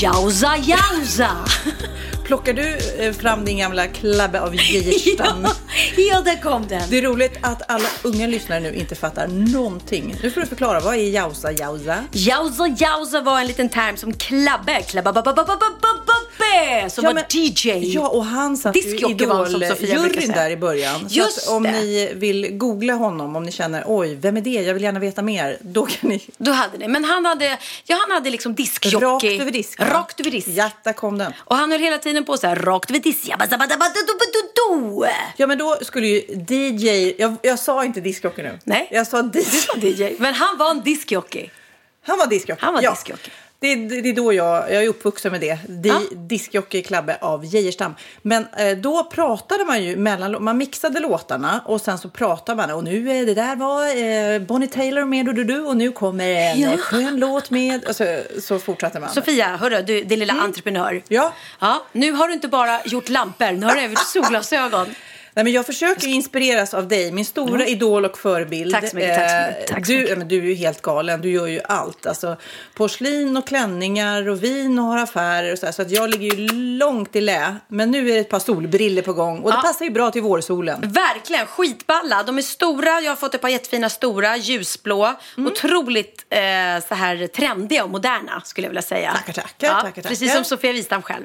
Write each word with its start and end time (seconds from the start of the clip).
Jausa, 0.00 0.56
jausa! 0.56 1.30
Plockar 2.24 2.52
du 2.52 2.78
eh, 2.98 3.12
fram 3.12 3.44
din 3.44 3.58
gamla 3.58 3.86
klabbe 3.86 4.40
av 4.40 4.54
Geijerstam? 4.54 5.42
ja, 5.44 5.52
ja, 5.96 6.20
där 6.20 6.42
kom 6.42 6.66
den. 6.68 6.82
Det 6.90 6.98
är 6.98 7.02
roligt 7.02 7.38
att 7.40 7.70
alla 7.70 7.88
unga 8.02 8.26
lyssnare 8.26 8.60
nu 8.60 8.74
inte 8.74 8.94
fattar 8.94 9.26
någonting. 9.28 10.14
Nu 10.22 10.30
får 10.30 10.40
du 10.40 10.46
förklara, 10.46 10.80
vad 10.80 10.94
är 10.94 10.98
jausa 10.98 11.52
jausa? 11.52 12.04
Jausa, 12.12 12.66
jausa 12.66 13.20
var 13.20 13.40
en 13.40 13.46
liten 13.46 13.68
term 13.68 13.96
som 13.96 14.12
klabbe, 14.12 14.82
klabba, 14.82 15.12
ba, 15.12 15.22
ba, 15.22 15.32
ba, 15.34 15.44
ba, 16.38 16.90
som 16.90 17.04
Ja, 17.04 17.08
var 17.10 17.14
men- 17.14 17.24
DJ. 17.28 17.94
Ja, 17.94 18.08
och 18.08 18.24
han 18.24 18.56
satt 18.56 18.76
ju 18.76 18.96
var 18.98 19.10
Idol-juryn 19.10 20.32
där 20.32 20.50
i 20.50 20.56
början. 20.56 21.06
Just 21.08 21.42
så 21.42 21.56
om 21.56 21.62
det. 21.62 21.70
ni 21.70 22.12
vill 22.14 22.48
googla 22.52 22.92
honom, 22.92 23.36
om 23.36 23.42
ni 23.42 23.52
känner 23.52 23.84
oj, 23.86 24.14
vem 24.14 24.36
är 24.36 24.40
det? 24.40 24.50
Jag 24.50 24.74
vill 24.74 24.82
gärna 24.82 25.00
veta 25.00 25.22
mer. 25.22 25.58
Då 25.60 25.86
kan 25.86 26.10
ni... 26.10 26.20
Då 26.36 26.50
hade 26.50 26.78
det. 26.78 26.88
Men 26.88 27.04
han 27.04 27.24
hade, 27.24 27.58
ja, 27.84 27.96
han 28.06 28.14
hade 28.14 28.30
liksom 28.30 28.54
diskjockey. 28.54 28.96
Rakt 29.06 29.24
över 29.24 29.50
disk. 29.50 29.80
Rakt 29.80 30.20
över 30.20 30.30
disk. 30.30 30.48
Ja, 30.48 30.70
där 30.84 30.92
kom 30.92 31.18
den. 31.18 31.32
Och 31.38 31.56
han 31.56 31.72
höll 31.72 31.80
hela 31.80 31.98
tiden 31.98 32.24
på 32.24 32.36
så 32.36 32.46
här, 32.46 32.56
rakt 32.56 32.90
över 32.90 33.00
disk. 33.00 33.28
Ja, 35.36 35.46
men 35.46 35.58
då 35.58 35.78
skulle 35.82 36.06
ju 36.06 36.18
DJ... 36.48 37.14
Jag, 37.18 37.36
jag 37.42 37.58
sa 37.58 37.84
inte 37.84 38.00
diskjockey 38.00 38.42
nu. 38.42 38.58
Nej. 38.64 38.88
Jag 38.90 39.06
sa 39.06 39.22
Du 39.22 39.38
DJ. 39.40 39.44
sa 39.44 39.76
DJ. 39.78 40.16
Men 40.18 40.34
han 40.34 40.58
var 40.58 40.70
en 40.70 40.80
diskjockey. 40.82 41.50
Han 42.06 42.18
var 42.18 42.26
diskjockey. 42.26 42.60
Han 42.64 42.74
var 42.74 42.82
ja. 42.82 42.90
diskjockey. 42.90 43.30
Det, 43.60 43.74
det, 43.74 44.00
det 44.00 44.08
är 44.08 44.14
då 44.14 44.32
jag, 44.32 44.72
jag 44.72 44.84
är 44.84 44.88
uppvuxen 44.88 45.32
med 45.32 45.40
det. 45.40 45.58
Di, 45.68 45.88
Ja. 45.88 46.00
Diskjockey 46.16 46.82
Klabbe 46.82 47.18
av 47.20 47.44
Geijerstam. 47.44 47.94
Men 48.22 48.46
eh, 48.58 48.76
då 48.78 49.04
pratade 49.04 49.64
man 49.64 49.82
ju 49.84 49.96
mellan, 49.96 50.44
man 50.44 50.58
mixade 50.58 51.00
låtarna 51.00 51.60
och 51.66 51.80
sen 51.80 51.98
så 51.98 52.08
pratade 52.08 52.56
man 52.56 52.70
och 52.70 52.84
nu 52.84 53.10
eh, 53.20 53.26
det 53.26 53.34
där 53.34 53.56
var 53.56 53.86
eh, 54.34 54.40
Bonnie 54.40 54.66
Taylor 54.68 55.04
med 55.04 55.26
du, 55.26 55.32
du, 55.32 55.44
du 55.44 55.60
och 55.60 55.76
nu 55.76 55.92
kommer 55.92 56.28
en 56.28 56.60
Ja. 56.60 56.76
skön 56.76 57.16
låt 57.20 57.50
med 57.50 57.84
och 57.84 57.96
så, 57.96 58.20
så 58.42 58.58
fortsatte 58.58 59.00
man. 59.00 59.10
Sofia, 59.10 59.56
hörru, 59.56 59.82
du, 59.82 60.04
din 60.04 60.18
lilla 60.18 60.32
entreprenör. 60.34 60.90
Mm. 60.90 61.02
Ja. 61.08 61.32
ja. 61.58 61.84
Nu 61.92 62.12
har 62.12 62.28
du 62.28 62.34
inte 62.34 62.48
bara 62.48 62.80
gjort 62.84 63.08
lampor, 63.08 63.52
nu 63.52 63.66
har 63.66 63.74
du 63.74 63.80
även 63.80 63.96
solglasögon. 63.96 64.86
Nej, 65.38 65.44
men 65.44 65.52
jag 65.52 65.66
försöker 65.66 66.08
inspireras 66.08 66.74
av 66.74 66.88
dig, 66.88 67.12
min 67.12 67.24
stora 67.24 67.66
idol 67.66 68.04
och 68.04 68.18
förebild. 68.18 68.72
Tack 68.74 68.88
så 68.90 68.96
mycket, 68.96 69.16
tack 69.16 69.30
så 69.30 69.36
mycket, 69.48 69.70
Eh, 69.70 69.74
tack 69.74 69.86
så 69.86 69.92
du, 69.92 69.96
mycket. 69.98 70.10
ja, 70.10 70.16
men 70.16 70.28
du 70.28 70.38
är 70.38 70.42
ju 70.42 70.54
helt 70.54 70.82
galen, 70.82 71.20
du 71.20 71.30
gör 71.30 71.46
ju 71.46 71.60
allt. 71.64 72.06
Alltså, 72.06 72.36
porslin 72.74 73.36
och 73.36 73.46
klänningar 73.46 74.28
och 74.28 74.44
vin 74.44 74.78
och 74.78 74.84
har 74.84 74.98
affärer 74.98 75.52
och 75.52 75.58
så, 75.58 75.66
här, 75.66 75.72
så 75.72 75.82
att 75.82 75.90
jag 75.90 76.10
ligger 76.10 76.36
ju 76.36 76.48
långt 76.78 77.16
i 77.16 77.20
lä. 77.20 77.56
Men 77.68 77.90
nu 77.90 78.10
är 78.10 78.14
det 78.14 78.20
ett 78.20 78.28
par 78.28 78.38
solbriller 78.38 79.02
på 79.02 79.12
gång 79.12 79.38
och 79.38 79.50
det 79.50 79.56
Ja. 79.56 79.62
passar 79.62 79.84
ju 79.84 79.90
bra 79.90 80.10
till 80.10 80.22
vårsolen. 80.22 80.80
Verkligen, 80.80 81.46
skitballa. 81.46 82.22
De 82.22 82.38
är 82.38 82.42
stora, 82.42 83.00
jag 83.00 83.10
har 83.10 83.16
fått 83.16 83.34
ett 83.34 83.40
par 83.40 83.48
jättefina 83.48 83.88
stora, 83.90 84.36
ljusblå. 84.36 85.14
Mm. 85.36 85.52
Otroligt 85.52 86.24
eh, 86.30 86.38
så 86.88 86.94
här 86.94 87.26
trendiga 87.26 87.84
och 87.84 87.90
moderna 87.90 88.42
skulle 88.44 88.64
jag 88.64 88.70
vilja 88.70 88.82
säga. 88.82 89.12
Tackar, 89.12 89.32
tackar, 89.32 89.66
ja, 89.66 89.72
tackar, 89.74 89.88
tackar. 89.90 90.08
Precis 90.08 90.32
som 90.34 90.44
Sofia 90.44 90.72
Wistam 90.72 91.02
själv. 91.02 91.24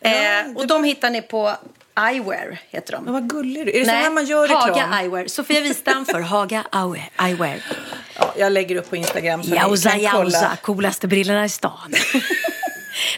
Eh, 0.00 0.10
det- 0.10 0.52
och 0.56 0.66
de 0.66 0.84
hittar 0.84 1.10
ni 1.10 1.22
på 1.22 1.52
Eyewear, 1.98 2.58
heter 2.70 2.92
de. 2.92 3.04
Men 3.04 3.12
vad 3.12 3.30
gullig 3.30 3.66
du 3.66 3.72
är. 3.72 3.78
det 3.80 3.84
så 3.84 3.90
här 3.90 4.10
man 4.10 4.24
gör 4.26 4.42
reklam? 4.42 4.60
Haga 4.60 4.98
Eyewear. 5.00 5.26
Sofia 5.26 5.60
Wistam 5.60 6.06
för 6.06 6.20
Haga 6.32 6.64
Eyewear. 7.20 7.62
Ja, 8.18 8.34
jag 8.38 8.52
lägger 8.52 8.76
upp 8.76 8.90
på 8.90 8.96
Instagram 8.96 9.42
så 9.42 9.54
Jausa, 9.54 9.94
ni 9.94 10.00
kan 10.04 10.12
kolla. 10.12 10.24
jausa, 10.30 10.56
coolaste 10.62 11.08
brillorna 11.08 11.44
i 11.44 11.48
stan. 11.48 11.90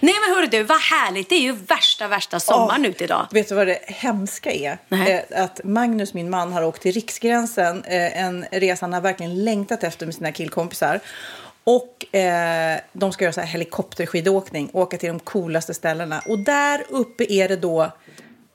Nej 0.00 0.14
men 0.26 0.34
hörru 0.36 0.46
du, 0.46 0.62
vad 0.62 0.80
härligt. 0.80 1.28
Det 1.28 1.34
är 1.34 1.40
ju 1.40 1.52
värsta, 1.52 2.08
värsta 2.08 2.40
sommaren 2.40 2.84
Ja. 2.84 2.90
ute 2.90 3.04
idag. 3.04 3.26
Vet 3.30 3.48
du 3.48 3.54
vad 3.54 3.66
det 3.66 3.78
hemska 3.86 4.50
är? 4.50 4.78
Nej. 4.88 5.26
Eh, 5.30 5.44
att 5.44 5.60
Magnus, 5.64 6.14
min 6.14 6.30
man, 6.30 6.52
har 6.52 6.62
åkt 6.62 6.82
till 6.82 6.92
Riksgränsen. 6.92 7.84
Eh, 7.84 8.22
en 8.22 8.46
resa 8.52 8.82
han 8.86 8.92
har 8.92 9.00
verkligen 9.00 9.44
längtat 9.44 9.84
efter 9.84 10.06
med 10.06 10.14
sina 10.14 10.32
killkompisar. 10.32 11.00
Och 11.64 12.14
eh, 12.16 12.78
de 12.92 13.12
ska 13.12 13.24
göra 13.24 13.32
så 13.32 13.40
här 13.40 13.48
helikopterskidåkning, 13.48 14.70
åka 14.72 14.98
till 14.98 15.08
de 15.08 15.18
coolaste 15.20 15.74
ställena. 15.74 16.22
Och 16.26 16.38
där 16.38 16.84
uppe 16.88 17.32
är 17.32 17.48
det 17.48 17.56
då 17.56 17.92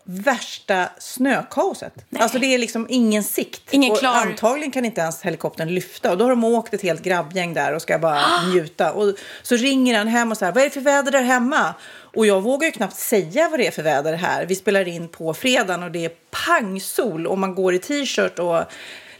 värsta 0.05 0.89
snökaoset. 0.99 1.93
Alltså 2.19 2.39
det 2.39 2.45
är 2.53 2.57
liksom 2.57 2.85
ingen 2.89 3.23
sikt. 3.23 3.61
Ingen 3.71 3.91
och 3.91 3.99
klar- 3.99 4.15
Antagligen 4.15 4.71
kan 4.71 4.85
inte 4.85 5.01
ens 5.01 5.21
helikoptern 5.21 5.67
lyfta. 5.75 6.11
Och 6.11 6.17
då 6.17 6.25
har 6.25 6.29
de 6.29 6.43
åkt 6.43 6.73
ett 6.73 6.81
helt 6.81 7.01
grabbgäng 7.03 7.53
där 7.53 7.73
och 7.75 7.81
ska 7.81 7.99
bara 7.99 8.41
njuta. 8.53 8.93
Och 8.93 9.15
så 9.43 9.55
ringer 9.55 9.97
han 9.97 10.07
hem 10.07 10.31
och 10.31 10.37
säger, 10.37 10.51
vad 10.53 10.61
är 10.63 10.67
det 10.67 10.73
för 10.73 10.81
väder 10.81 11.11
där 11.11 11.21
hemma? 11.21 11.73
Och 12.15 12.25
jag 12.25 12.41
vågar 12.41 12.65
ju 12.65 12.71
knappt 12.71 12.95
säga 12.95 13.49
vad 13.49 13.59
det 13.59 13.67
är 13.67 13.71
för 13.71 13.83
väder 13.83 14.13
här. 14.13 14.45
Vi 14.45 14.55
spelar 14.55 14.87
in 14.87 15.07
på 15.07 15.33
fredagen 15.33 15.83
och 15.83 15.91
det 15.91 16.05
är 16.05 16.11
pangsol 16.47 17.27
och 17.27 17.37
man 17.37 17.55
går 17.55 17.73
i 17.73 17.79
t-shirt 17.79 18.39
och 18.39 18.63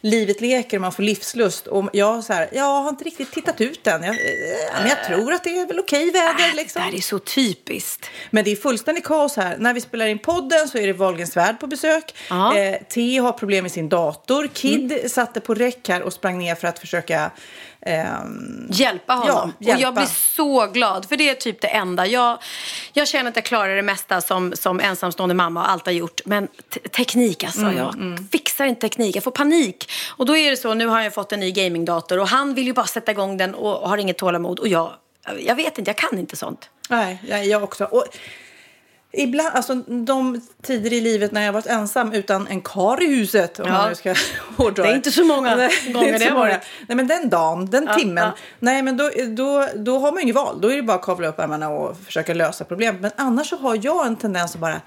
livet 0.03 0.41
leker 0.41 0.77
och 0.77 0.81
man 0.81 0.91
får 0.91 1.03
livslust. 1.03 1.67
Och 1.67 1.89
jag 1.93 2.23
så 2.23 2.33
här, 2.33 2.49
jag 2.51 2.81
har 2.81 2.89
inte 2.89 3.03
riktigt 3.03 3.31
tittat 3.31 3.61
ut 3.61 3.87
än. 3.87 4.03
Jag, 4.03 4.15
eh, 4.15 4.79
men 4.79 4.89
jag 4.89 5.03
tror 5.03 5.33
att 5.33 5.43
det 5.43 5.49
är 5.49 5.67
väl 5.67 5.79
okej 5.79 6.11
väder 6.11 6.49
Äh, 6.49 6.55
liksom. 6.55 6.79
Det 6.79 6.85
här 6.85 6.95
är 6.95 7.01
så 7.01 7.19
typiskt. 7.19 8.09
Men 8.31 8.43
det 8.43 8.51
är 8.51 8.55
fullständigt 8.55 9.03
kaos 9.03 9.37
här. 9.37 9.57
När 9.57 9.73
vi 9.73 9.81
spelar 9.81 10.07
in 10.07 10.19
podden 10.19 10.67
så 10.67 10.77
är 10.77 10.87
det 10.87 10.93
Wahlgrens 10.93 11.37
värld 11.37 11.59
på 11.59 11.67
besök. 11.67 12.15
Ja. 12.29 12.57
Eh, 12.57 12.75
T 12.89 13.17
har 13.17 13.31
problem 13.31 13.63
med 13.63 13.71
sin 13.71 13.89
dator. 13.89 14.47
Kid 14.53 15.11
satte 15.11 15.39
på 15.39 15.53
räck 15.53 15.89
här 15.89 16.01
och 16.01 16.13
sprang 16.13 16.37
ner 16.37 16.55
för 16.55 16.67
att 16.67 16.79
försöka... 16.79 17.31
ehm, 17.85 18.67
Hjälpa 18.71 19.13
honom. 19.13 19.53
Ja, 19.59 19.67
hjälpa. 19.67 19.75
Och 19.77 19.81
jag 19.81 19.94
blir 19.94 20.05
så 20.35 20.67
glad, 20.67 21.05
för 21.09 21.17
det 21.17 21.29
är 21.29 21.35
typ 21.35 21.61
det 21.61 21.67
enda. 21.67 22.07
Jag, 22.07 22.38
jag 22.94 23.07
känner 23.07 23.29
att 23.29 23.35
jag 23.35 23.45
klarar 23.45 23.75
det 23.75 23.81
mesta 23.81 24.21
som, 24.21 24.53
som 24.55 24.79
ensamstående 24.79 25.35
mamma 25.35 25.61
och 25.63 25.69
allt 25.69 25.85
har 25.85 25.94
gjort. 25.94 26.21
Men 26.25 26.47
te- 26.47 26.79
teknik 26.79 27.44
alltså, 27.44 27.61
Mm, 27.61 27.77
jag 27.77 28.19
fixar 28.31 28.66
inte 28.66 28.81
teknik. 28.81 29.16
Jag 29.16 29.23
får 29.23 29.31
panik. 29.31 29.91
Och 30.17 30.25
då 30.25 30.38
är 30.38 30.51
det 30.51 30.57
så, 30.57 30.73
nu 30.73 30.88
har 30.88 31.01
jag 31.01 31.13
fått 31.13 31.31
en 31.31 31.39
ny 31.39 31.51
gamingdator 31.51 32.19
och 32.19 32.27
han 32.27 32.53
vill 32.53 32.66
ju 32.66 32.73
bara 32.73 32.85
sätta 32.88 33.11
igång 33.11 33.38
den 33.38 33.55
och 33.55 33.89
har 33.89 33.97
inget 33.97 34.17
tålamod. 34.17 34.59
Och 34.59 34.67
jag, 34.67 34.94
jag 35.39 35.55
vet 35.55 35.77
inte, 35.77 35.89
jag 35.89 35.97
kan 35.97 36.19
inte 36.19 36.35
sånt. 36.35 36.69
nej, 36.89 37.21
jag, 37.27 37.45
jag 37.45 37.63
också. 37.63 37.83
Och 37.85 38.05
ibland, 39.13 39.50
alltså 39.56 39.75
de 39.75 40.41
tider 40.62 40.94
i 40.94 41.01
livet 41.01 41.31
när 41.31 41.41
jag 41.46 41.53
varit 41.53 41.66
ensam 41.68 42.13
utan 42.13 42.47
en 42.47 42.62
kar 42.62 43.03
i 43.03 43.16
huset, 43.16 43.59
om 43.59 43.68
Ja. 43.68 43.96
ska 43.96 44.16
hårdra 44.57 44.84
Det 44.84 44.90
är 44.90 44.96
inte 44.96 45.12
så 45.12 45.24
många 45.25 45.56
Nej, 45.56 45.69
gånger 45.94 46.19
det 46.19 46.25
har 46.25 46.40
varit. 46.40 46.59
Nej, 46.88 46.96
men 46.96 47.07
den 47.07 47.29
dagen, 47.29 47.66
den 47.66 47.85
Ja, 47.88 47.94
timmen. 47.96 48.24
ja. 48.24 48.31
Nej, 48.59 48.81
men 48.81 48.97
då, 48.97 49.09
då, 49.28 49.68
då 49.75 50.00
har 50.00 50.12
man 50.12 50.22
inget 50.22 50.35
val. 50.35 50.62
Då 50.62 50.72
är 50.72 50.75
det 50.75 50.84
bara 50.84 50.97
att 50.97 51.03
kavla 51.06 51.28
upp 51.28 51.40
ärmarna 51.40 51.69
och 51.69 51.97
försöka 52.06 52.34
lösa 52.34 52.63
problem. 52.66 52.97
Men 53.01 53.12
annars 53.16 53.50
så 53.50 53.57
har 53.57 53.79
jag 53.84 54.07
en 54.07 54.16
tendens 54.16 54.56
att 54.56 54.62
bara 54.62 54.81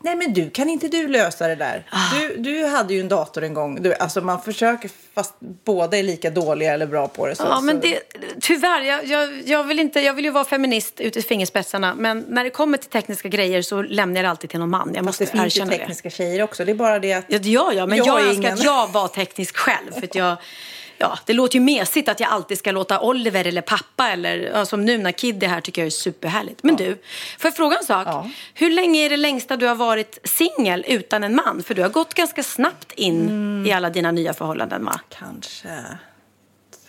Nej 0.00 0.16
men 0.16 0.32
du, 0.32 0.50
kan 0.50 0.68
inte 0.68 0.88
du 0.88 1.08
lösa 1.08 1.48
det 1.48 1.54
där? 1.54 1.86
Ah. 1.90 2.18
Du, 2.18 2.36
du 2.36 2.66
hade 2.66 2.94
ju 2.94 3.00
en 3.00 3.08
dator 3.08 3.44
en 3.44 3.54
gång. 3.54 3.82
Du, 3.82 3.94
alltså 3.94 4.20
man 4.20 4.42
försöker 4.42 4.90
fast 5.14 5.34
båda 5.64 5.98
är 5.98 6.02
lika 6.02 6.30
dåliga 6.30 6.72
eller 6.74 6.86
bra 6.86 7.08
på 7.08 7.26
det. 7.26 7.34
Så, 7.34 7.42
Ja, 7.42 7.60
men 7.60 7.80
det, 7.80 8.00
tyvärr, 8.40 8.80
jag, 8.80 9.04
jag, 9.06 9.42
jag, 9.44 9.64
vill 9.64 9.78
inte, 9.78 10.00
jag 10.00 10.14
vill 10.14 10.24
ju 10.24 10.30
vara 10.30 10.44
feminist 10.44 11.00
ut 11.00 11.16
i 11.16 11.22
fingerspetsarna. 11.22 11.94
Men 11.94 12.24
när 12.28 12.44
det 12.44 12.50
kommer 12.50 12.78
till 12.78 12.90
tekniska 12.90 13.28
grejer 13.28 13.62
så 13.62 13.82
lämnar 13.82 14.16
jag 14.16 14.24
det 14.24 14.30
alltid 14.30 14.50
till 14.50 14.58
någon 14.60 14.70
man. 14.70 14.90
Jag 14.94 15.04
måste 15.04 15.24
det 15.24 15.30
finns 15.30 15.42
ju 15.42 15.46
erkänna 15.46 15.70
det. 15.70 15.78
tekniska 15.78 16.10
tjejer 16.10 16.42
också. 16.42 16.64
Det 16.64 16.72
är 16.72 16.74
bara 16.74 16.98
det 16.98 17.12
att... 17.12 17.24
Ja, 17.28 17.38
det 17.38 17.48
gör 17.48 17.72
jag, 17.72 17.88
men 17.88 17.98
Jag 17.98 18.06
jag, 18.06 18.20
är 18.20 18.24
önskar 18.24 18.34
ingen. 18.42 18.52
att 18.54 18.64
jag 18.64 18.88
var 18.92 19.08
teknisk 19.08 19.56
själv. 19.56 19.92
För 19.92 20.08
jag, 20.12 20.36
ja, 20.98 21.18
det 21.26 21.32
låter 21.32 21.54
ju 21.54 21.60
mesigt 21.60 22.08
att 22.08 22.20
jag 22.20 22.30
alltid 22.30 22.58
ska 22.58 22.72
låta 22.72 23.00
Oliver 23.00 23.44
eller 23.46 23.62
pappa 23.62 24.08
eller 24.08 24.38
ja, 24.38 24.64
som 24.66 24.84
nu 24.84 24.98
när 24.98 25.12
Kid 25.12 25.42
är 25.42 25.48
här 25.48 25.60
tycker 25.60 25.82
jag 25.82 25.86
är 25.86 25.90
superhärligt. 25.90 26.62
Men 26.62 26.76
du, 26.76 26.94
får 27.38 27.48
jag 27.48 27.56
fråga 27.56 27.76
en 27.76 27.84
sak? 27.84 28.06
Ja. 28.08 28.30
Hur 28.54 28.70
länge 28.70 29.00
är 29.04 29.10
det 29.10 29.16
längsta 29.16 29.56
du 29.56 29.66
har 29.66 29.74
varit 29.74 30.18
singel 30.24 30.84
utan 30.88 31.24
en 31.24 31.34
man? 31.34 31.62
För 31.66 31.74
du 31.74 31.82
har 31.82 31.88
gått 31.88 32.14
ganska 32.14 32.42
snabbt 32.42 32.92
in 32.92 33.28
Mm. 33.28 33.66
i 33.66 33.72
alla 33.72 33.90
dina 33.90 34.10
nya 34.12 34.34
förhållanden 34.34 34.84
va? 34.84 35.00
Kanske 35.08 35.84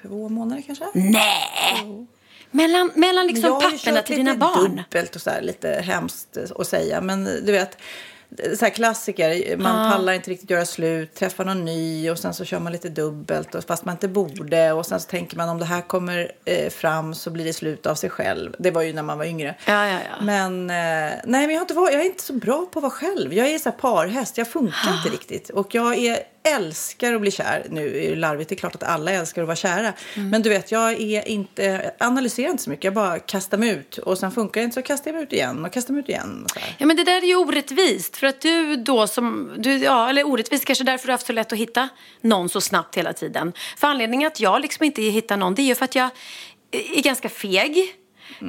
två 0.01 0.29
månader 0.29 0.63
kanske? 0.65 0.85
Nej! 0.93 2.07
Mellan, 2.51 2.91
mellan 2.95 3.27
liksom 3.27 3.43
Jag 3.49 3.61
har 3.61 3.71
ju 3.71 3.77
kört 3.77 3.81
till 3.81 3.93
lite 3.93 4.15
dina 4.15 4.35
barn? 4.35 4.75
dubbelt 4.91 5.15
och 5.15 5.21
så 5.21 5.29
här, 5.29 5.41
lite 5.41 5.69
hemskt 5.85 6.37
att 6.59 6.67
säga. 6.67 7.01
Men 7.01 7.23
du 7.23 7.51
vet, 7.51 7.77
så 8.37 8.65
här 8.65 8.69
klassiker. 8.69 9.57
Man 9.57 9.91
pallar 9.91 10.13
inte 10.13 10.31
riktigt 10.31 10.49
göra 10.49 10.65
slut, 10.65 11.15
träffa 11.15 11.43
någon 11.43 11.65
ny 11.65 12.09
och 12.09 12.19
sen 12.19 12.33
så 12.33 12.45
kör 12.45 12.59
man 12.59 12.71
lite 12.71 12.89
dubbelt 12.89 13.55
och 13.55 13.63
fast 13.63 13.85
man 13.85 13.95
inte 13.95 14.07
borde. 14.07 14.71
Och 14.71 14.85
sen 14.85 14.99
så 14.99 15.09
tänker 15.09 15.37
man 15.37 15.49
om 15.49 15.59
det 15.59 15.65
här 15.65 15.81
kommer 15.81 16.31
eh, 16.45 16.69
fram 16.69 17.15
så 17.15 17.29
blir 17.29 17.45
det 17.45 17.53
slut 17.53 17.85
av 17.85 17.95
sig 17.95 18.09
själv. 18.09 18.55
Det 18.59 18.71
var 18.71 18.81
ju 18.81 18.93
när 18.93 19.03
man 19.03 19.17
var 19.17 19.25
yngre. 19.25 19.55
Ja, 19.65 19.87
ja, 19.87 19.99
ja. 20.09 20.25
Men, 20.25 20.69
eh, 20.69 20.75
nej, 20.75 21.21
men 21.25 21.49
jag, 21.49 21.55
har 21.55 21.61
inte 21.61 21.73
varit, 21.73 21.93
jag 21.93 22.01
är 22.01 22.05
inte 22.05 22.23
så 22.23 22.33
bra 22.33 22.65
på 22.71 22.79
att 22.79 22.83
vara 22.83 22.91
själv. 22.91 23.33
Jag 23.33 23.47
är 23.47 23.57
så 23.57 23.69
här 23.69 23.77
parhäst, 23.77 24.37
jag 24.37 24.47
funkar 24.47 24.93
inte 24.97 25.09
riktigt. 25.09 25.49
Och 25.49 25.75
jag 25.75 25.97
är, 25.97 26.19
älskar 26.49 27.13
att 27.13 27.21
bli 27.21 27.31
kär. 27.31 27.65
Nu 27.69 27.97
är 28.03 28.09
det 28.09 28.15
larvigt, 28.15 28.49
det 28.49 28.55
är 28.55 28.57
klart 28.57 28.75
att 28.75 28.83
alla 28.83 29.11
älskar 29.11 29.41
att 29.41 29.47
vara 29.47 29.55
kära. 29.55 29.93
Men 30.15 30.41
du 30.41 30.49
vet, 30.49 30.71
jag 30.71 30.91
är 31.01 31.27
inte, 31.27 31.91
analyserar 31.99 32.49
inte 32.49 32.63
så 32.63 32.69
mycket. 32.69 32.83
Jag 32.83 32.93
bara 32.93 33.19
kastar 33.19 33.57
mig 33.57 33.69
ut. 33.69 33.97
Och 33.97 34.17
sen 34.17 34.31
funkar 34.31 34.61
det 34.61 34.65
inte 34.65 34.75
så 34.75 34.81
kastar 34.81 35.11
jag 35.11 35.15
mig 35.15 35.23
ut 35.23 35.33
igen 35.33 35.65
och 35.65 35.73
kastar 35.73 35.93
mig 35.93 35.99
ut 35.99 36.09
igen. 36.09 36.45
Ja, 36.77 36.85
men 36.85 36.95
det 36.95 37.03
där 37.03 37.23
är 37.23 37.27
ju 37.27 37.35
orättvist. 37.35 38.17
För 38.17 38.27
att 38.27 38.41
du 38.41 38.75
då 38.75 39.07
som, 39.07 39.53
du, 39.57 39.77
ja, 39.77 40.09
eller 40.09 40.27
orättvist 40.27 40.65
kanske 40.65 40.83
därför 40.83 41.07
du 41.07 41.11
har 41.11 41.13
haft 41.13 41.27
så 41.27 41.33
lätt 41.33 41.53
att 41.53 41.59
hitta 41.59 41.89
någon 42.21 42.49
så 42.49 42.61
snabbt 42.61 42.97
hela 42.97 43.13
tiden. 43.13 43.53
För 43.77 43.87
anledningen 43.87 44.27
att 44.27 44.39
jag 44.39 44.61
liksom 44.61 44.83
inte 44.83 45.01
hittar 45.01 45.37
någon, 45.37 45.55
det 45.55 45.61
är 45.61 45.67
ju 45.67 45.75
för 45.75 45.85
att 45.85 45.95
jag 45.95 46.09
är 46.71 47.01
ganska 47.01 47.29
feg. 47.29 47.95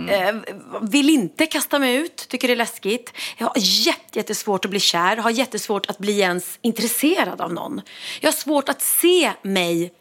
Eh, 0.09 0.35
vill 0.83 1.11
inte 1.11 1.47
kasta 1.47 1.79
mig 1.79 1.97
ut, 1.97 2.17
tycker 2.29 2.49
det 2.49 2.55
är 2.55 2.57
läskigt. 2.57 3.13
Jag 3.39 3.47
har 3.47 3.55
jätte, 3.57 4.19
jättesvårt 4.19 4.65
att 4.65 4.71
bli 4.71 4.81
kär, 4.81 5.17
har 5.17 5.31
jättesvårt 5.31 5.87
att 5.87 5.99
bli 5.99 6.21
ens 6.21 6.59
intresserad 6.63 7.41
av 7.41 7.53
någon. 7.53 7.81
Jag 8.21 8.29
har 8.29 8.37
svårt 8.37 8.69
att 8.69 8.83
se 8.83 9.33
mig 9.43 9.93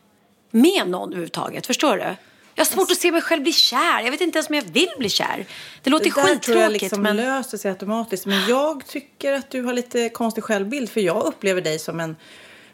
med 0.51 0.87
någon 0.87 1.09
överhuvudtaget, 1.09 1.67
förstår 1.67 1.97
du? 1.97 2.15
Jag 2.55 2.65
har 2.65 2.71
svårt 2.71 2.91
att 2.91 2.97
se 2.97 3.11
mig 3.11 3.21
själv 3.21 3.43
bli 3.43 3.53
kär. 3.53 4.01
Jag 4.03 4.11
vet 4.11 4.21
inte 4.21 4.37
ens 4.37 4.49
om 4.49 4.55
jag 4.55 4.61
vill 4.61 4.89
bli 4.97 5.09
kär. 5.09 5.45
Det 5.83 5.89
låter 5.89 6.05
Det 6.05 6.09
där 6.09 6.35
tror 6.35 6.57
jag 6.57 6.65
skittråkigt 6.65 6.81
liksom 6.81 7.01
men... 7.01 7.15
löser 7.15 7.57
sig 7.57 7.71
automatiskt. 7.71 8.25
Men 8.25 8.47
jag 8.47 8.87
tycker 8.87 9.33
att 9.33 9.51
du 9.51 9.63
har 9.63 9.73
lite 9.73 10.09
konstig 10.09 10.43
självbild. 10.43 10.89
För 10.89 11.01
jag 11.01 11.23
upplever 11.23 11.61
dig 11.61 11.79
som 11.79 11.99
en... 11.99 12.15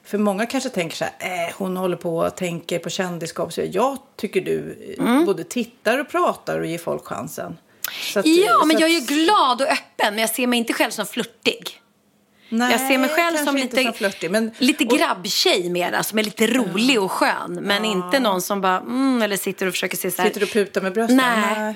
För 0.05 0.17
många 0.17 0.45
kanske 0.45 0.69
tänker 0.69 0.95
så 0.95 1.05
här, 1.19 1.47
äh, 1.47 1.53
hon 1.57 1.77
håller 1.77 1.97
på 1.97 2.17
och 2.17 2.35
tänker 2.35 2.79
på 2.79 2.89
kändisskap. 2.89 3.53
Så 3.53 3.61
jag 3.71 3.97
tycker 4.15 4.41
du 4.41 4.95
Mm. 4.99 5.25
både 5.25 5.43
tittar 5.43 5.99
och 5.99 6.09
pratar 6.09 6.59
och 6.59 6.65
ger 6.65 6.77
folk 6.77 7.05
chansen. 7.05 7.57
Att- 8.15 8.25
Ja, 8.25 8.65
men 8.65 8.79
jag 8.79 8.89
är 8.89 8.93
ju 8.93 9.05
glad 9.05 9.61
och 9.61 9.67
öppen, 9.67 10.13
men 10.13 10.17
jag 10.17 10.29
ser 10.29 10.47
mig 10.47 10.59
inte 10.59 10.73
själv 10.73 10.91
som 10.91 11.05
flörtig. 11.05 11.81
Nej, 12.49 12.71
jag 12.71 12.79
ser 12.81 12.97
mig 12.97 13.09
själv 13.09 13.37
som 13.45 13.55
lite, 13.55 13.83
som 13.83 13.93
flörtig, 13.93 14.31
men, 14.31 14.51
lite 14.57 14.85
och- 14.85 14.97
grabbtjej 14.97 15.69
mera, 15.69 16.03
som 16.03 16.19
är 16.19 16.23
lite 16.23 16.47
rolig 16.47 17.01
och 17.01 17.11
skön. 17.11 17.59
Men 17.61 17.85
inte 17.85 18.19
någon 18.19 18.41
som 18.41 18.61
bara, 18.61 18.77
mm, 18.77 19.21
eller 19.21 19.37
sitter 19.37 19.65
och 19.67 19.73
försöker 19.73 19.97
se 19.97 20.11
så 20.11 20.21
här. 20.21 20.29
Sitter 20.29 20.43
och 20.43 20.49
putar 20.53 20.81
med 20.81 20.93
brösten? 20.93 21.17
Nej. 21.17 21.55
Nej, 21.59 21.75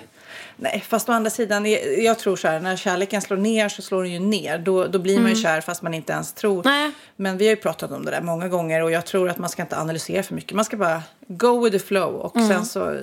fast 0.88 1.09
å 1.09 1.11
andra 1.11 1.29
sidan, 1.29 1.65
jag 1.97 2.19
tror 2.19 2.35
så 2.35 2.47
här, 2.47 2.59
när 2.59 2.75
kärleken 2.75 3.21
slår 3.21 3.38
ner 3.38 3.69
så 3.69 3.81
slår 3.81 4.03
den 4.03 4.11
ju 4.11 4.19
ner. 4.19 4.57
Då, 4.57 4.88
då 4.88 5.00
blir 5.00 5.19
man 5.19 5.29
ju 5.29 5.35
kär 5.35 5.61
fast 5.61 5.81
man 5.81 5.94
inte 5.94 6.13
ens 6.13 6.33
tror. 6.33 6.67
Mm. 6.67 6.81
Nej. 6.81 6.91
Men 7.15 7.38
vi 7.38 7.45
har 7.45 7.50
ju 7.50 7.61
pratat 7.61 7.91
om 7.91 8.06
det 8.06 8.11
där 8.11 8.21
många 8.21 8.47
gånger 8.47 8.83
och 8.83 8.91
jag 8.91 9.06
tror 9.06 9.29
att 9.29 9.38
man 9.38 9.50
ska 9.50 9.61
inte 9.61 9.77
analysera 9.77 10.23
för 10.23 10.35
mycket. 10.35 10.53
Man 10.53 10.65
ska 10.65 10.77
bara 10.77 11.03
go 11.27 11.63
with 11.63 11.77
the 11.77 11.83
flow 11.85 12.15
och 12.15 12.35
Mm. 12.35 12.50
sen 12.50 12.65
så 12.65 12.95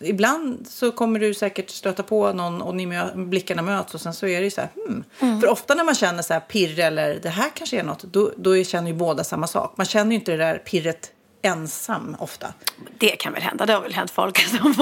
ibland 0.00 0.66
så 0.68 0.92
kommer 0.92 1.20
du 1.20 1.34
säkert 1.34 1.70
stöta 1.70 2.02
på 2.02 2.32
någon 2.32 2.62
och 2.62 2.74
ni 2.76 2.86
mö, 2.86 3.14
blickarna 3.14 3.62
möts 3.62 3.94
och 3.94 4.00
sen 4.00 4.14
så 4.14 4.26
är 4.26 4.38
det 4.38 4.44
ju 4.44 4.50
så 4.50 4.60
här, 4.60 4.70
hmm. 4.74 5.04
Mm. 5.20 5.40
För 5.40 5.48
ofta 5.48 5.74
när 5.74 5.84
man 5.84 5.94
känner 5.94 6.22
så 6.22 6.32
här 6.32 6.40
pirr 6.40 6.80
eller 6.80 7.18
det 7.22 7.28
här 7.28 7.50
kanske 7.54 7.78
är 7.78 7.82
något, 7.84 8.02
då, 8.02 8.30
då 8.36 8.64
känner 8.64 8.90
ju 8.90 8.96
båda 8.96 9.24
samma 9.24 9.46
sak. 9.46 9.74
Man 9.76 9.86
känner 9.86 10.10
ju 10.10 10.14
inte 10.14 10.30
det 10.30 10.38
där 10.38 10.58
pirret 10.58 11.10
ensam 11.42 12.16
ofta. 12.18 12.54
Det 12.98 13.08
kan 13.08 13.32
väl 13.32 13.42
hända, 13.42 13.66
det 13.66 13.72
har 13.72 13.80
väl 13.80 13.92
hänt 13.94 14.10
folk 14.10 14.38
som 14.48 14.74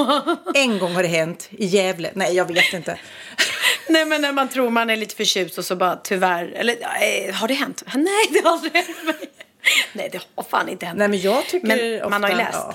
En 0.55 0.79
gång 0.79 0.95
har 0.95 1.03
det 1.03 1.09
hänt 1.09 1.49
i 1.51 1.67
Gävle. 1.67 2.11
Nej, 2.15 2.37
jag 2.37 2.53
vet 2.55 2.73
inte. 2.73 2.99
Nej 3.89 4.05
men 4.05 4.23
när 4.23 4.33
man 4.33 4.49
tror 4.49 4.71
man 4.71 4.91
är 4.91 4.97
lite 4.97 5.17
förtjust 5.17 5.59
och 5.59 5.65
så 5.65 5.77
bara 5.77 5.97
tyvärr, 5.97 6.45
eller 6.45 7.33
har 7.33 7.49
det 7.49 7.55
hänt? 7.55 7.83
Nej 7.95 8.27
det 8.33 8.41
har 8.45 8.53
aldrig 8.53 8.73
hänt. 8.73 8.89
Nej 9.93 10.09
det 10.13 10.21
har 10.35 10.45
fan 10.45 10.69
inte 10.69 10.87
hänt. 10.87 10.99
Nej, 10.99 11.09
men 11.09 11.21
jag 11.21 11.47
tycker 11.47 11.67
Men 11.67 11.97
ofta, 11.97 12.09
man 12.09 12.23
har 12.23 12.31
ju 12.31 12.37
läst. 12.37 12.53
Ja. 12.55 12.75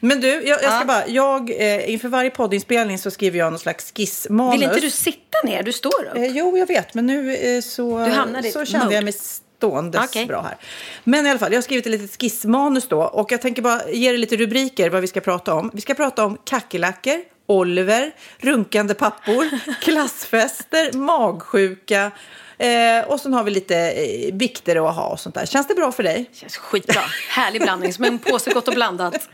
Men 0.00 0.20
du, 0.20 0.28
jag, 0.28 0.44
jag 0.46 0.58
ska 0.60 0.70
Ja. 0.70 0.84
bara, 0.84 1.06
jag, 1.08 1.50
eh, 1.50 1.90
inför 1.90 2.08
varje 2.08 2.30
poddinspelning 2.30 2.98
så 2.98 3.10
skriver 3.10 3.38
jag 3.38 3.52
någon 3.52 3.58
slags 3.58 3.92
skissmanus. 3.96 4.54
Vill 4.54 4.62
inte 4.68 4.80
du 4.80 4.90
sitta 4.90 5.38
ner? 5.44 5.62
Du 5.62 5.72
står 5.72 6.04
upp. 6.10 6.16
Eh, 6.16 6.26
jo, 6.26 6.58
jag 6.58 6.66
vet, 6.66 6.94
men 6.94 7.06
nu 7.06 7.36
eh, 7.36 7.60
så, 7.60 8.06
så 8.52 8.64
kände 8.64 8.84
mode. 8.84 8.94
jag 8.94 9.04
mig 9.04 9.12
ståendes 9.60 10.04
Okej. 10.04 10.26
bra 10.26 10.42
här. 10.42 10.56
Men 11.04 11.26
i 11.26 11.30
alla 11.30 11.38
fall, 11.38 11.52
jag 11.52 11.56
har 11.56 11.62
skrivit 11.62 11.86
ett 11.86 11.92
litet 11.92 12.20
skissmanus 12.20 12.88
då 12.88 13.02
och 13.02 13.32
jag 13.32 13.42
tänker 13.42 13.62
bara 13.62 13.90
ge 13.90 14.08
dig 14.08 14.18
lite 14.18 14.36
rubriker 14.36 14.90
vad 14.90 15.00
vi 15.00 15.06
ska 15.06 15.20
prata 15.20 15.54
om. 15.54 15.70
Vi 15.74 15.80
ska 15.80 15.94
prata 15.94 16.24
om 16.24 16.38
kackerlackor, 16.44 17.20
Oliver, 17.46 18.12
runkande 18.38 18.94
pappor, 18.94 19.50
klassfester, 19.80 20.92
magsjuka 20.92 22.10
eh, 22.58 23.04
och 23.06 23.20
sen 23.20 23.34
har 23.34 23.44
vi 23.44 23.50
lite 23.50 23.76
eh, 23.76 24.34
vikter 24.34 24.88
att 24.88 24.94
ha 24.94 25.08
och 25.08 25.20
sånt 25.20 25.34
där. 25.34 25.46
Känns 25.46 25.66
det 25.66 25.74
bra 25.74 25.92
för 25.92 26.02
dig? 26.02 26.30
Känns 26.32 26.56
skitbra. 26.56 27.02
Härlig 27.28 27.62
blandning, 27.62 27.92
som 27.92 28.04
en 28.04 28.18
påse 28.18 28.52
gott 28.52 28.68
och 28.68 28.74
blandat. 28.74 29.28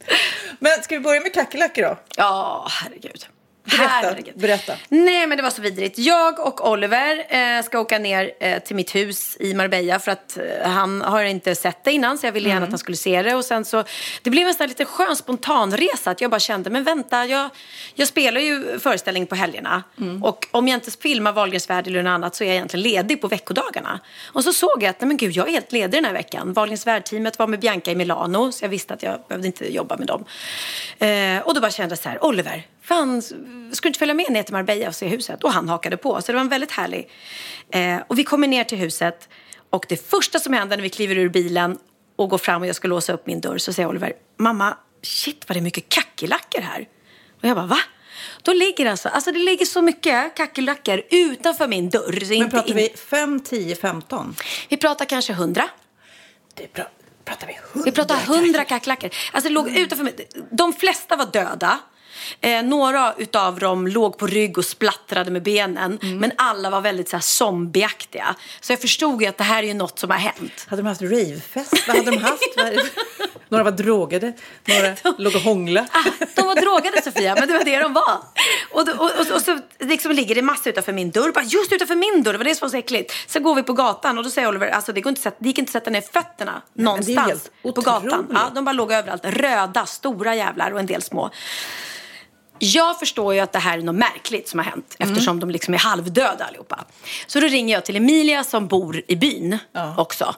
Men 0.58 0.82
ska 0.82 0.94
vi 0.94 1.00
börja 1.00 1.20
med 1.20 1.34
kackerlackor 1.34 1.82
då? 1.82 1.96
Ja, 2.16 2.66
herregud. 2.70 3.26
Berätta, 3.64 3.84
Herregud. 3.88 4.38
berätta. 4.38 4.72
Nej, 4.88 5.26
men 5.26 5.36
det 5.36 5.42
var 5.42 5.50
så 5.50 5.62
vidrigt. 5.62 5.98
Jag 5.98 6.40
och 6.40 6.70
Oliver 6.70 7.24
eh, 7.28 7.62
ska 7.64 7.78
åka 7.78 7.98
ner 7.98 8.32
eh, 8.40 8.62
till 8.62 8.76
mitt 8.76 8.94
hus 8.94 9.36
i 9.40 9.54
Marbella 9.54 9.98
för 9.98 10.12
att 10.12 10.38
eh, 10.38 10.70
han 10.70 11.02
har 11.02 11.22
inte 11.22 11.54
sett 11.54 11.84
det 11.84 11.92
innan 11.92 12.18
så 12.18 12.26
jag 12.26 12.32
ville 12.32 12.48
gärna 12.48 12.62
att 12.64 12.70
han 12.70 12.78
skulle 12.78 12.96
se 12.96 13.22
det. 13.22 13.34
Och 13.34 13.44
sen 13.44 13.64
så, 13.64 13.84
det 14.22 14.30
blev 14.30 14.46
en 14.48 14.54
sån 14.54 14.60
här 14.60 14.68
lite 14.68 14.84
skön 14.84 15.16
spontanresa 15.16 16.10
att 16.10 16.20
jag 16.20 16.30
bara 16.30 16.40
kände, 16.40 16.70
men 16.70 16.84
vänta, 16.84 17.26
jag, 17.26 17.50
jag 17.94 18.08
spelar 18.08 18.40
ju 18.40 18.78
föreställning 18.78 19.26
på 19.26 19.34
helgerna. 19.34 19.82
Och 20.22 20.48
om 20.50 20.68
jag 20.68 20.76
inte 20.76 20.90
filmar 20.90 21.32
Wahlgrens 21.32 21.70
värld 21.70 21.86
eller 21.86 22.02
något 22.02 22.10
annat 22.10 22.34
så 22.34 22.44
är 22.44 22.48
jag 22.48 22.54
egentligen 22.54 22.82
ledig 22.82 23.20
på 23.20 23.28
veckodagarna. 23.28 24.00
Och 24.32 24.44
så 24.44 24.52
såg 24.52 24.82
jag 24.82 24.90
att, 24.90 25.00
nej 25.00 25.08
men 25.08 25.16
gud, 25.16 25.32
jag 25.32 25.48
är 25.48 25.52
helt 25.52 25.72
ledig 25.72 25.90
den 25.90 26.04
här 26.04 26.12
veckan. 26.12 26.52
Wahlgrens 26.52 26.86
värld-teamet 26.86 27.38
var 27.38 27.46
med 27.46 27.60
Bianca 27.60 27.90
i 27.90 27.94
Milano 27.94 28.52
så 28.52 28.64
jag 28.64 28.68
visste 28.68 28.94
att 28.94 29.02
jag 29.02 29.20
behövde 29.28 29.46
inte 29.46 29.74
jobba 29.74 29.96
med 29.96 30.06
dem. 30.06 30.24
Eh, 30.98 31.38
och 31.46 31.54
då 31.54 31.60
bara 31.60 31.70
kände 31.70 31.92
jag 31.92 31.98
så 31.98 32.08
här, 32.08 32.24
Oliver, 32.24 32.62
fan, 32.94 33.22
ska 33.22 33.82
du 33.82 33.88
inte 33.88 33.98
följa 33.98 34.14
med 34.14 34.30
ner 34.32 34.42
till 34.42 34.52
Marbella 34.54 34.88
och 34.88 34.94
se 34.94 35.06
huset? 35.08 35.44
Och 35.44 35.52
han 35.52 35.68
hakade 35.68 35.96
på. 35.96 36.20
Så 36.22 36.26
det 36.26 36.36
var 36.36 36.40
en 36.40 36.48
väldigt 36.48 36.70
härlig. 36.70 37.10
Eh, 37.70 37.96
och 38.08 38.18
vi 38.18 38.24
kommer 38.24 38.48
ner 38.48 38.64
till 38.64 38.78
huset. 38.78 39.28
Och 39.70 39.84
det 39.88 39.96
första 40.10 40.38
som 40.38 40.52
händer 40.52 40.76
när 40.76 40.82
vi 40.82 40.88
kliver 40.90 41.16
ur 41.18 41.28
bilen 41.28 41.78
och 42.16 42.28
går 42.30 42.38
fram 42.38 42.62
och 42.62 42.68
jag 42.68 42.76
ska 42.76 42.88
låsa 42.88 43.12
upp 43.12 43.26
min 43.26 43.40
dörr 43.40 43.58
så 43.58 43.72
säger 43.72 43.88
Oliver, 43.88 44.12
mamma, 44.38 44.76
shit 45.02 45.44
vad 45.48 45.56
det 45.56 45.60
är 45.60 45.62
mycket 45.62 45.88
kackerlackor 45.88 46.60
här. 46.60 46.88
Och 47.42 47.48
jag 47.48 47.56
bara, 47.56 47.66
va? 47.66 47.78
Då 48.42 48.52
ligger 48.52 48.86
alltså, 48.86 49.08
alltså 49.08 49.32
det 49.32 49.38
ligger 49.38 49.66
så 49.66 49.82
mycket 49.82 50.34
kackerlackor 50.36 51.02
utanför 51.10 51.68
min 51.68 51.90
dörr. 51.90 52.18
Men 52.20 52.32
inte 52.32 52.50
pratar 52.50 52.70
in- 52.70 52.76
vi 52.76 52.88
5, 52.96 53.40
10, 53.40 53.76
15? 53.76 54.36
vi 54.68 54.76
pratar 54.76 55.04
kanske 55.04 55.32
hundra. 55.32 55.68
Det 56.54 56.62
pra- 56.74 56.86
pratar 57.24 57.46
vi 57.46 57.52
100? 57.52 57.84
Vi 57.84 57.92
pratar 57.92 58.16
hundra 58.16 58.64
kackerlackor. 58.64 59.10
Alltså 59.32 59.48
det 59.48 59.54
låg 59.54 59.68
utanför 59.68 60.04
mig. 60.04 60.28
De 60.50 60.72
flesta 60.72 61.16
var 61.16 61.26
döda. 61.26 61.78
Eh, 62.40 62.62
några 62.62 63.14
utav 63.18 63.58
dem 63.58 63.86
låg 63.86 64.18
på 64.18 64.26
rygg 64.26 64.58
och 64.58 64.64
splattrade 64.64 65.30
med 65.30 65.42
benen. 65.42 65.98
Men 66.02 66.32
alla 66.36 66.70
var 66.70 66.80
väldigt 66.80 67.08
så 67.08 67.16
här, 67.16 67.22
zombieaktiga. 67.22 68.34
Så 68.60 68.72
jag 68.72 68.80
förstod 68.80 69.22
ju 69.22 69.28
att 69.28 69.38
det 69.38 69.44
här 69.44 69.62
är 69.62 69.66
ju 69.66 69.74
något 69.74 69.98
som 69.98 70.10
har 70.10 70.18
hänt. 70.18 70.66
Hade 70.68 70.82
de 70.82 70.88
haft 70.88 71.02
ravefest? 71.02 71.88
Vad 71.88 71.96
hade 71.96 72.10
de 72.10 72.16
haft? 72.18 72.56
Några 73.48 73.64
var 73.64 73.70
drogade, 73.70 74.32
några 74.64 74.96
låg 75.18 75.34
och 75.34 75.40
hånglade. 75.40 75.88
Ah, 75.92 76.26
de 76.34 76.46
var 76.46 76.54
drogade 76.54 77.02
Sofia, 77.02 77.34
men 77.34 77.48
det 77.48 77.54
var 77.54 77.64
det 77.64 77.78
de 77.78 77.92
var. 77.92 78.18
Och, 78.70 78.88
och, 78.88 79.20
och, 79.20 79.36
och 79.36 79.42
så 79.42 79.58
liksom 79.78 80.12
ligger 80.12 80.34
det 80.34 80.42
massa 80.42 80.70
utanför 80.70 80.92
min 80.92 81.10
dörr. 81.10 81.32
Bara, 81.32 81.44
just 81.44 81.72
utanför 81.72 81.94
min 81.94 82.22
dörr, 82.22 82.32
det 82.32 82.38
var 82.38 82.44
det 82.44 82.54
som 82.54 82.66
var 82.66 82.70
så 82.70 82.76
äckligt. 82.76 83.12
Så 83.26 83.40
går 83.40 83.54
vi 83.54 83.62
på 83.62 83.72
gatan 83.72 84.18
och 84.18 84.24
då 84.24 84.30
säger 84.30 84.48
Oliver, 84.48 84.68
alltså 84.68 84.92
det, 84.92 85.00
går 85.00 85.10
inte 85.10 85.32
det 85.38 85.48
gick 85.48 85.58
inte 85.58 85.68
att 85.68 85.72
sätta 85.72 85.90
ner 85.90 86.00
fötterna 86.00 86.62
är 86.78 86.82
någonstans 86.82 87.50
på 87.62 87.80
gatan. 87.80 88.26
Ja, 88.34 88.50
de 88.54 88.64
bara 88.64 88.72
låg 88.72 88.92
överallt. 88.92 89.24
Röda, 89.24 89.86
stora 89.86 90.34
jävlar 90.34 90.70
och 90.70 90.80
en 90.80 90.86
del 90.86 91.02
små. 91.02 91.30
Jag 92.64 92.98
förstår 92.98 93.34
ju 93.34 93.40
att 93.40 93.52
det 93.52 93.58
här 93.58 93.78
är 93.78 93.82
något 93.82 93.94
märkligt 93.94 94.48
som 94.48 94.58
har 94.58 94.64
hänt 94.64 94.96
eftersom 94.98 95.40
de 95.40 95.50
liksom 95.50 95.74
är 95.74 95.78
halvdöda 95.78 96.44
allihopa. 96.44 96.84
Så 97.26 97.40
då 97.40 97.46
ringer 97.46 97.74
jag 97.74 97.84
till 97.84 97.96
Emilia 97.96 98.44
som 98.44 98.66
bor 98.66 99.02
i 99.08 99.16
byn 99.16 99.58
också. 99.96 100.34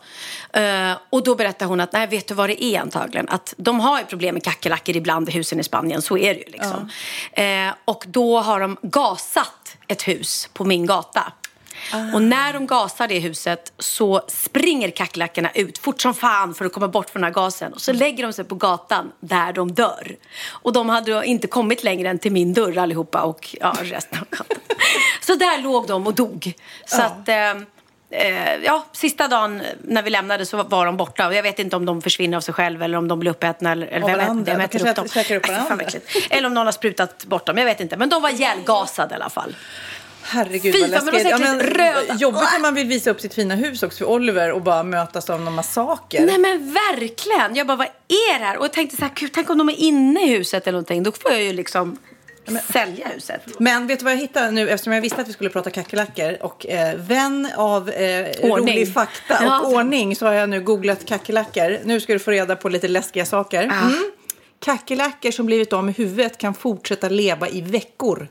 Eh, 0.53 0.93
och 1.11 1.25
då 1.25 1.35
berättar 1.35 1.67
hon 1.67 1.81
att, 1.81 1.93
nej 1.93 2.07
vet 2.07 2.29
du 2.29 2.35
vad 2.35 2.49
det 2.49 2.65
är 2.65 2.81
antagligen? 2.81 3.29
Att 3.29 3.55
de 3.57 3.81
har 3.81 3.99
ju 3.99 4.05
problem 4.05 4.35
med 4.35 4.45
kackerlackor 4.45 4.97
ibland 4.97 5.29
i 5.29 5.33
husen 5.33 5.61
i 5.61 5.65
Spanien, 5.65 6.03
så 6.03 6.19
är 6.19 6.35
det 6.35 6.41
ju 6.41 6.51
liksom. 6.53 6.91
Eh, 7.33 7.75
och 7.85 8.05
då 8.07 8.41
har 8.41 8.61
de 8.61 8.77
gasat 8.83 9.77
ett 9.89 10.09
hus 10.09 10.49
på 10.53 10.65
min 10.65 10.87
gata. 10.87 11.33
Och 12.15 12.23
när 12.23 12.53
de 12.53 12.67
gasar 12.67 13.09
det 13.09 13.19
huset 13.19 13.73
så 13.79 14.23
springer 14.29 14.91
kackerlackorna 14.91 15.51
ut 15.55 15.79
fort 15.79 16.01
som 16.01 16.15
fan 16.15 16.55
för 16.55 16.65
att 16.65 16.73
komma 16.73 16.89
bort 16.89 17.11
från 17.11 17.23
den 17.23 17.25
här 17.25 17.35
gasen. 17.35 17.73
Och 17.73 17.81
så 17.81 17.93
lägger 17.93 18.27
de 18.27 18.33
sig 18.33 18.45
på 18.45 18.55
gatan 18.55 19.13
där 19.21 19.53
de 19.53 19.73
dör. 19.73 20.17
Och 20.49 20.73
de 20.73 20.89
hade 20.89 21.27
inte 21.27 21.47
kommit 21.47 21.85
längre 21.85 22.09
än 22.09 22.19
till 22.19 22.33
min 22.33 22.55
dörr 22.55 22.79
allihopa 22.79 23.23
och 23.23 23.57
ja, 23.61 23.77
resten 23.83 24.19
av 24.19 24.27
gatan. 24.31 24.59
Så 25.21 25.35
där 25.35 25.63
låg 25.63 25.87
de 25.87 26.07
och 26.07 26.15
dog. 26.15 26.53
Så 26.87 27.03
att... 27.03 27.29
Eh, 27.29 27.51
eh, 28.11 28.55
ja, 28.65 28.85
sista 28.93 29.29
dagen 29.29 29.63
när 29.83 30.03
vi 30.03 30.11
lämnade 30.11 30.47
så 30.47 30.63
var 30.63 30.87
de 30.87 30.97
borta. 30.97 31.27
Och 31.27 31.35
jag 31.35 31.43
vet 31.43 31.59
inte 31.59 31.77
om 31.77 31.87
de 31.87 32.03
försvinner 32.03 32.37
av 32.37 32.41
sig 32.41 32.55
själva 32.55 32.85
eller 32.85 32.99
om 32.99 33.09
de 33.09 33.19
blir 33.19 33.31
uppätna. 33.31 33.73
Eller, 33.73 33.87
eller 33.87 34.07
vem, 34.07 34.19
varandra. 34.19 34.53
vem 34.53 34.59
De 34.59 34.65
äter 34.65 34.79
kanske 34.79 35.37
upp 35.37 35.47
dem. 35.47 35.67
upp 35.73 35.81
äckligt. 35.81 36.27
Eller 36.31 36.47
om 36.47 36.55
någon 36.55 36.67
har 36.67 36.73
sprutat 36.73 37.25
bort 37.25 37.47
dem. 37.47 37.59
Jag 37.59 37.65
vet 37.65 37.81
inte. 37.81 37.97
Men 37.97 38.09
de 38.09 38.23
var 38.23 38.31
ihjälgasade 38.31 39.15
i 39.15 39.17
alla 39.17 39.31
fall. 39.31 39.55
Herregud 40.27 40.75
Fy 40.75 40.81
vad 40.81 40.91
läskigt. 40.91 41.31
Ja, 41.31 41.39
men, 41.39 41.59
lite 41.59 41.71
röda. 41.71 42.15
jobbigt 42.19 42.41
när 42.53 42.61
man 42.61 42.75
vill 42.75 42.87
visa 42.87 43.11
upp 43.11 43.21
sitt 43.21 43.35
fina 43.35 43.55
hus 43.55 43.83
också 43.83 43.99
för 43.99 44.05
Oliver 44.11 44.53
och 44.53 44.63
bara 44.63 44.83
mötas 44.83 45.31
av 45.31 45.41
någon 45.41 45.55
massaker. 45.55 46.27
Nej 46.27 46.39
men 46.39 46.73
verkligen. 46.73 47.57
Jag 47.57 47.67
bara, 47.67 47.77
vad 47.77 47.87
är 48.09 48.39
det 48.39 48.45
här? 48.45 48.57
Och 48.59 48.65
jag 48.65 48.73
tänkte 48.73 48.97
så 48.97 49.03
här, 49.03 49.13
gud, 49.15 49.31
tänk 49.35 49.51
om 49.51 49.59
de 49.59 49.69
är 49.69 49.81
inne 49.81 50.27
i 50.27 50.37
huset 50.37 50.67
eller 50.67 50.73
någonting. 50.73 51.03
Då 51.03 51.13
får 51.13 51.33
jag 51.33 51.43
ju 51.43 51.53
liksom 51.53 51.99
sälja 52.73 53.09
huset. 53.09 53.41
Men 53.59 53.87
vet 53.87 53.99
du 53.99 54.05
vad 54.05 54.13
jag 54.13 54.19
hittade 54.19 54.51
nu 54.51 54.71
eftersom 54.71 54.93
jag 54.93 55.01
visste 55.01 55.21
att 55.21 55.29
vi 55.29 55.33
skulle 55.33 55.51
prata 55.51 55.71
kackerlackor 55.71 56.37
och 56.41 56.67
eh, 56.67 56.97
vän 56.97 57.49
av 57.57 57.91
eh, 57.91 58.27
rolig 58.43 58.93
fakta 58.93 59.39
och 59.39 59.45
Ja. 59.45 59.61
ordning 59.67 60.17
så 60.17 60.27
har 60.27 60.33
jag 60.33 60.49
nu 60.49 60.61
googlat 60.61 61.05
kackerlackor. 61.07 61.79
Nu 61.85 62.01
ska 62.01 62.13
du 62.13 62.19
få 62.19 62.31
reda 62.31 62.57
på 62.57 62.69
lite 62.69 62.89
läskiga 62.89 63.27
saker. 63.27 63.63
Mm. 63.63 64.11
Kackerlackor 64.61 65.31
som 65.31 65.47
blivit 65.47 65.73
av 65.73 65.85
med 65.85 65.97
huvudet 65.97 66.39
kan 66.39 66.55
fortsätta 66.55 67.09
leva 67.09 67.49
i 67.49 67.61
veckor. 67.61 68.29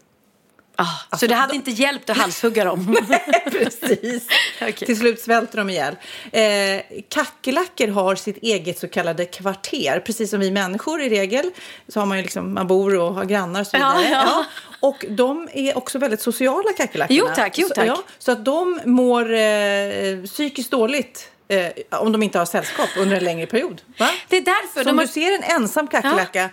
Ah, 0.76 1.18
så 1.18 1.28
det 1.28 1.36
hade 1.36 1.56
inte 1.56 1.72
hjälpt 1.72 2.10
att 2.10 2.18
halshugga 2.18 2.64
dem? 2.66 2.98
Precis. 3.52 4.28
Okej. 4.62 4.74
Till 4.74 4.98
slut 5.00 5.20
svälter 5.22 5.58
de 5.58 5.70
ihjäl. 5.70 5.96
Eh, 6.32 6.82
kackerlackor 7.10 7.88
har 7.88 8.16
sitt 8.16 8.38
eget 8.38 8.80
så 8.80 8.88
kallade 8.88 9.26
kvarter. 9.26 10.00
Precis 10.00 10.30
som 10.30 10.40
vi 10.40 10.52
människor 10.52 11.02
i 11.02 11.10
regel. 11.10 11.52
Så 11.88 12.00
har 12.00 12.06
man 12.06 12.18
ju 12.18 12.24
liksom, 12.24 12.54
man 12.54 12.68
bor 12.68 12.96
och 13.00 13.14
har 13.14 13.26
grannar 13.26 13.62
och 13.62 13.68
så 13.68 13.78
Ja, 13.78 13.96
vidare. 13.98 14.12
ja. 14.26 14.46
Och 14.80 15.06
de 15.10 15.50
är 15.54 15.78
också 15.78 16.00
väldigt 16.00 16.22
sociala 16.22 16.74
kackerlackorna. 16.78 17.18
Jo, 17.20 17.28
tack, 17.36 17.58
jo, 17.58 17.68
Så, 17.68 17.74
tack. 17.74 17.88
ja, 17.88 18.04
så 18.20 18.32
att 18.32 18.46
de 18.46 18.80
mår 18.86 19.34
eh, 19.34 20.24
psykiskt 20.26 20.72
dåligt. 20.72 21.30
Eh, 21.48 22.00
om 22.00 22.12
de 22.12 22.24
inte 22.24 22.40
har 22.40 22.46
sällskap 22.46 22.90
under 22.98 23.18
en 23.18 23.24
längre 23.24 23.46
period. 23.46 23.82
Va? 24.00 24.10
Det 24.30 24.38
är 24.38 24.42
därför. 24.42 24.84
Så 24.84 24.90
om 24.90 24.98
har... 24.98 25.06
du 25.06 25.12
ser 25.12 25.32
en 25.36 25.44
ensam 25.44 25.88
kackerlacka, 25.88 26.50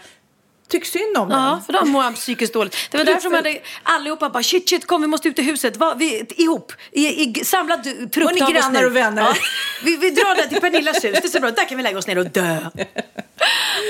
tyck 0.71 0.87
synd 0.87 1.17
om 1.17 1.29
den. 1.29 1.39
Ja, 1.39 1.63
för 1.67 1.73
de 1.73 1.89
mår 1.89 2.03
han 2.03 2.15
psykiskt 2.15 2.53
dåligt. 2.53 2.77
Det 2.91 2.99
var 2.99 3.05
därför 3.05 3.31
de 3.31 3.37
hade 3.37 3.59
allihopa 3.83 4.29
bara 4.29 4.43
shit, 4.43 4.69
shit, 4.69 4.87
kom 4.87 5.01
vi 5.01 5.07
måste 5.07 5.29
ut 5.29 5.39
i 5.39 5.43
huset. 5.43 5.77
Va, 5.77 5.95
vi, 5.95 6.25
ihop, 6.37 6.73
i, 6.93 7.07
i 7.07 7.45
samlad 7.45 7.85
trupp. 8.13 8.27
Och 8.27 8.35
ni 8.35 8.53
grannar 8.53 8.87
och 8.87 8.97
vänner. 8.97 9.23
Ja, 9.23 9.35
vi, 9.85 9.97
vi 9.97 10.11
drar 10.11 10.37
där 10.37 10.47
till 10.47 10.61
Pernillas 10.61 11.05
hus, 11.05 11.19
det 11.23 11.25
är 11.25 11.29
så 11.29 11.41
bra. 11.41 11.51
Där 11.51 11.69
kan 11.69 11.77
vi 11.77 11.83
lägga 11.83 11.99
oss 11.99 12.07
ner 12.07 12.19
och 12.19 12.27
dö. 12.27 12.57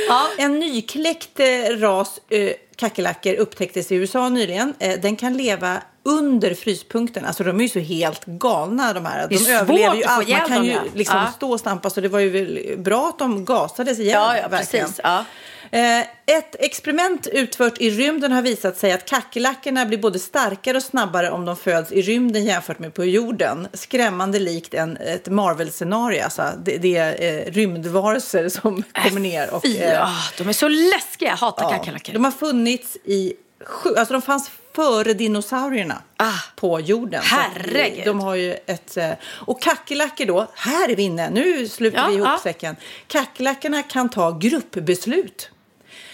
Ja. 0.09 0.29
En 0.39 0.59
nykläckt 0.59 1.41
eh, 1.41 1.47
ras 1.79 2.21
eh, 2.29 2.53
kackerlackor 2.81 3.35
upptäcktes 3.35 3.93
i 3.93 3.95
USA 3.95 4.29
nyligen. 4.29 4.75
Eh, 4.79 5.01
den 5.01 5.17
kan 5.17 5.37
leva 5.37 5.83
under 6.03 6.55
fryspunkten. 6.55 7.25
Alltså 7.25 7.45
de 7.45 7.59
är 7.61 7.63
ju 7.63 7.69
så 7.69 7.79
helt 7.79 8.25
galna 8.25 8.93
de 8.93 9.07
här. 9.07 9.19
Det 9.29 9.35
är 9.35 9.39
De 9.39 9.45
svårt 9.45 9.49
överlever 9.55 9.97
ju 9.97 10.05
allt. 10.05 10.29
Man 10.29 10.41
kan 10.41 10.51
dem, 10.57 10.65
ju 10.65 10.73
ja. 10.73 10.81
liksom 10.95 11.17
Ja. 11.19 11.33
stå 11.37 11.53
och 11.53 11.61
stampa 11.61 11.91
så 11.91 12.01
det 12.01 12.09
var 12.09 12.19
ju 12.21 12.77
bra 12.77 13.09
att 13.09 13.19
de 13.19 13.45
gasades 13.45 13.99
ihjäl. 13.99 14.13
Ja, 14.13 14.37
ja, 14.37 14.49
verkligen. 14.49 14.87
precis. 14.87 15.01
Ja. 15.05 15.25
Eh, 15.73 16.01
Ett 16.27 16.57
experiment 16.59 17.27
utfört 17.27 17.81
i 17.81 17.91
rymden 17.91 18.33
har 18.33 18.43
visat 18.43 18.79
sig 18.79 18.93
att 18.93 19.05
kackerlackorna 19.07 19.87
blir 19.87 19.99
både 19.99 20.19
starkare 20.19 20.77
och 20.77 20.83
snabbare 20.83 21.31
om 21.31 21.45
de 21.45 21.57
föds 21.57 21.93
i 21.93 22.03
rymden 22.03 22.45
jämfört 22.45 22.79
med 22.79 22.95
på 22.95 23.05
jorden. 23.05 23.69
Skrämmande 23.73 24.39
likt 24.39 24.75
en, 24.75 24.97
ett 24.97 25.29
Marvel-scenario. 25.29 26.23
Alltså, 26.25 26.43
det, 26.65 26.77
det 26.79 26.97
är 26.97 27.47
eh, 27.47 27.53
rymdvarelser 27.53 28.49
som 28.49 28.83
kommer 29.05 29.21
ner. 29.21 29.55
Och, 29.55 29.63
Fy, 29.63 29.77
eh, 29.79 30.09
de 30.39 30.49
är 30.49 30.53
så 30.53 30.69
läskiga. 30.69 31.29
Jag 31.29 31.37
hatar 31.37 31.63
Ja, 31.65 31.71
kackerlackor. 31.71 32.13
de 32.13 32.25
har 32.25 32.31
funnits 32.33 32.70
i 33.05 33.33
sju, 33.65 33.95
alltså 33.97 34.13
de 34.13 34.23
fanns 34.23 34.51
före 34.75 35.13
dinosaurierna 35.15 36.03
Ah. 36.17 36.33
på 36.57 36.81
jorden. 36.81 37.23
Herregud. 37.25 38.05
De 38.05 38.21
har 38.21 38.35
ju 38.35 38.53
ett, 38.67 38.97
eh, 38.97 39.11
och 39.23 39.63
kackerlackor 39.63 40.25
då, 40.27 40.47
här 40.55 40.89
är 40.89 40.97
vi 40.97 41.03
inne, 41.03 41.31
nu 41.31 41.69
sluter 41.69 41.99
Ja, 41.99 42.07
vi 42.09 42.15
ihop 42.15 42.29
ja. 42.29 42.39
säcken. 42.43 42.77
Kackerlackorna 43.07 43.83
kan 43.83 44.09
ta 44.09 44.31
gruppbeslut. 44.39 45.51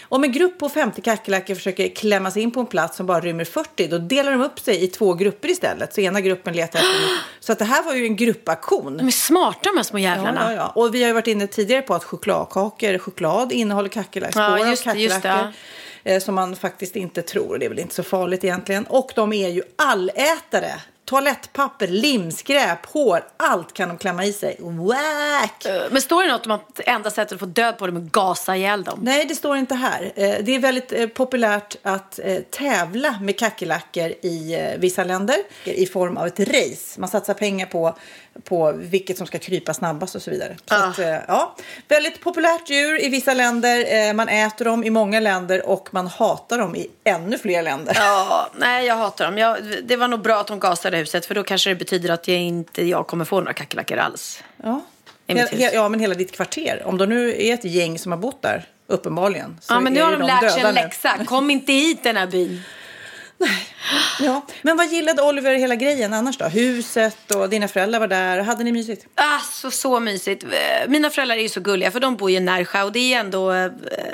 Om 0.09 0.23
en 0.23 0.31
grupp 0.31 0.59
på 0.59 0.69
50 0.69 1.01
kackerlackor 1.01 1.55
försöker 1.55 1.87
klämma 1.95 2.31
sig 2.31 2.41
in 2.41 2.51
på 2.51 2.59
en 2.59 2.65
plats 2.65 2.97
som 2.97 3.05
bara 3.05 3.19
rymmer 3.19 3.45
40, 3.45 3.87
då 3.87 3.97
delar 3.97 4.31
de 4.31 4.41
upp 4.41 4.59
sig 4.59 4.83
i 4.83 4.87
två 4.87 5.13
grupper 5.13 5.47
istället. 5.49 5.93
Så 5.93 6.01
ena 6.01 6.21
gruppen 6.21 6.53
letar 6.53 6.79
efter... 6.79 6.91
Så 7.39 7.51
att 7.51 7.59
det 7.59 7.65
här 7.65 7.83
var 7.83 7.93
ju 7.93 8.05
en 8.05 8.15
gruppaktion. 8.15 8.97
De 8.97 9.07
är 9.07 9.11
smarta 9.11 9.59
de 9.63 9.77
här 9.77 9.83
små 9.83 9.99
Ja, 9.99 10.09
jävlarna. 10.15 10.51
ja, 10.53 10.57
ja. 10.57 10.67
Och 10.75 10.95
vi 10.95 11.01
har 11.01 11.07
ju 11.07 11.13
varit 11.13 11.27
inne 11.27 11.47
tidigare 11.47 11.81
på 11.81 11.93
att 11.93 12.03
chokladkakor, 12.03 12.97
choklad 12.97 13.51
innehåller 13.51 13.89
kackerlackor, 13.89 14.41
Ja, 14.41 14.69
just 14.69 14.83
det, 14.83 14.89
kackerlackor. 14.89 15.53
Eh, 16.07 16.19
som 16.19 16.35
man 16.35 16.55
faktiskt 16.55 16.95
inte 16.95 17.21
tror, 17.21 17.57
det 17.57 17.65
är 17.65 17.69
väl 17.69 17.79
inte 17.79 17.95
så 17.95 18.03
farligt 18.03 18.43
egentligen. 18.43 18.85
Och 18.85 19.11
de 19.15 19.33
är 19.33 19.49
ju 19.49 19.61
allätare. 19.75 20.71
Toalettpapper, 21.11 21.87
limskräp, 21.87 22.85
hår, 22.85 23.23
allt 23.37 23.73
kan 23.73 23.87
de 23.89 23.97
klämma 23.97 24.25
i 24.25 24.33
sig. 24.33 24.57
Wack! 24.59 25.65
Men 25.91 26.01
står 26.01 26.23
det 26.23 26.29
något 26.31 26.45
om 26.45 26.51
att 26.51 26.79
enda 26.85 27.09
sättet 27.11 27.31
att 27.33 27.39
få 27.39 27.45
död 27.45 27.77
på 27.77 27.87
dem 27.87 27.95
är 27.97 28.01
att 28.01 28.11
gasa 28.11 28.55
ihjäl 28.55 28.83
dem? 28.83 28.99
Nej, 29.01 29.25
det 29.25 29.35
står 29.35 29.57
inte 29.57 29.75
här. 29.75 30.11
Eh, 30.15 30.35
Det 30.41 30.55
är 30.55 30.59
väldigt 30.59 30.91
eh, 30.93 31.07
populärt 31.07 31.75
att 31.83 32.19
eh, 32.23 32.37
tävla 32.39 33.15
med 33.21 33.39
kackerlackor 33.39 34.13
i 34.21 34.53
eh, 34.59 34.79
vissa 34.79 35.03
länder 35.03 35.35
i 35.63 35.85
form 35.85 36.17
av 36.17 36.27
ett 36.27 36.39
race. 36.39 36.99
Man 36.99 37.09
satsar 37.09 37.33
pengar 37.33 37.65
på, 37.65 37.97
på 38.43 38.71
vilket 38.75 39.17
som 39.17 39.27
ska 39.27 39.39
krypa 39.39 39.73
snabbast 39.73 40.15
och 40.15 40.21
så 40.21 40.31
vidare. 40.31 40.57
Så 40.69 40.75
Ah. 40.75 40.77
att, 40.87 40.99
eh, 40.99 41.15
ja, 41.27 41.55
väldigt 41.87 42.21
populärt 42.21 42.69
djur 42.69 43.03
i 43.05 43.09
vissa 43.09 43.33
länder. 43.33 44.07
Eh, 44.07 44.13
Man 44.13 44.29
äter 44.29 44.65
dem 44.65 44.83
i 44.83 44.89
många 44.89 45.19
länder 45.19 45.65
och 45.69 45.89
man 45.91 46.07
hatar 46.07 46.57
dem 46.57 46.75
i 46.75 46.87
ännu 47.03 47.37
fler 47.37 47.63
länder. 47.63 47.93
Ja, 47.99 48.49
nej 48.57 48.85
jag 48.85 48.95
hatar 48.95 49.25
dem. 49.25 49.37
Jag, 49.37 49.57
det 49.83 49.95
var 49.95 50.07
nog 50.07 50.21
bra 50.21 50.39
att 50.39 50.47
de 50.47 50.59
gasade 50.59 50.96
huset 50.97 51.25
för 51.25 51.35
då 51.35 51.43
kanske 51.43 51.69
det 51.69 51.75
betyder 51.75 52.09
att 52.09 52.27
jag 52.27 52.37
inte 52.37 52.85
jag 52.85 53.07
kommer 53.07 53.25
få 53.25 53.39
några 53.39 53.53
kackerlackor 53.53 53.97
alls. 53.97 54.43
Ja. 54.63 54.81
He- 55.27 55.69
ja, 55.73 55.89
men 55.89 55.99
hela 55.99 56.13
ditt 56.15 56.31
kvarter. 56.31 56.81
Om 56.85 56.97
det 56.97 57.05
nu 57.05 57.29
är 57.43 57.53
ett 57.53 57.63
gäng 57.65 57.99
som 57.99 58.11
har 58.11 58.19
bott 58.19 58.41
där, 58.41 58.65
uppenbarligen. 58.87 59.57
Så 59.61 59.73
Ja, 59.73 59.79
men 59.79 59.93
nu 59.93 60.01
har 60.01 60.11
ju 60.11 60.17
de 60.17 60.27
lärt 60.27 60.51
sig 60.51 60.61
en 60.61 60.67
nu. 60.67 60.73
läxa. 60.81 61.25
Kom 61.25 61.49
inte 61.49 61.73
hit 61.73 62.03
den 62.03 62.17
här 62.17 62.27
byn. 62.27 62.61
Ja. 64.19 64.45
Men 64.61 64.77
vad 64.77 64.87
gillade 64.87 65.21
Oliver 65.21 65.53
hela 65.55 65.75
grejen 65.75 66.13
annars 66.13 66.37
då? 66.37 66.45
Huset 66.45 67.31
och 67.35 67.49
dina 67.49 67.67
föräldrar 67.67 67.99
var 67.99 68.07
där. 68.07 68.39
Hade 68.39 68.63
ni 68.63 68.71
mysigt? 68.71 69.05
Alltså 69.15 69.71
så 69.71 69.99
mysigt. 69.99 70.43
Eh, 70.43 70.49
Mina 70.89 71.09
föräldrar 71.09 71.35
är 71.37 71.41
ju 71.41 71.49
så 71.49 71.59
gulliga 71.59 71.91
för 71.91 71.99
de 71.99 72.15
bor 72.15 72.31
ju 72.31 72.37
i 72.37 72.39
Närsjö 72.39 72.83
och 72.83 72.91
det 72.91 73.13
är 73.13 73.19
ändå 73.19 73.51
eh, 73.53 73.71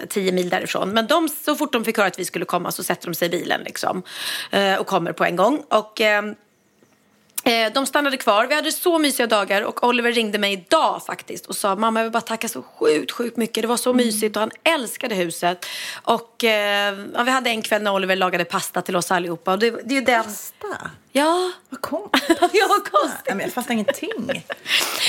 tio 0.10 0.32
mil 0.32 0.50
därifrån. 0.50 0.90
Men 0.90 1.08
de, 1.08 1.30
så 1.30 1.56
fort 1.56 1.74
de 1.74 1.86
fick 1.86 1.98
höra 1.98 2.08
att 2.08 2.20
vi 2.20 2.26
skulle 2.26 2.46
komma 2.46 2.72
så 2.72 2.84
sätter 2.84 3.08
de 3.08 3.14
sig 3.16 3.26
i 3.28 3.32
bilen 3.32 3.62
liksom. 3.66 4.04
Eh, 4.52 4.76
och 4.76 4.88
kommer 4.88 5.12
på 5.12 5.26
en 5.26 5.36
gång. 5.36 5.64
Och 5.70 6.02
eh, 6.02 6.24
de 7.74 7.86
stannade 7.86 8.18
kvar. 8.18 8.48
Vi 8.48 8.56
hade 8.56 8.72
så 8.72 9.00
mysiga 9.00 9.28
dagar 9.28 9.62
och 9.62 9.84
Oliver 9.84 10.12
ringde 10.12 10.38
mig 10.38 10.54
idag 10.54 11.06
faktiskt 11.06 11.46
och 11.46 11.56
sa 11.56 11.76
mamma 11.76 12.00
jag 12.00 12.06
vill 12.06 12.12
bara 12.12 12.22
tacka 12.22 12.48
så 12.48 12.62
sjukt, 12.62 13.12
sjukt 13.12 13.38
mycket. 13.38 13.62
Det 13.62 13.68
var 13.68 13.78
så 13.78 13.94
mysigt 13.94 14.36
och 14.36 14.40
han 14.40 14.52
älskade 14.64 15.16
huset. 15.16 15.66
Och 16.04 16.44
eh, 16.44 16.96
vi 17.26 17.32
hade 17.32 17.50
en 17.50 17.62
kväll 17.62 17.82
när 17.82 17.94
Oliver 17.94 18.16
lagade 18.16 18.46
pasta 18.46 18.82
till 18.82 18.96
oss 18.96 19.12
allihopa. 19.12 19.52
Och 19.54 19.60
det, 19.60 19.72
det 19.86 19.98
är 19.98 20.02
den... 20.02 20.24
Pasta? 20.24 20.92
Ja, 21.16 21.52
Vad 21.70 21.82
kom? 21.82 22.10
ja 22.54 22.66
vad 22.70 22.92
konstigt. 22.92 23.22
Nej, 23.28 23.36
men 23.36 23.40
jag 23.40 23.54
fattar 23.54 23.74
ingenting. 23.74 24.44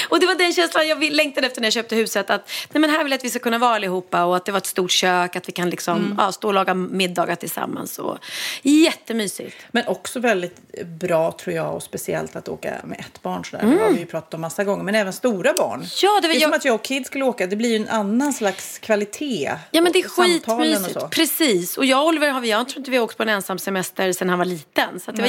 Och 0.08 0.20
det 0.20 0.26
var 0.26 0.34
den 0.34 0.52
känslan 0.52 0.88
jag 0.88 1.02
längtade 1.12 1.46
efter 1.46 1.60
när 1.60 1.66
jag 1.66 1.72
köpte 1.72 1.96
huset. 1.96 2.30
Att 2.30 2.50
nej 2.72 2.80
men 2.80 2.90
här 2.90 3.04
vill 3.04 3.12
jag 3.12 3.18
att 3.18 3.24
vi 3.24 3.30
ska 3.30 3.38
kunna 3.38 3.58
vara 3.58 3.74
allihopa 3.74 4.24
och 4.24 4.36
att 4.36 4.44
det 4.44 4.52
var 4.52 4.58
ett 4.58 4.66
stort 4.66 4.90
kök. 4.90 5.36
Att 5.36 5.48
vi 5.48 5.52
kan 5.52 5.70
liksom, 5.70 6.14
ja, 6.18 6.32
stå 6.32 6.48
och 6.48 6.54
laga 6.54 6.74
middagar 6.74 7.34
tillsammans. 7.34 7.98
Och, 7.98 8.18
jättemysigt. 8.62 9.56
Men 9.70 9.86
också 9.86 10.20
väldigt 10.20 10.82
bra 10.84 11.32
tror 11.32 11.56
jag 11.56 11.74
och 11.74 11.82
speciellt 11.82 12.36
att 12.36 12.48
åka 12.48 12.74
med 12.84 13.00
ett 13.00 13.22
barn 13.22 13.44
sådär. 13.44 13.66
Det 13.66 13.82
har 13.82 13.90
vi 13.90 13.98
ju 13.98 14.06
pratat 14.06 14.34
om 14.34 14.40
massa 14.40 14.64
gånger. 14.64 14.84
Men 14.84 14.94
även 14.94 15.12
stora 15.12 15.52
barn. 15.52 15.74
Mm. 15.74 15.86
Ja, 16.02 16.20
det 16.22 16.28
var 16.28 16.34
är 16.34 16.40
jag- 16.40 16.50
som 16.50 16.56
att 16.56 16.64
jag 16.64 16.74
och 16.74 16.84
Kid 16.84 17.06
skulle 17.06 17.24
åka. 17.24 17.46
Det 17.46 17.56
blir 17.56 17.70
ju 17.70 17.76
en 17.76 17.88
annan 17.88 18.32
slags 18.32 18.78
kvalitet. 18.78 19.52
Ja 19.70 19.80
men 19.82 19.92
det 19.92 19.98
är 19.98 20.08
skitmysigt. 20.08 21.10
Precis. 21.10 21.76
Och 21.78 21.84
jag 21.84 22.00
och 22.02 22.06
Oliver 22.08 22.30
har 22.30 22.40
vi, 22.40 22.50
jag 22.50 22.68
tror 22.68 22.78
inte 22.78 22.90
vi 22.90 22.96
har 22.96 23.04
åkt 23.04 23.16
på 23.16 23.22
en 23.22 23.28
ensam 23.28 23.58
semester 23.58 24.12
sedan 24.12 24.28
han 24.28 24.38
var 24.38 24.46
liten. 24.46 25.00
Så 25.00 25.12
det 25.12 25.22
var 25.22 25.28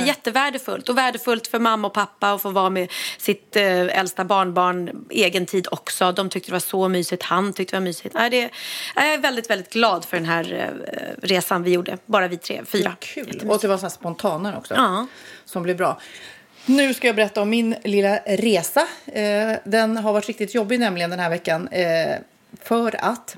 jättevärdefullt. 0.66 0.90
Och 0.90 0.98
värdefullt 0.98 1.48
för 1.48 1.60
mamma 1.60 1.88
och 1.88 1.94
pappa 1.94 2.34
att 2.34 2.42
få 2.42 2.50
vara 2.50 2.70
med 2.70 2.92
sitt 3.18 3.56
eh, 3.56 4.00
äldsta 4.00 4.26
barnbarn 4.26 5.06
egen 5.10 5.46
tid 5.46 5.68
också. 5.72 6.12
De 6.12 6.30
tyckte 6.30 6.50
det 6.50 6.54
var 6.54 6.60
så 6.60 6.88
mysigt. 6.88 7.24
Han 7.24 7.54
tyckte 7.54 7.76
det 7.76 7.80
var 7.80 7.84
mysigt. 7.84 8.16
Nej, 8.16 8.30
det, 8.30 8.50
jag 8.96 9.14
är 9.14 9.18
väldigt, 9.18 9.50
väldigt 9.50 9.74
glad 9.74 10.06
för 10.06 10.18
den 10.18 10.26
här 10.26 10.54
eh, 10.54 11.28
resan 11.28 11.64
vi 11.64 11.72
gjorde. 11.72 11.98
Bara 12.06 12.28
vi 12.28 12.38
tre, 12.38 12.62
fyra. 12.66 12.96
Kul. 13.00 13.42
Och 13.50 13.60
det 13.62 13.68
var 13.68 13.78
så 13.78 13.82
här 13.82 13.90
spontanare 13.90 14.58
också. 14.58 14.74
Ja. 14.74 15.08
Som 15.46 15.64
blev 15.64 15.78
bra. 15.78 16.00
Nu 16.66 16.94
ska 16.94 17.08
jag 17.08 17.16
berätta 17.16 17.42
om 17.42 17.50
min 17.50 17.76
lilla 17.84 18.18
resa. 18.26 18.88
Eh, 19.06 19.58
den 19.64 19.98
har 19.98 20.14
varit 20.14 20.28
riktigt 20.28 20.56
jobbig 20.56 20.80
nämligen 20.80 21.10
den 21.10 21.20
här 21.20 21.30
veckan. 21.30 21.70
För 22.64 22.96
att 23.06 23.38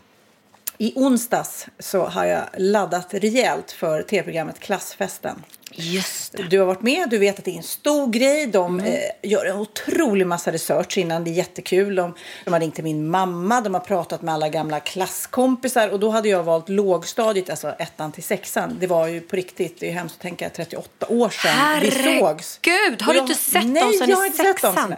i 0.78 0.94
onsdags 0.96 1.66
så 1.80 2.06
har 2.06 2.26
jag 2.26 2.44
laddat 2.58 3.08
rejält 3.14 3.72
för 3.72 4.02
tv-programmet 4.04 4.60
Klassfesten. 4.60 5.44
Just 5.72 6.34
det. 6.38 6.44
Du 6.44 6.60
har 6.60 6.66
varit 6.66 6.82
med, 6.82 7.10
du 7.10 7.18
vet 7.18 7.40
att 7.40 7.46
det 7.46 7.52
är 7.52 7.58
en 7.58 7.64
stor 7.64 8.08
grej. 8.08 8.48
De 8.48 8.80
Mm. 8.80 8.94
eh, 8.94 9.00
gör 9.30 9.46
en 9.46 9.58
otrolig 9.58 10.28
massa 10.28 10.52
research 10.52 10.98
innan, 10.98 11.24
det 11.24 11.30
är 11.30 11.34
jättekul. 11.34 11.96
De, 11.96 12.16
de 12.46 12.54
har 12.54 12.60
ringt 12.60 12.76
till 12.76 12.84
min 12.84 13.10
mamma, 13.10 13.62
de 13.62 13.74
har 13.74 13.82
pratat 13.82 14.22
med 14.22 14.34
alla 14.34 14.50
gamla 14.50 14.80
klasskompisar 14.80 15.90
och 15.90 16.00
då 16.00 16.10
hade 16.10 16.30
jag 16.30 16.44
valt 16.44 16.70
lågstadiet, 16.70 17.50
alltså 17.50 17.70
ettan 17.80 18.12
till 18.12 18.24
sexan. 18.24 18.78
Det 18.80 18.88
var 18.88 19.08
ju 19.08 19.22
på 19.22 19.36
riktigt, 19.36 19.80
det 19.80 19.90
är 19.90 19.94
hemskt 19.94 20.16
att 20.16 20.22
tänka 20.22 20.50
38 20.50 21.08
år 21.10 21.30
sedan 21.30 21.80
vi 21.82 21.92
sågs. 21.92 22.60
Herregud, 22.64 23.02
har 23.02 23.14
du 23.14 23.20
inte 23.20 23.36
sett 23.36 23.62
dem 23.62 23.74
Nej, 23.74 23.94
sedan 23.94 24.10
jag 24.10 24.10
i 24.10 24.14
har 24.20 24.26
inte 24.26 24.38
sett 24.38 24.62
dem. 24.62 24.74
sexan? 24.76 24.96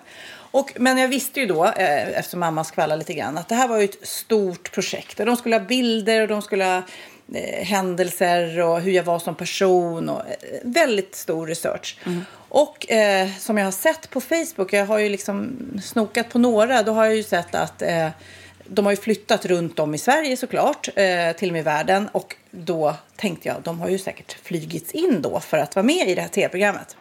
Och, 0.52 0.74
men 0.76 0.98
jag 0.98 1.08
visste 1.08 1.40
ju 1.40 1.46
då, 1.46 1.66
eh, 1.66 2.08
eftersom 2.20 2.40
mamma 2.40 2.64
skvallrade 2.64 3.00
lite 3.00 3.14
grann, 3.14 3.38
att 3.38 3.50
det 3.50 3.56
här 3.56 3.68
var 3.68 3.80
ett 3.80 4.08
stort 4.08 4.72
projekt. 4.72 5.18
De 5.18 5.36
skulle 5.36 5.56
ha 5.56 5.66
bilder 5.66 6.22
och 6.22 6.28
de 6.28 6.42
skulle 6.42 6.64
ha 6.64 6.82
eh, 7.34 7.66
händelser 7.66 8.60
och 8.60 8.82
hur 8.82 8.92
jag 8.92 9.04
var 9.04 9.20
som 9.20 9.36
person. 9.36 10.10
Och, 10.10 10.20
eh, 10.20 10.60
väldigt 10.64 11.16
stor 11.16 11.48
research. 11.48 11.98
Och 12.50 12.92
eh, 12.92 13.30
som 13.40 13.58
jag 13.58 13.66
har 13.66 13.72
sett 13.72 14.10
på 14.10 14.22
Facebook, 14.22 14.74
jag 14.74 14.86
har 14.86 14.98
ju 14.98 15.10
liksom 15.10 15.58
snokat 15.84 16.30
på 16.30 16.40
några, 16.40 16.84
då 16.84 16.92
har 16.92 17.06
jag 17.06 17.16
ju 17.16 17.24
sett 17.24 17.56
att 17.56 17.82
eh, 17.82 18.10
de 18.66 18.86
har 18.86 18.92
ju 18.92 18.98
flyttat 18.98 19.46
runt 19.46 19.80
om 19.80 19.96
i 19.96 19.98
Sverige 19.98 20.38
såklart, 20.38 20.90
eh, 20.96 21.32
till 21.38 21.50
och 21.50 21.54
med 21.54 21.60
i 21.60 21.64
världen. 21.64 22.10
Och 22.12 22.36
då 22.52 22.96
tänkte 23.16 23.48
jag, 23.48 23.58
de 23.64 23.82
har 23.82 23.90
ju 23.90 23.98
säkert 23.98 24.38
flygits 24.44 24.92
in 24.92 25.22
då 25.22 25.40
för 25.40 25.58
att 25.58 25.76
vara 25.76 25.86
med 25.86 26.10
i 26.10 26.16
det 26.16 26.22
här 26.22 26.30
tv-programmet. 26.30 26.98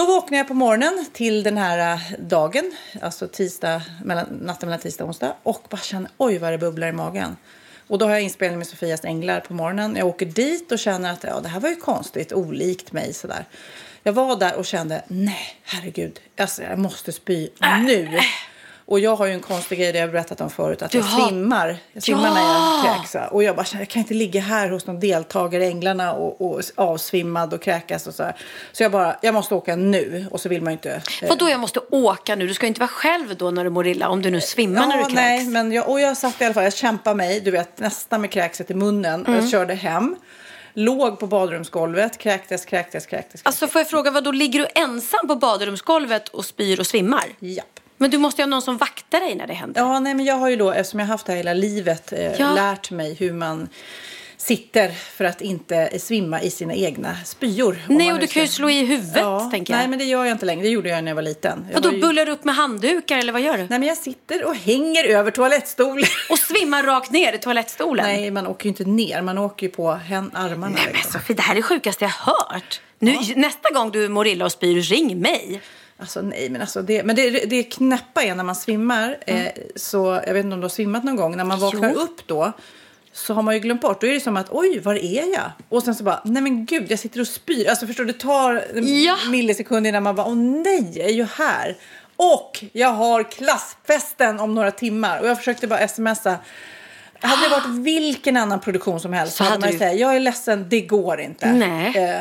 Då 0.00 0.06
vaknade 0.06 0.36
jag 0.36 0.48
på 0.48 0.54
morgonen 0.54 1.06
till 1.12 1.42
den 1.42 1.56
här 1.56 1.94
eh, 1.94 2.00
dagen, 2.18 2.72
alltså 3.02 3.28
tisdag, 3.28 3.82
mellan, 4.04 4.26
natten 4.26 4.68
mellan 4.68 4.80
tisdag 4.80 5.04
och 5.04 5.08
onsdag 5.08 5.36
och 5.42 5.66
bara 5.70 5.80
känner 5.80 6.10
oj 6.16 6.38
vad 6.38 6.52
det 6.52 6.58
bubblar 6.58 6.88
i 6.88 6.92
magen. 6.92 7.36
Och 7.86 7.98
då 7.98 8.06
har 8.06 8.12
jag 8.12 8.22
inspelning 8.22 8.58
med 8.58 8.66
Sofias 8.66 9.04
Änglar 9.04 9.40
på 9.40 9.54
morgonen. 9.54 9.96
Jag 9.96 10.06
åker 10.06 10.26
dit 10.26 10.72
och 10.72 10.78
känner 10.78 11.12
att 11.12 11.24
ja, 11.24 11.40
det 11.40 11.48
här 11.48 11.60
var 11.60 11.68
ju 11.68 11.76
konstigt, 11.76 12.32
olikt 12.32 12.92
mig 12.92 13.12
sådär. 13.12 13.44
Jag 14.02 14.12
var 14.12 14.36
där 14.36 14.56
och 14.56 14.66
kände 14.66 15.04
nej, 15.08 15.60
herregud, 15.62 16.20
alltså, 16.38 16.62
jag 16.62 16.78
måste 16.78 17.12
spy 17.12 17.48
nu. 17.86 18.04
Äh, 18.04 18.14
äh. 18.14 18.22
Och 18.90 19.00
jag 19.00 19.16
har 19.16 19.26
ju 19.26 19.32
en 19.32 19.40
konstig 19.40 19.78
grej, 19.78 19.92
det 19.92 19.98
jag 19.98 20.10
berättat 20.12 20.40
om 20.40 20.50
förut, 20.50 20.82
att 20.82 20.94
jag 20.94 21.02
har- 21.02 21.28
svimmar. 21.28 21.76
Jag 21.92 22.02
svimmar 22.02 22.26
Ja! 22.26 22.34
när 22.34 22.88
jag 22.88 22.96
kräks. 22.96 23.16
Och 23.32 23.42
jag 23.42 23.56
bara 23.56 23.66
jag 23.78 23.88
kan 23.88 24.00
inte 24.00 24.14
ligga 24.14 24.40
här 24.40 24.68
hos 24.70 24.86
någon 24.86 25.00
deltagare 25.00 25.64
i 25.64 25.68
Änglarna 25.68 26.12
och, 26.12 26.40
och 26.50 26.60
avsvimmad 26.74 27.54
och 27.54 27.62
kräkas 27.62 28.06
och 28.06 28.14
så 28.14 28.22
här. 28.22 28.36
Så 28.72 28.82
jag 28.82 28.92
bara, 28.92 29.16
jag 29.22 29.34
måste 29.34 29.54
åka 29.54 29.76
nu. 29.76 30.26
Och 30.30 30.40
så 30.40 30.48
vill 30.48 30.62
man 30.62 30.72
ju 30.72 30.74
inte... 30.74 31.02
eh, 31.22 31.28
Vadå 31.28 31.48
jag 31.50 31.60
måste 31.60 31.80
åka 31.90 32.36
nu? 32.36 32.46
Du 32.46 32.54
ska 32.54 32.66
ju 32.66 32.68
inte 32.68 32.80
vara 32.80 32.88
själv 32.88 33.36
då 33.36 33.50
när 33.50 33.64
du 33.64 33.70
mår 33.70 33.86
illa 33.86 34.08
om 34.08 34.22
du 34.22 34.30
nu 34.30 34.40
svimmar 34.40 34.86
när 34.86 34.96
du 34.96 35.02
kräks. 35.04 35.14
nej, 35.14 35.46
men 35.46 35.72
jag, 35.72 35.88
och 35.88 36.00
jag 36.00 36.16
satt 36.16 36.40
i 36.40 36.44
alla 36.44 36.54
fall, 36.54 36.64
jag 36.64 36.72
kämpade 36.74 37.16
mig, 37.16 37.40
du 37.40 37.50
vet, 37.50 37.78
nästan 37.78 38.20
med 38.20 38.30
kräkset 38.30 38.70
i 38.70 38.74
munnen. 38.74 39.26
Mm. 39.26 39.40
Jag 39.40 39.50
körde 39.50 39.74
hem, 39.74 40.16
låg 40.74 41.18
på 41.18 41.26
badrumsgolvet, 41.26 42.18
kräktes, 42.18 42.64
kräktes, 42.64 43.06
kräktes. 43.06 43.40
Alltså 43.44 43.66
får 43.66 43.80
jag 43.80 43.88
fråga, 43.90 44.10
vad 44.10 44.24
då 44.24 44.32
ligger 44.32 44.58
du 44.60 44.66
ensam 44.74 45.28
på 45.28 45.34
badrumsgolvet 45.36 46.28
och 46.28 46.44
spyr 46.44 46.80
och 46.80 46.86
svimmar? 46.86 47.24
Japp. 47.38 47.66
Men 48.00 48.10
du 48.10 48.18
måste 48.18 48.42
ju 48.42 48.44
ha 48.44 48.50
någon 48.50 48.62
som 48.62 48.76
vaktar 48.76 49.20
dig 49.20 49.34
när 49.34 49.46
det 49.46 49.54
händer. 49.54 49.80
Ja, 49.80 49.98
nej, 50.00 50.14
men 50.14 50.24
jag 50.24 50.34
har 50.34 50.48
ju 50.50 50.56
då, 50.56 50.70
eftersom 50.72 51.00
jag 51.00 51.06
har 51.06 51.12
haft 51.14 51.26
det 51.26 51.32
här 51.32 51.36
hela 51.36 51.54
livet, 51.54 52.12
eh, 52.12 52.32
Ja. 52.40 52.52
lärt 52.54 52.90
mig 52.90 53.14
hur 53.14 53.32
man 53.32 53.68
sitter 54.36 54.90
för 54.90 55.24
att 55.24 55.40
inte 55.40 55.98
svimma 55.98 56.42
i 56.42 56.50
sina 56.50 56.74
egna 56.74 57.16
spyor. 57.24 57.78
Nej, 57.88 58.12
och 58.12 58.18
du 58.18 58.26
kan 58.26 58.42
ju 58.42 58.48
slå 58.48 58.70
i 58.70 58.84
huvudet, 58.84 59.50
tänker 59.50 59.72
jag. 59.72 59.78
Nej, 59.78 59.88
men 59.88 59.98
det 59.98 60.04
gör 60.04 60.24
jag 60.24 60.34
inte 60.34 60.46
längre. 60.46 60.62
Det 60.62 60.68
gjorde 60.68 60.88
jag 60.88 61.04
när 61.04 61.10
jag 61.10 61.14
var 61.16 61.22
liten. 61.22 61.66
Jag 61.68 61.74
Vadå, 61.74 61.88
var 61.88 61.94
ju... 61.96 62.02
bullar 62.02 62.26
du 62.26 62.32
upp 62.32 62.44
med 62.44 62.54
handdukar 62.54 63.18
eller 63.18 63.32
vad 63.32 63.42
gör 63.42 63.52
du? 63.58 63.66
Nej, 63.70 63.78
men 63.78 63.82
jag 63.82 63.96
sitter 63.96 64.44
och 64.44 64.54
hänger 64.56 65.04
över 65.04 65.30
toalettstolen. 65.30 66.04
Och 66.30 66.38
svimmar 66.38 66.82
rakt 66.82 67.10
ner 67.10 67.32
i 67.32 67.38
toalettstolen? 67.38 68.06
Nej, 68.06 68.30
man 68.30 68.46
åker 68.46 68.64
ju 68.64 68.68
inte 68.68 68.84
ner. 68.84 69.22
Man 69.22 69.38
åker 69.38 69.66
ju 69.66 69.72
på 69.72 69.92
hän- 69.92 70.30
armarna. 70.34 70.74
Nej 70.74 70.82
men 70.86 70.92
liksom. 70.94 71.12
Sofie, 71.12 71.36
det 71.36 71.42
här 71.42 71.52
är 71.52 71.56
det 71.56 71.62
sjukaste 71.62 72.04
jag 72.04 72.10
hört. 72.10 72.80
Nu, 72.98 73.16
Nästa 73.36 73.70
gång 73.74 73.90
du 73.90 74.08
mår 74.08 74.26
illa 74.26 74.44
och 74.44 74.52
spyr, 74.52 74.80
ring 74.80 75.20
mig. 75.20 75.60
Alltså 76.00 76.20
nej, 76.22 76.50
men 76.50 76.60
alltså 76.60 76.82
det, 76.82 77.02
men 77.02 77.16
det, 77.16 77.30
det 77.30 77.62
knäppa 77.62 78.22
är 78.22 78.34
när 78.34 78.44
man 78.44 78.54
svimmar. 78.54 79.16
Eh, 79.26 79.46
så 79.76 80.20
jag 80.26 80.34
vet 80.34 80.44
inte 80.44 80.54
om 80.54 80.60
du 80.60 80.64
har 80.64 80.68
svimmat 80.68 81.04
någon 81.04 81.16
gång. 81.16 81.36
När 81.36 81.44
man 81.44 81.60
vaknar 81.60 81.80
Mm. 81.80 81.92
Jo. 81.94 82.00
upp 82.00 82.26
då 82.26 82.52
så 83.12 83.34
har 83.34 83.42
man 83.42 83.54
ju 83.54 83.60
glömt 83.60 83.80
bort. 83.80 84.00
Då 84.00 84.06
är 84.06 84.14
det 84.14 84.20
som 84.20 84.36
att 84.36 84.46
oj, 84.50 84.78
var 84.80 84.94
är 84.94 85.32
jag? 85.34 85.50
Och 85.68 85.82
sen 85.82 85.94
så 85.94 86.04
bara, 86.04 86.20
nej 86.24 86.42
men 86.42 86.64
gud, 86.66 86.90
jag 86.90 86.98
sitter 86.98 87.20
och 87.20 87.26
spyr. 87.28 87.68
Alltså 87.68 87.86
förstår 87.86 88.04
du, 88.04 88.12
det 88.12 88.18
tar 88.18 88.64
Ja. 88.82 89.16
millisekunder 89.30 89.88
innan 89.88 90.02
man 90.02 90.16
bara, 90.16 90.26
åh 90.26 90.36
nej, 90.36 90.92
jag 90.94 91.06
är 91.08 91.12
ju 91.14 91.26
här. 91.36 91.76
Och 92.16 92.64
jag 92.72 92.88
har 92.88 93.22
klassfesten 93.22 94.40
om 94.40 94.54
några 94.54 94.70
timmar. 94.70 95.20
Och 95.20 95.26
jag 95.28 95.38
försökte 95.38 95.66
bara 95.66 95.88
smsa. 95.88 96.38
Hade 97.22 97.42
det 97.42 97.48
varit 97.48 97.78
vilken 97.84 98.36
annan 98.36 98.60
produktion 98.60 99.00
som 99.00 99.12
helst 99.12 99.36
så, 99.36 99.44
hade 99.44 99.58
man 99.60 99.72
ju 99.72 99.78
säga, 99.78 99.92
jag 99.94 100.16
är 100.16 100.20
ledsen, 100.20 100.66
det 100.68 100.80
går 100.80 101.20
inte. 101.20 101.52
Nej. 101.52 101.96
Eh, 101.96 102.20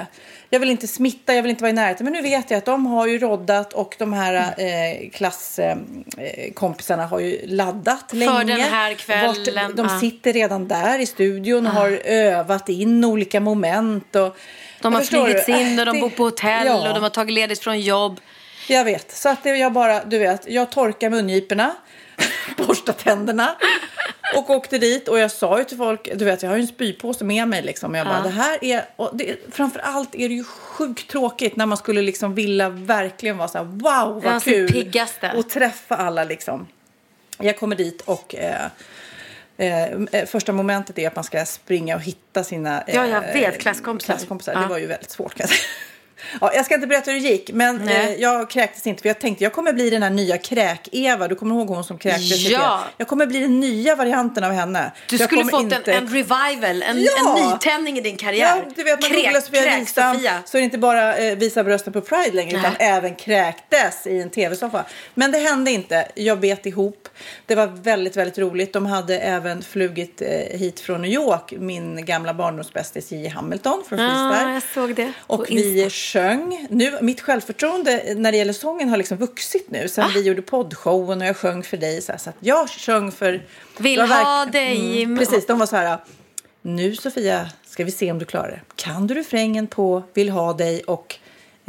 jag 0.50 0.60
vill 0.60 0.70
inte 0.70 0.88
smitta, 0.88 1.34
jag 1.36 1.42
vill 1.42 1.50
inte 1.50 1.62
vara 1.64 1.70
i 1.70 1.74
närheten. 1.74 2.04
Men 2.04 2.14
nu 2.14 2.22
vet 2.22 2.52
jag 2.52 2.58
att 2.58 2.66
de 2.66 2.86
har 2.86 3.08
ju 3.08 3.18
roddat 3.20 3.74
och 3.74 3.96
de 4.00 4.14
här 4.14 4.34
eh, 4.58 5.10
klasskompisarna 5.10 7.06
har 7.06 7.20
ju 7.20 7.42
laddat 7.46 8.14
länge. 8.14 8.44
den 8.44 8.60
här 8.62 8.94
kvällen, 8.94 9.66
Vart- 9.68 9.76
de 9.76 9.86
ja. 9.92 10.00
sitter 10.00 10.34
redan 10.34 10.68
där 10.68 11.00
i 11.00 11.06
studion 11.06 11.68
och 11.68 11.74
har 11.74 11.90
övat 12.06 12.70
in 12.70 13.06
olika 13.06 13.40
moment. 13.40 14.16
Och, 14.16 14.38
De 14.82 14.94
har 14.94 15.02
flugits 15.02 15.50
in 15.50 15.80
och 15.80 15.86
de 15.86 15.92
Det- 15.96 16.02
bor 16.02 16.10
på 16.10 16.24
hotell 16.24 16.68
ja. 16.68 16.88
och 16.90 16.94
de 16.94 17.04
har 17.04 17.10
tagit 17.10 17.34
ledigt 17.34 17.60
från 17.60 17.80
jobb. 17.82 18.20
Jag 18.68 18.86
vet. 18.86 19.12
Så 19.12 19.30
att 19.30 19.40
jag 19.46 19.74
bara, 19.74 20.04
du 20.06 20.18
vet, 20.18 20.48
jag 20.50 20.70
torkar 20.72 21.10
mungiporna, 21.10 21.76
borstar 22.68 22.94
tänderna 22.94 23.56
och 24.36 24.50
åkte 24.50 24.78
dit. 24.78 25.08
Och 25.08 25.20
jag 25.20 25.32
sa 25.32 25.58
ju 25.60 25.64
till 25.66 25.78
folk, 25.78 26.10
du 26.16 26.26
vet, 26.26 26.44
jag 26.44 26.50
har 26.50 26.56
ju 26.58 26.62
en 26.62 26.68
spypåse 26.68 27.24
med 27.26 27.48
mig 27.48 27.62
liksom. 27.62 27.96
Jag 27.96 28.08
bara, 28.08 28.18
Ja. 28.18 28.24
det 28.24 28.30
här 28.30 28.64
är, 28.64 28.86
och 28.96 29.10
det, 29.18 29.36
framför 29.52 29.80
allt 29.80 30.16
är 30.16 30.30
det 30.30 30.36
ju 30.36 30.44
sjukt 30.44 31.10
tråkigt 31.12 31.56
när 31.56 31.66
man 31.66 31.78
skulle 31.78 32.02
liksom 32.02 32.36
vilja 32.36 32.70
verkligen 32.70 33.38
vara 33.38 33.48
så 33.48 33.58
här, 33.58 33.66
wow 33.66 34.24
vad 34.24 34.42
sin 34.42 34.54
kul. 34.54 34.72
piggaste. 34.72 35.32
Och 35.36 35.50
träffa 35.50 35.96
alla 35.96 36.24
liksom. 36.24 36.68
Jag 37.38 37.58
kommer 37.60 37.76
dit 37.76 38.02
och 38.02 38.36
eh, 38.36 38.66
Eh, 39.62 40.26
första 40.28 40.52
momentet 40.52 41.00
är 41.00 41.08
att 41.08 41.16
man 41.16 41.24
ska 41.24 41.46
springa 41.46 41.96
och 41.96 42.02
hitta 42.02 42.44
sina 42.44 42.84
Ja, 42.88 43.08
jag 43.08 43.22
vet, 43.22 43.60
klasskompisar. 43.62 44.14
klasskompisar. 44.14 44.54
Ja. 44.54 44.60
Det 44.60 44.68
var 44.68 44.78
ju 44.78 44.86
väldigt 44.88 45.10
svårt 45.12 45.34
kan 45.36 45.44
jag 45.44 45.50
säga. 45.50 45.60
Ja, 46.42 46.54
jag 46.54 46.66
ska 46.66 46.76
inte 46.76 46.88
berätta 46.88 47.12
hur 47.12 47.20
det 47.22 47.28
gick, 47.28 47.52
men 47.54 47.90
eh, 47.90 48.12
jag 48.14 48.50
kräktes 48.50 48.88
inte. 48.88 49.02
För 49.02 49.10
jag 49.10 49.20
tänkte 49.20 49.44
jag 49.44 49.54
kommer 49.54 49.74
bli 49.74 49.90
den 49.90 50.04
här 50.04 50.10
nya 50.10 50.38
kräk-Eva. 50.38 51.28
Du 51.28 51.36
kommer 51.36 51.56
ihåg 51.56 51.68
hon 51.68 51.84
som 51.84 51.98
kräktes? 51.98 52.50
Ja. 52.50 52.84
Jag 52.98 53.08
kommer 53.08 53.26
bli 53.26 53.40
den 53.40 53.60
nya 53.60 53.96
varianten 53.96 54.44
av 54.44 54.52
henne. 54.52 54.92
Du 55.10 55.16
jag 55.16 55.28
skulle 55.28 55.46
fått 55.46 55.62
inte- 55.62 55.92
en, 55.94 56.04
en 56.04 56.14
revival, 56.14 56.84
en, 56.84 57.02
Ja. 57.04 57.38
en 57.40 57.50
nytändning 57.52 57.98
i 57.98 58.02
din 58.02 58.18
karriär. 58.18 58.56
Ja, 58.66 58.72
du 58.76 58.84
vet, 58.84 59.02
man 59.02 59.12
Kräk- 59.12 59.42
Sofia 59.42 59.64
kräk 59.64 59.82
Wistam 59.82 60.16
Sofia. 60.16 60.34
så 60.46 60.58
är 60.58 60.62
det 60.62 60.66
inte 60.66 60.78
bara 60.78 61.16
eh, 61.18 61.36
visa 61.38 61.64
brösten 61.64 61.94
på 61.94 62.02
Pride 62.02 62.32
längre 62.36 62.58
utan 62.60 62.74
Nej. 62.80 62.90
även 62.90 63.16
kräktes 63.16 64.08
i 64.08 64.22
en 64.22 64.30
tv-soffa. 64.30 64.86
Men 65.14 65.32
det 65.32 65.38
hände 65.40 65.72
inte. 65.72 66.08
Jag 66.16 66.40
bet 66.40 66.66
ihop. 66.66 67.10
Det 67.46 67.56
var 67.56 67.68
väldigt, 67.68 68.18
väldigt 68.18 68.38
roligt. 68.38 68.74
De 68.74 68.86
hade 68.86 69.20
även 69.20 69.62
flugit 69.62 70.22
eh, 70.22 70.60
hit 70.60 70.80
från 70.80 71.02
New 71.02 71.12
York 71.12 71.54
min 71.58 72.06
gamla 72.06 72.34
barndomsbästis 72.34 73.12
J. 73.12 73.28
Hamilton 73.28 73.84
från 73.90 73.98
Freestyle. 74.00 74.48
Ja, 74.48 74.54
jag 74.54 74.64
såg 74.74 74.96
det 74.96 75.12
Och 75.28 75.46
vi 75.50 75.84
Insta. 75.84 75.90
Sjöng. 76.20 76.68
Nu, 76.70 76.98
mitt 77.02 77.22
självförtroende 77.22 78.14
när 78.16 78.32
det 78.32 78.38
gäller 78.38 78.54
sången 78.54 78.90
har 78.90 78.98
liksom 78.98 79.18
vuxit 79.18 79.72
nu. 79.72 79.88
Sen 79.88 80.04
Ah. 80.04 80.12
vi 80.14 80.22
gjorde 80.22 80.42
poddshowen 80.42 81.22
och 81.22 81.28
jag 81.28 81.38
sjöng 81.38 81.64
för 81.64 81.78
dig. 81.78 82.02
Så, 82.02 82.12
här, 82.12 82.20
så 82.20 82.30
att 82.30 82.36
jag 82.40 82.70
sjöng 82.70 83.12
för... 83.12 83.42
Vill 83.80 84.02
ha 84.02 84.46
dig. 84.46 85.04
Mm, 85.04 85.18
precis, 85.18 85.48
de 85.48 85.60
var 85.60 85.66
så 85.66 85.76
här. 85.76 85.98
Nu 86.62 86.96
Sofia 86.96 87.50
ska 87.66 87.84
vi 87.84 87.92
se 87.92 88.12
om 88.12 88.20
du 88.20 88.26
klarar 88.26 88.50
det. 88.50 88.62
Kan 88.76 89.08
du 89.08 89.14
refrängen 89.14 89.68
på 89.68 90.04
Vill 90.14 90.30
ha 90.30 90.54
dig 90.54 90.84
och 90.84 91.16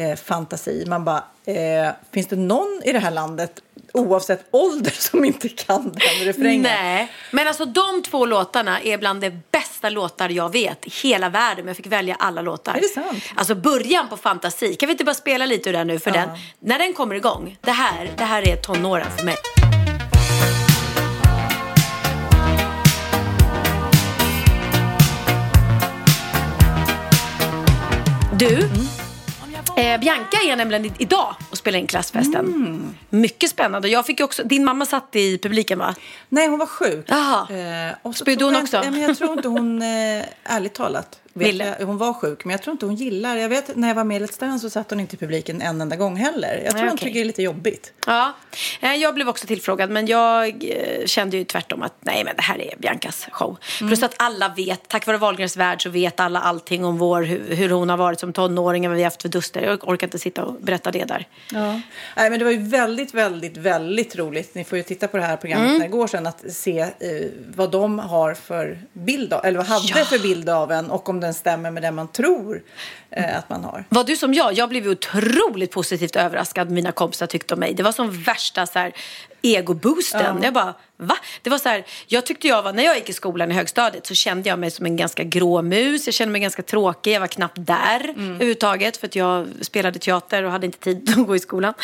eh, 0.01 0.17
Fantasi? 0.17 0.85
Man 0.87 1.05
bara, 1.05 1.25
eh, 1.45 1.91
finns 2.13 2.27
det 2.27 2.37
någon 2.37 2.83
i 2.85 2.93
det 2.93 2.99
här 2.99 3.11
landet 3.11 3.61
oavsett 3.93 4.45
ålder 4.51 4.91
som 4.99 5.25
inte 5.25 5.49
kan 5.49 5.83
den 5.85 6.27
refrängen? 6.27 6.63
Nej, 6.63 7.13
men 7.31 7.49
alltså 7.49 7.65
de 7.65 8.03
två 8.03 8.27
låtarna 8.27 8.81
är 8.81 8.99
bland 8.99 9.21
de 9.21 9.43
bästa 9.53 9.91
låtar 9.91 10.29
jag 10.29 10.53
vet 10.53 10.87
i 10.87 10.91
hela 11.03 11.29
världen. 11.29 11.65
Men 11.65 11.69
jag 11.69 11.77
fick 11.77 11.87
välja 11.87 12.15
alla 12.19 12.43
låtar. 12.43 12.75
Är 12.75 12.81
det 12.81 12.89
sant? 12.89 13.25
Alltså 13.35 13.55
början 13.55 14.09
på 14.09 14.17
Fantasi. 14.17 14.75
Kan 14.75 14.87
vi 14.87 14.93
inte 14.93 15.05
bara 15.05 15.15
spela 15.15 15.47
lite 15.47 15.69
ur 15.69 15.73
den 15.73 15.87
nu? 15.87 15.99
För 15.99 16.11
Ja. 16.11 16.17
den, 16.17 16.29
när 16.61 16.79
den 16.79 16.93
kommer 16.93 17.15
igång, 17.15 17.57
det 17.61 17.71
här, 17.71 18.11
det 18.17 18.25
här 18.25 18.49
är 18.49 18.57
tonåren 18.57 19.07
för 19.17 19.25
mig. 19.25 19.37
Du, 28.39 28.69
eh, 29.81 30.01
Bianca 30.01 30.37
är 30.49 30.57
nämligen 30.57 30.93
idag 30.99 31.35
och 31.51 31.57
spelar 31.57 31.79
in 31.79 31.87
klassfesten. 31.87 32.47
Mm. 32.47 32.95
Mycket 33.11 33.51
spännande. 33.51 33.89
Jag 33.89 34.07
fick 34.07 34.21
också, 34.21 34.43
din 34.45 34.65
mamma 34.65 34.87
satt 34.87 35.17
i 35.17 35.39
publiken 35.39 35.79
va? 35.79 35.95
Nej, 36.29 36.49
hon 36.49 36.59
var 36.59 36.67
sjuk. 36.67 37.05
Jaha. 37.09 37.47
Eh, 38.03 38.13
Spydde 38.13 38.45
hon 38.45 38.55
jag 38.55 38.63
också? 38.63 38.77
Inte, 38.77 38.87
ja, 38.87 38.91
men 38.91 39.01
jag 39.03 39.19
tror 39.19 39.33
inte 39.33 39.49
hon, 39.49 39.83
eh, 39.83 40.25
ärligt 40.45 40.75
talat, 40.75 41.20
Ville. 41.47 41.77
jag, 41.79 41.87
hon 41.87 41.99
var 41.99 42.13
sjuk. 42.13 42.45
Men 42.45 42.51
jag 42.53 42.63
tror 42.63 42.73
inte 42.73 42.87
hon 42.87 42.95
gillar, 42.95 43.37
jag 43.37 43.49
vet 43.49 43.77
när 43.77 43.89
jag 43.89 43.95
var 43.95 44.05
med 44.05 44.23
i 44.23 44.25
Let's 44.27 44.41
Dance 44.41 44.63
så 44.63 44.71
satt 44.71 44.91
hon 44.91 45.01
inte 45.01 45.17
i 45.17 45.19
publiken 45.19 45.63
en 45.63 45.81
enda 45.81 45.97
gång 45.97 46.17
heller. 46.17 46.61
Jag 46.65 46.71
tror 46.71 46.73
Nej, 46.73 46.83
hon 46.83 46.89
okej. 46.95 46.99
tycker 47.09 47.15
det 47.21 47.25
är 47.25 47.27
lite 47.27 47.43
jobbigt. 47.43 47.93
Ja, 48.07 48.33
Eh, 48.81 48.95
jag 48.95 49.15
blev 49.15 49.29
också 49.29 49.47
tillfrågad 49.47 49.91
men 49.91 50.07
jag 50.07 50.47
eh, 50.65 51.07
kände 51.07 51.37
ju 51.37 51.45
tvärtom 51.45 51.83
att 51.83 51.95
nej 52.01 52.25
men 52.25 52.37
det 52.37 52.43
här 52.43 52.61
är 52.61 52.77
Biancas 52.79 53.27
show. 53.33 53.57
Plus 53.79 54.03
att 54.03 54.15
alla 54.17 54.49
vet, 54.57 54.89
tack 54.89 55.07
vare 55.07 55.17
Wahlgrens 55.17 55.57
värld 55.57 55.83
så 55.83 55.91
vet 55.91 56.21
alla 56.21 56.41
allting 56.41 56.85
om 56.85 56.99
vår, 56.99 57.23
hur, 57.23 57.55
hur 57.55 57.71
hon 57.71 57.89
har 57.89 57.97
varit 57.97 58.21
som 58.21 58.33
tonåring 58.33 58.85
och 58.87 58.91
vad 58.91 58.97
vi 58.97 59.03
har 59.03 59.07
haft 59.11 59.23
för 59.23 59.29
duster. 59.29 59.61
Jag 59.63 59.89
orkar 59.89 60.07
inte 60.07 60.19
sitta 60.19 60.45
och 60.45 60.55
berätta 60.61 60.91
det 60.91 61.05
där. 61.05 61.29
Ja. 61.53 61.81
Nej, 62.17 62.31
men 62.31 62.39
det 62.39 62.45
var 62.45 62.53
ju 62.53 62.63
väldigt, 62.69 63.15
väldigt, 63.15 63.57
väldigt 63.57 64.17
roligt. 64.17 64.55
Ni 64.55 64.65
får 64.65 64.79
ju 64.79 64.85
titta 64.85 65.09
på 65.09 65.17
det 65.17 65.23
här 65.23 65.37
programmet 65.37 65.67
Mm. 65.67 65.79
när 65.79 65.87
det 65.87 65.93
går 65.93 66.07
sen 66.07 66.27
att 66.27 66.45
se 66.53 66.81
eh, 66.81 66.89
vad 67.57 67.71
de 67.71 67.99
har 67.99 68.35
för 68.35 68.79
bild 68.93 69.33
av, 69.33 69.45
eller 69.45 69.59
vad 69.59 69.67
hade 69.67 69.87
Ja. 69.99 70.05
för 70.05 70.19
bild 70.19 70.49
av 70.51 70.73
en 70.73 70.91
och 70.91 71.09
om 71.09 71.21
den 71.21 71.30
stämmer 71.35 71.71
med 71.71 71.83
den 71.83 71.95
man 71.95 72.09
tror 72.09 72.63
eh, 73.11 73.39
att 73.39 73.49
man 73.49 73.65
har. 73.65 73.85
Var 73.89 74.05
du 74.05 74.17
som 74.17 74.35
jag? 74.35 74.53
Jag 74.53 74.69
blev 74.69 74.89
otroligt 74.89 75.71
positivt 75.71 76.17
överraskad. 76.17 76.71
Mina 76.71 76.93
kompisar 76.93 77.27
tyckte 77.27 77.55
om 77.55 77.61
mig. 77.61 77.75
Det 77.75 77.83
var 77.83 77.93
som 77.93 78.11
värsta 78.11 78.67
så 78.67 78.79
här, 78.79 78.93
egoboosten. 79.43 80.43
Jag 80.43 80.53
bara, 80.55 80.75
va? 80.97 81.17
Det 81.43 81.51
var 81.51 81.59
så 81.59 81.69
här, 81.69 81.85
jag 82.07 82.27
tyckte 82.27 82.49
jag 82.49 82.63
var, 82.63 82.73
när 82.73 82.83
jag 82.85 82.97
gick 82.97 83.09
i 83.09 83.13
skolan 83.13 83.51
i 83.51 83.55
högstadiet 83.55 84.07
så 84.07 84.15
kände 84.15 84.49
jag 84.49 84.59
mig 84.59 84.71
som 84.71 84.87
en 84.87 84.97
ganska 84.97 85.23
grå 85.25 85.63
mus. 85.63 86.07
Jag 86.07 86.15
kände 86.15 86.33
mig 86.33 86.41
ganska 86.41 86.63
tråkig. 86.63 87.13
Jag 87.13 87.21
var 87.21 87.27
knappt 87.27 87.57
där 87.59 88.01
Mm. 88.11 88.35
överhuvudtaget 88.35 88.97
för 88.97 89.07
att 89.07 89.17
jag 89.17 89.47
spelade 89.61 89.99
teater 89.99 90.43
och 90.43 90.51
hade 90.53 90.67
inte 90.67 90.79
tid 90.79 91.15
att 91.19 91.27
gå 91.27 91.37
i 91.37 91.39
skolan. 91.39 91.75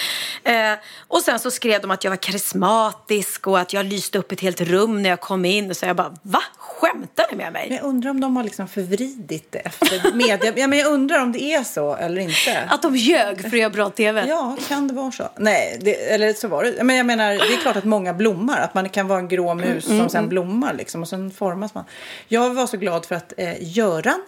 Eh, 0.45 0.73
och 1.09 1.21
sen 1.23 1.39
så 1.39 1.51
skrev 1.51 1.81
de 1.81 1.91
att 1.91 2.05
jag 2.05 2.11
var 2.11 2.17
karismatisk 2.17 3.47
och 3.47 3.59
att 3.61 3.73
jag 3.73 3.87
lyste 3.87 4.19
upp 4.19 4.33
ett 4.33 4.41
helt 4.41 4.61
rum 4.61 5.03
när 5.03 5.11
jag 5.11 5.21
kom 5.21 5.45
in. 5.45 5.75
Så 5.75 5.87
jag 5.87 5.97
bara, 5.97 6.15
va? 6.23 6.43
Skämtar 6.59 7.27
ni 7.31 7.37
med 7.37 7.53
mig? 7.53 7.67
Men 7.69 7.77
jag 7.77 7.87
undrar 7.87 8.11
om 8.11 8.21
de 8.21 8.37
har 8.37 8.45
liksom 8.45 8.69
förvridit 8.69 9.53
det 9.53 9.59
efter 9.59 10.13
media. 10.13 10.53
Ja, 10.57 10.67
men 10.67 10.79
jag 10.79 10.93
undrar 10.93 11.19
om 11.23 11.33
det 11.33 11.43
är 11.43 11.65
så 11.65 11.95
eller 11.97 12.21
inte. 12.21 12.59
Att 12.69 12.83
de 12.83 12.97
ljög 12.97 13.41
för 13.41 13.49
att 13.49 13.59
göra 13.59 13.71
bra 13.71 13.91
tv? 13.91 14.25
Ja, 14.29 14.57
kan 14.69 14.89
det 14.89 14.95
vara 14.95 15.13
så? 15.13 15.29
Nej, 15.37 15.79
det, 15.81 15.95
eller 15.95 16.33
så 16.33 16.49
var 16.49 16.65
det. 16.65 16.83
Men 16.85 16.97
jag 16.97 17.07
menar, 17.07 17.33
det 17.49 17.55
är 17.55 17.61
klart 17.61 17.77
att 17.77 17.85
många 17.85 18.15
blommar. 18.15 18.61
Att 18.61 18.75
man 18.75 18.89
kan 18.89 19.09
vara 19.09 19.19
en 19.19 19.29
grå 19.29 19.55
mus 19.55 19.85
som 19.85 20.09
sen 20.09 20.29
blommar 20.29 20.75
liksom 20.75 21.03
och 21.03 21.09
sen 21.09 21.31
formas 21.31 21.75
man. 21.75 21.85
Jag 22.29 22.55
var 22.55 22.67
så 22.67 22.77
glad 22.77 23.07
för 23.07 23.15
att 23.15 23.33
eh, 23.37 23.55
Göran 23.61 24.23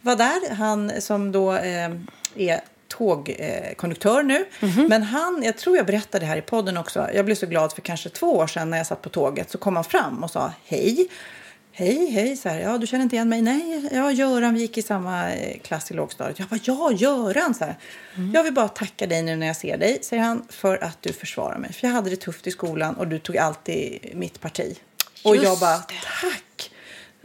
var 0.00 0.16
där. 0.16 0.54
Han 0.54 1.00
som 1.00 1.32
då 1.32 1.52
eh, 1.52 1.90
är 2.36 2.60
tågkonduktör 2.88 4.22
nu. 4.22 4.44
Men 4.88 5.02
han, 5.02 5.42
jag 5.44 5.58
tror 5.58 5.76
jag 5.76 5.86
berättade 5.86 6.24
det 6.24 6.28
här 6.28 6.36
i 6.36 6.42
podden 6.42 6.76
också. 6.76 7.08
Jag 7.14 7.24
blev 7.24 7.34
så 7.34 7.46
glad 7.46 7.72
för 7.72 7.82
kanske 7.82 8.08
två 8.08 8.36
år 8.36 8.46
sedan 8.46 8.70
när 8.70 8.78
jag 8.78 8.86
satt 8.86 9.02
på 9.02 9.08
tåget 9.08 9.50
så 9.50 9.58
kom 9.58 9.76
han 9.76 9.84
fram 9.84 10.24
och 10.24 10.30
sa 10.30 10.52
hej. 10.64 11.08
Hej, 11.80 12.10
hej, 12.10 12.36
så 12.36 12.48
här, 12.48 12.60
ja 12.60 12.78
du 12.78 12.86
känner 12.86 13.02
inte 13.02 13.16
igen 13.16 13.28
mig? 13.28 13.42
Nej, 13.42 13.88
ja 13.92 14.12
Göran, 14.12 14.54
vi 14.54 14.60
gick 14.60 14.78
i 14.78 14.82
samma 14.82 15.32
eh, 15.32 15.60
klass 15.60 15.90
i 15.90 15.94
lågstadiet. 15.94 16.38
Jag 16.38 16.48
bara, 16.48 16.60
ja 16.62 16.92
Göran, 16.92 17.54
så 17.54 17.64
här. 17.64 17.76
Jag 18.34 18.44
vill 18.44 18.52
bara 18.52 18.68
tacka 18.68 19.06
dig 19.06 19.22
nu 19.22 19.36
när 19.36 19.46
jag 19.46 19.56
ser 19.56 19.78
dig, 19.78 19.98
säger 20.02 20.22
han, 20.22 20.46
för 20.48 20.84
att 20.84 21.02
du 21.02 21.12
försvarar 21.12 21.58
mig. 21.58 21.72
För 21.72 21.86
jag 21.86 21.94
hade 21.94 22.10
det 22.10 22.16
tufft 22.16 22.46
i 22.46 22.50
skolan 22.50 22.94
och 22.94 23.08
du 23.08 23.18
tog 23.18 23.36
alltid 23.36 24.10
mitt 24.14 24.40
parti. 24.40 24.78
Och 25.24 25.36
Just 25.36 25.46
jag 25.46 25.58
bara, 25.58 25.78
tack! 25.78 26.70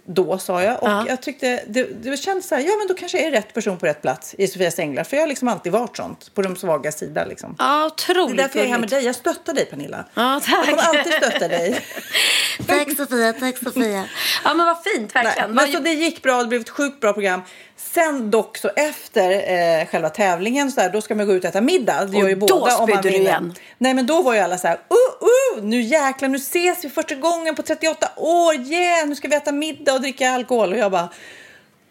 Då 0.08 0.38
sa 0.38 0.64
jag 0.64 0.84
och 0.84 0.90
Ja. 0.90 1.06
jag 1.08 1.22
tyckte 1.22 1.64
det, 1.68 1.84
det 2.04 2.18
kändes 2.18 2.48
så 2.48 2.56
här, 2.56 2.62
ja 2.62 2.76
men 2.78 2.88
då 2.88 2.94
kanske 2.94 3.18
jag 3.18 3.28
är 3.28 3.32
rätt 3.32 3.54
person 3.54 3.78
på 3.78 3.86
rätt 3.86 4.02
plats 4.02 4.36
i 4.38 4.48
Sofias 4.48 4.80
Änglar. 4.80 5.04
För 5.04 5.18
jag 5.18 5.22
har 5.24 5.28
liksom 5.28 5.48
alltid 5.48 5.72
varit 5.72 5.98
sånt, 5.98 6.34
på 6.34 6.42
de 6.42 6.56
svaga 6.56 6.92
sida 6.92 7.26
liksom. 7.26 7.56
Ja, 7.60 7.80
Det 7.80 7.86
otroligt 8.14 8.40
är 8.40 8.44
därför 8.44 8.60
jag 8.60 8.68
är 8.68 8.72
här 8.72 8.80
med 8.80 8.90
dig. 8.90 9.06
Jag 9.06 9.16
stöttar 9.16 9.54
dig 9.54 9.66
Pernilla. 9.66 10.06
Ja, 10.14 10.42
tack. 10.46 10.56
Jag 10.58 10.66
kommer 10.80 10.84
alltid 11.00 11.14
stötta 11.14 11.48
dig. 11.48 11.80
Tack 12.68 12.98
Sofia, 12.98 13.34
tack 13.34 13.58
Sofia. 13.58 14.06
Ja 14.44 14.54
men 14.54 14.66
vad 14.66 14.78
fint 14.84 15.12
Nej, 15.16 15.24
verkligen. 15.24 15.52
men 15.52 15.66
Vad- 15.66 15.74
så 15.74 15.80
det 15.80 15.94
gick 15.94 16.22
bra, 16.24 16.42
det 16.42 16.48
blev 16.48 16.62
ett 16.62 16.70
sjukt 16.70 17.00
bra 17.02 17.14
program. 17.14 17.42
Sen 17.78 18.32
dock 18.32 18.58
så 18.58 18.70
efter 18.76 19.32
eh, 19.32 19.88
själva 19.88 20.10
tävlingen 20.10 20.72
så 20.72 20.82
där, 20.82 20.90
då 20.90 21.02
ska 21.02 21.16
man 21.16 21.28
gå 21.28 21.34
ut 21.34 21.44
och 21.44 21.50
äta 21.50 21.62
middag. 21.62 22.06
Det 22.06 22.18
Och 22.18 22.22
gör 22.24 22.30
ju 22.30 22.36
då 22.36 22.46
båda 22.48 22.78
om 22.78 22.90
man 22.90 23.02
du 23.02 23.10
igen. 23.10 23.54
Nej 23.78 23.94
men 23.94 24.06
då 24.06 24.22
var 24.22 24.34
ju 24.34 24.40
alla 24.40 24.58
så 24.58 24.68
här, 24.68 24.76
uh, 24.76 25.60
uh, 25.60 25.64
nu 25.64 25.82
jäklar, 25.82 26.30
nu 26.30 26.38
ses 26.38 26.86
vi 26.86 26.90
första 26.90 27.16
gången 27.16 27.56
på 27.56 27.62
38 27.62 28.10
år, 28.16 28.56
yeah, 28.56 29.08
nu 29.08 29.16
ska 29.16 29.28
vi 29.28 29.36
äta 29.36 29.52
middag 29.52 29.94
och 29.94 30.02
dricka 30.02 30.32
alkohol. 30.32 30.72
Och 30.74 30.78
jag 30.78 30.92
bara, 30.92 31.10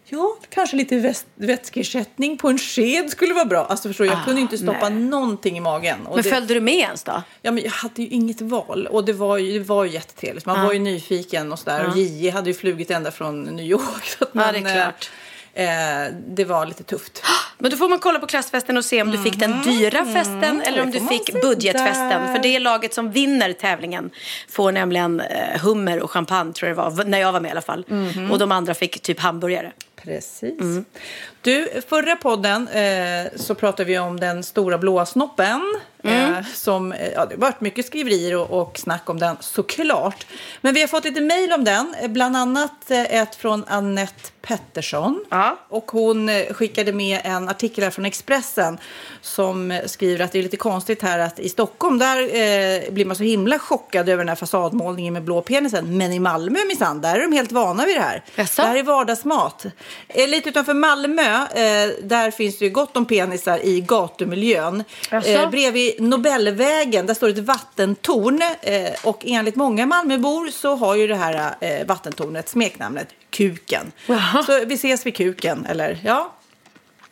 ja, 0.05 0.35
kanske 0.49 0.75
lite 0.75 0.95
väs- 0.95 1.25
vätskeersättning 1.35 2.37
på 2.37 2.47
en 2.49 2.57
sked 2.57 3.09
skulle 3.09 3.33
vara 3.33 3.45
bra. 3.45 3.65
Alltså 3.65 3.89
förstår 3.89 4.07
jag 4.07 4.15
Ah, 4.15 4.25
kunde 4.25 4.41
inte 4.41 4.57
stoppa 4.57 4.89
nej. 4.89 4.99
någonting 4.99 5.57
i 5.57 5.59
magen. 5.59 6.05
Och 6.05 6.15
Men 6.15 6.23
det- 6.23 6.29
följde 6.29 6.53
du 6.53 6.59
med 6.61 6.73
ens 6.75 7.03
då? 7.03 7.21
Ja, 7.41 7.51
men 7.51 7.63
jag 7.63 7.71
hade 7.71 8.01
ju 8.01 8.07
inget 8.07 8.41
val 8.41 8.87
och 8.91 9.05
det 9.05 9.13
var 9.13 9.37
ju, 9.37 9.59
det 9.59 9.65
var 9.65 9.83
ju 9.83 9.91
jättetrevligt. 9.91 10.45
Man 10.45 10.65
var 10.65 10.73
ju 10.73 10.79
nyfiken 10.79 11.51
och 11.51 11.59
sådär. 11.59 11.87
Och 11.89 11.97
J 11.97 12.29
hade 12.29 12.49
ju 12.49 12.53
flugit 12.53 12.91
ända 12.91 13.11
från 13.11 13.43
New 13.43 13.65
York. 13.65 14.05
Så 14.17 14.23
att 14.23 14.29
Ja, 14.33 14.51
det 14.51 14.57
är 14.57 14.61
klart. 14.61 14.67
Eh, 14.67 14.81
eh, 14.81 14.91
det 16.27 16.45
var 16.45 16.65
lite 16.65 16.83
tufft. 16.83 17.23
Men 17.57 17.71
då 17.71 17.77
får 17.77 17.89
man 17.89 17.99
kolla 17.99 18.19
på 18.19 18.27
klassfesten 18.27 18.77
och 18.77 18.85
se 18.85 19.01
om 19.01 19.11
du 19.11 19.17
fick 19.17 19.39
den 19.39 19.61
dyra 19.61 20.05
festen 20.05 20.61
eller 20.61 20.81
om 20.81 20.91
du 20.91 20.99
fick 20.99 21.41
budgetfesten. 21.41 22.09
där. 22.09 22.33
För 22.35 22.43
det 22.43 22.59
laget 22.59 22.93
som 22.93 23.11
vinner 23.11 23.53
tävlingen 23.53 24.09
får 24.49 24.71
nämligen 24.71 25.19
eh, 25.19 25.61
hummer 25.61 25.99
och 25.99 26.11
champagne 26.11 26.53
tror 26.53 26.69
jag 26.69 26.77
det 26.77 26.81
var, 26.81 27.03
när 27.03 27.19
jag 27.19 27.31
var 27.31 27.39
med 27.39 27.49
i 27.49 27.51
alla 27.51 27.61
fall. 27.61 27.85
Och 28.31 28.39
de 28.39 28.51
andra 28.51 28.73
fick 28.73 29.01
typ 29.01 29.19
hamburgare. 29.19 29.71
Precis. 29.95 30.61
Mm. 30.61 30.85
Du, 31.41 31.81
förra 31.89 32.15
podden 32.15 32.67
eh, 32.67 33.31
så 33.35 33.55
pratade 33.55 33.83
vi 33.83 33.99
om 33.99 34.19
den 34.19 34.43
stora 34.43 34.77
blåa 34.77 35.05
snoppen. 35.05 35.75
Mm. 36.05 36.33
Eh, 36.35 36.45
som, 36.53 36.91
eh, 36.91 37.07
ja, 37.13 37.25
det 37.25 37.35
har 37.35 37.41
varit 37.41 37.61
mycket 37.61 37.85
skriverier 37.85 38.35
och, 38.35 38.61
och 38.61 38.77
snack 38.79 39.09
om 39.09 39.19
den 39.19 39.37
såklart. 39.39 40.25
Men 40.61 40.73
vi 40.73 40.81
har 40.81 40.87
fått 40.87 41.05
lite 41.05 41.21
mejl 41.21 41.51
om 41.53 41.63
den. 41.63 41.95
eh, 42.01 42.07
Bland 42.07 42.37
annat 42.37 42.91
eh, 42.91 43.15
ett 43.21 43.35
från 43.35 43.63
Annette 43.67 44.31
Pettersson. 44.41 45.25
Ja. 45.29 45.59
Och 45.69 45.91
hon 45.91 46.29
eh, 46.29 46.53
skickade 46.53 46.93
med 46.93 47.19
en 47.23 47.49
artikel 47.49 47.83
här 47.83 47.91
från 47.91 48.05
Expressen 48.05 48.77
som 49.21 49.71
eh, 49.71 49.85
skriver 49.85 50.25
att 50.25 50.31
det 50.31 50.39
är 50.39 50.43
lite 50.43 50.57
konstigt 50.57 51.01
här 51.01 51.19
att 51.19 51.39
i 51.39 51.49
Stockholm 51.49 51.99
där 51.99 52.17
eh, 52.21 52.91
blir 52.93 53.05
man 53.05 53.15
så 53.15 53.23
himla 53.23 53.59
chockad 53.59 54.09
över 54.09 54.17
den 54.17 54.29
här 54.29 54.35
fasadmålningen 54.35 55.13
med 55.13 55.23
blå 55.23 55.41
penisen. 55.41 55.97
Men 55.97 56.13
i 56.13 56.19
Malmö 56.19 56.59
minsann, 56.67 57.01
där 57.01 57.15
är 57.15 57.21
de 57.21 57.31
helt 57.31 57.51
vana 57.51 57.85
vid 57.85 57.95
det 57.95 58.01
här. 58.01 58.23
Jaså? 58.35 58.61
Det 58.61 58.67
här 58.67 58.75
är 58.75 58.83
vardagsmat. 58.83 59.65
Eh, 60.07 60.27
lite 60.27 60.49
utanför 60.49 60.73
Malmö, 60.73 61.21
eh, 61.41 61.89
där 62.03 62.31
finns 62.31 62.57
det 62.57 62.65
ju 62.65 62.71
gott 62.71 62.97
om 62.97 63.05
penisar 63.05 63.65
i 63.65 63.81
gatumiljön. 63.81 64.83
Eh, 65.11 65.49
bredvid 65.49 65.94
Nobelvägen, 65.99 67.05
där 67.05 67.13
står 67.13 67.29
ett 67.29 67.39
vattentorn. 67.39 68.41
Eh, 68.61 68.91
och 69.03 69.23
enligt 69.25 69.55
många 69.55 69.85
Malmöbor 69.85 70.47
så 70.47 70.75
har 70.75 70.95
ju 70.95 71.07
det 71.07 71.15
här 71.15 71.55
eh, 71.59 71.85
vattentornet 71.87 72.49
smeknamnet 72.49 73.07
Kuken. 73.29 73.91
Jaha. 74.07 74.43
Så 74.43 74.65
vi 74.65 74.75
ses 74.75 75.05
vid 75.05 75.15
Kuken, 75.15 75.65
eller 75.65 75.99
ja. 76.03 76.31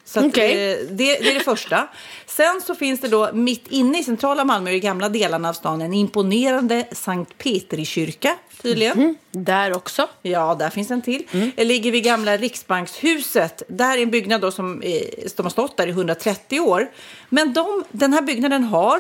Så 0.06 0.28
Okej. 0.28 0.72
eh, 0.72 0.78
det, 0.89 1.15
det 1.15 1.30
är 1.30 1.34
det 1.34 1.39
första. 1.39 1.88
Sen 2.26 2.62
så 2.62 2.76
finns 2.76 3.02
det 3.02 3.08
då 3.08 3.34
mitt 3.34 3.67
inne 3.67 4.00
i 4.00 4.04
centrala 4.04 4.46
Malmö, 4.46 4.72
i 4.72 4.80
gamla 4.80 5.10
delarna 5.10 5.50
av 5.50 5.54
stan, 5.54 5.82
en 5.82 5.93
imponerande 5.93 6.88
Sankt 6.91 7.38
Petri-kyrka 7.38 8.36
tydligen. 8.63 9.15
Där 9.32 9.76
också. 9.76 10.08
Ja, 10.21 10.56
där 10.60 10.69
finns 10.69 10.91
en 10.91 11.02
till. 11.02 11.23
Det 11.56 11.63
ligger 11.63 11.91
vid 11.91 12.04
gamla 12.04 12.38
Riksbankshuset. 12.38 13.63
Där 13.67 13.97
är 13.97 14.02
en 14.02 14.12
byggnad 14.12 14.41
då 14.41 14.52
som, 14.52 14.82
eh, 14.82 15.28
som 15.36 15.45
har 15.45 15.49
stått 15.49 15.78
där 15.78 15.88
i 15.88 15.91
130 15.91 16.60
år. 16.60 16.88
Men 17.30 17.54
de, 17.54 17.84
den 17.91 18.13
här 18.13 18.21
byggnaden 18.21 18.63
har 18.63 18.99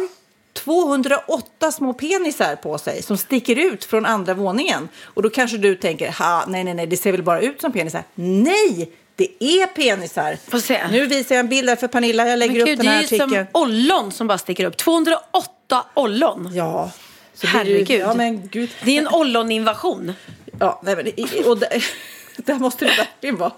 208 0.53 1.71
små 1.71 1.93
penisar 1.93 2.55
på 2.55 2.77
sig 2.77 3.01
som 3.01 3.17
sticker 3.17 3.55
ut 3.55 3.85
från 3.85 4.05
andra 4.05 4.33
våningen. 4.33 4.89
Och 5.03 5.21
då 5.21 5.29
kanske 5.29 5.57
du 5.57 5.75
tänker, 5.75 6.11
ha, 6.11 6.45
nej, 6.47 6.63
nej, 6.63 6.73
nej, 6.73 6.87
det 6.87 6.97
ser 6.97 7.11
väl 7.11 7.23
bara 7.23 7.39
ut 7.39 7.61
som 7.61 7.71
penisar. 7.71 8.03
Nej, 8.15 8.91
det 9.15 9.43
är 9.43 9.67
penisar. 9.67 10.37
Får 10.47 10.59
se. 10.59 10.87
Nu 10.91 11.05
visar 11.07 11.35
jag 11.35 11.39
en 11.39 11.49
bild 11.49 11.69
här 11.69 11.75
för 11.75 11.87
Pernilla. 11.87 12.27
Jag 12.27 12.39
lägger 12.39 12.53
Men 12.53 12.61
upp 12.61 12.67
gud, 12.67 12.77
den 12.77 12.85
det 12.85 12.91
här 12.91 12.97
är 12.97 13.11
ju 13.11 13.17
som 13.17 13.45
ollon 13.51 14.11
som 14.11 14.27
bara 14.27 14.37
sticker 14.37 14.65
upp. 14.65 14.77
208 14.77 15.85
ollon. 15.93 16.49
Ja. 16.53 16.91
Så 17.33 17.47
blir 17.47 17.63
det 17.63 17.69
ju- 17.69 17.75
Herregud. 17.75 18.01
Ja, 18.01 18.13
men 18.13 18.47
gud. 18.47 18.69
Det 18.83 18.97
är 18.97 19.01
en 19.01 19.07
olloninvasion. 19.07 20.13
Ja, 20.59 20.81
nej, 20.83 20.95
men, 20.95 21.45
och 21.45 21.57
där, 21.57 21.85
där 22.37 22.55
måste 22.59 22.85
det 22.85 22.91
verkligen 22.97 23.37
vara. 23.37 23.51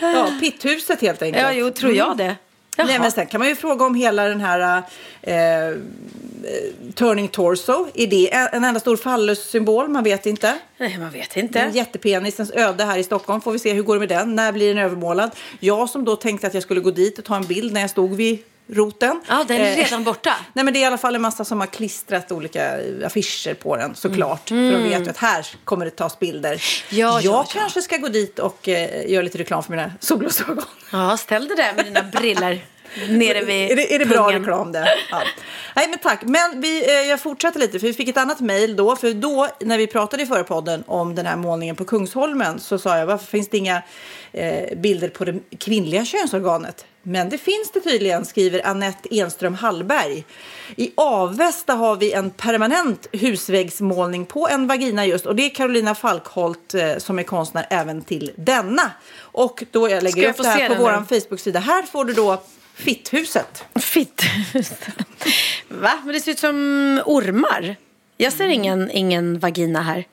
Ja, 0.00 0.30
pitthuset 0.40 1.00
helt 1.00 1.22
enkelt. 1.22 1.42
Ja, 1.42 1.52
jo, 1.52 1.70
tror 1.70 1.92
jag 1.94 2.16
det. 2.16 2.36
Jaha. 2.76 2.86
Nej, 2.86 2.98
men 2.98 3.12
sen 3.12 3.26
kan 3.26 3.38
man 3.38 3.48
ju 3.48 3.56
fråga 3.56 3.84
om 3.84 3.94
hela 3.94 4.24
den 4.24 4.40
här 4.40 4.82
eh, 5.22 5.34
eh, 5.68 5.74
Turning 6.94 7.28
Torso. 7.28 7.86
Är 7.94 8.06
det 8.06 8.34
en 8.34 8.48
en 8.52 8.64
enda 8.64 8.80
stor 8.80 8.96
fallus-symbol? 8.96 9.88
Man 9.88 10.04
vet 10.04 10.26
inte. 10.26 10.58
Nej, 10.78 10.98
man 10.98 11.10
vet 11.10 11.30
Den 11.34 11.44
inte. 11.44 11.70
jättepenisens 11.74 12.50
öde 12.52 12.84
här 12.84 12.98
i 12.98 13.02
Stockholm. 13.02 13.40
Får 13.40 13.52
vi 13.52 13.58
se 13.58 13.72
hur 13.72 13.82
går 13.82 13.94
det 13.94 14.00
med 14.00 14.08
den. 14.08 14.34
När 14.34 14.52
blir 14.52 14.74
den 14.74 14.84
övermålad? 14.84 15.30
Jag 15.60 15.90
som 15.90 16.04
då 16.04 16.16
tänkte 16.16 16.46
att 16.46 16.54
jag 16.54 16.62
skulle 16.62 16.80
gå 16.80 16.90
dit 16.90 17.18
och 17.18 17.24
ta 17.24 17.36
en 17.36 17.46
bild 17.46 17.72
när 17.72 17.80
jag 17.80 17.90
stod 17.90 18.14
vid 18.14 18.38
roten. 18.72 19.20
Ja, 19.28 19.44
den 19.48 19.60
är 19.60 19.70
Eh, 19.70 19.76
redan 19.76 20.04
borta. 20.04 20.34
Nej, 20.52 20.64
men 20.64 20.74
det 20.74 20.80
är 20.80 20.82
i 20.82 20.84
alla 20.84 20.98
fall 20.98 21.14
en 21.14 21.22
massa 21.22 21.44
som 21.44 21.60
har 21.60 21.66
klistrat 21.66 22.32
olika 22.32 22.78
affischer 23.04 23.54
på 23.54 23.76
den 23.76 23.94
såklart. 23.94 24.48
För 24.48 24.72
de 24.72 24.82
vet 24.82 25.06
ju 25.06 25.10
att 25.10 25.16
här 25.16 25.46
kommer 25.64 25.84
det 25.84 25.90
tas 25.90 26.18
bilder. 26.18 26.50
Mm. 26.50 26.60
Ja, 26.60 27.20
jag 27.20 27.22
ja, 27.22 27.46
ja. 27.54 27.60
kanske 27.60 27.82
ska 27.82 27.96
gå 27.96 28.08
dit 28.08 28.38
och 28.38 28.68
eh, 28.68 29.10
göra 29.10 29.22
lite 29.22 29.38
reklam 29.38 29.62
för 29.62 29.70
mina 29.70 29.92
solglasögon. 30.00 30.64
Ja, 30.92 31.16
ställ 31.16 31.48
dig 31.48 31.56
där 31.56 31.72
med 31.74 31.84
dina 31.84 32.02
briller 32.02 32.64
nere 33.08 33.44
vid 33.44 33.70
Är 33.70 33.76
det, 33.76 33.94
är 33.94 33.98
det 33.98 34.06
bra 34.06 34.24
pungen. 34.24 34.40
reklam 34.40 34.72
det? 34.72 34.88
Ja. 35.10 35.22
Nej 35.76 35.88
men 35.88 35.98
tack. 35.98 36.22
Men 36.22 36.60
vi, 36.60 36.90
eh, 36.90 37.08
jag 37.08 37.20
fortsätter 37.20 37.60
lite 37.60 37.78
för 37.80 37.86
vi 37.86 37.92
fick 37.92 38.08
ett 38.08 38.16
annat 38.16 38.40
mejl 38.40 38.76
då. 38.76 38.96
För 38.96 39.14
då 39.14 39.48
när 39.60 39.78
vi 39.78 39.86
pratade 39.86 40.22
i 40.22 40.26
förra 40.26 40.44
podden 40.44 40.84
om 40.86 41.14
den 41.14 41.26
här 41.26 41.36
målningen 41.36 41.76
på 41.76 41.84
Kungsholmen 41.84 42.60
så 42.60 42.78
sa 42.78 42.98
jag 42.98 43.06
varför 43.06 43.26
finns 43.26 43.48
det 43.48 43.58
inga 43.58 43.82
eh, 44.32 44.78
bilder 44.78 45.08
på 45.08 45.24
det 45.24 45.40
kvinnliga 45.58 46.04
könsorganet? 46.04 46.86
Men 47.02 47.28
det 47.28 47.38
finns 47.38 47.70
det 47.72 47.80
tydligen, 47.80 48.24
skriver 48.24 48.66
Annette 48.66 49.08
Enström 49.18 49.54
Hallberg. 49.54 50.24
I 50.76 50.92
Avesta 50.94 51.74
har 51.74 51.96
vi 51.96 52.12
en 52.12 52.30
permanent 52.30 53.06
husväggsmålning 53.12 54.26
på 54.26 54.48
en 54.48 54.66
vagina 54.66 55.06
just 55.06 55.26
och 55.26 55.36
det 55.36 55.42
är 55.42 55.50
Carolina 55.50 55.94
Falkholt 55.94 56.74
eh, 56.74 56.96
som 56.98 57.18
är 57.18 57.22
konstnär 57.22 57.66
även 57.70 58.02
till 58.02 58.30
denna. 58.36 58.90
Och 59.20 59.64
då 59.70 59.90
jag 59.90 60.02
lägger 60.02 60.22
jag 60.22 60.30
upp 60.30 60.36
det 60.36 60.48
här 60.48 60.68
på 60.68 60.74
vår? 60.74 61.20
Facebook-sida. 61.20 61.60
Här 61.60 61.82
får 61.82 62.04
du 62.04 62.12
då 62.12 62.42
Fitthuset. 62.80 63.64
Fitt. 63.80 64.22
Va? 65.68 65.92
Men 66.04 66.14
det 66.14 66.20
ser 66.20 66.32
ut 66.32 66.38
som 66.38 66.56
ormar. 67.06 67.76
Jag 68.16 68.32
ser 68.32 68.46
ingen, 68.48 68.90
ingen 68.90 69.38
vagina 69.38 69.82
här. 69.82 70.04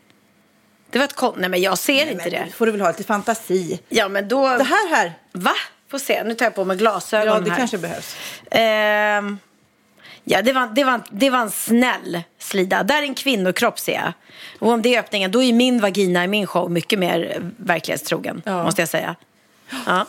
Det 0.89 0.97
var 0.99 1.06
ett 1.06 1.15
kon... 1.15 1.34
Nej, 1.38 1.49
men 1.49 1.62
jag 1.62 1.77
ser 1.77 2.12
inte 2.12 2.30
det. 2.30 2.39
Men 2.39 2.51
får 2.51 2.65
du 2.65 2.71
väl 2.71 2.82
ha 2.82 2.88
lite 2.89 3.03
fantasi. 3.03 3.80
Ja, 3.89 4.08
men 4.10 4.27
då... 4.27 4.41
Det 4.58 4.63
här 4.63 4.89
här, 4.95 5.13
Va? 5.32 5.53
Får 5.91 5.99
se. 5.99 6.23
Nu 6.23 6.34
tar 6.34 6.45
jag 6.45 6.56
på 6.56 6.65
mig 6.65 6.77
glasögon 6.77 7.27
ja 7.34 7.39
det 7.39 7.49
här. 7.49 7.58
kanske 7.58 7.77
behövs. 7.77 8.15
Ehm, 8.51 9.38
Ja, 10.30 10.41
det 10.41 10.53
var, 10.53 10.67
det, 10.75 10.84
var, 10.84 11.01
det 11.12 11.30
var 11.30 11.39
en 11.39 11.51
snäll 11.51 12.21
slida. 12.39 12.84
Där 12.84 12.97
är 12.97 13.01
en 13.01 13.15
kvinnokropp 13.15 13.80
ser 13.80 13.93
jag. 13.93 14.13
Och 14.60 14.71
om 14.71 14.82
det 14.82 14.95
är 14.95 14.99
öppningen, 14.99 15.32
då 15.32 15.43
är 15.43 15.53
min 15.53 15.80
vagina 15.82 16.23
i 16.23 16.27
min 16.27 16.47
show 16.47 16.71
mycket 16.71 16.99
mer 16.99 17.41
verklighetstrogen, 17.58 18.41
Ja. 18.45 18.63
måste 18.63 18.82
jag 18.82 18.89
säga. 18.89 19.15
Ja. 19.86 20.06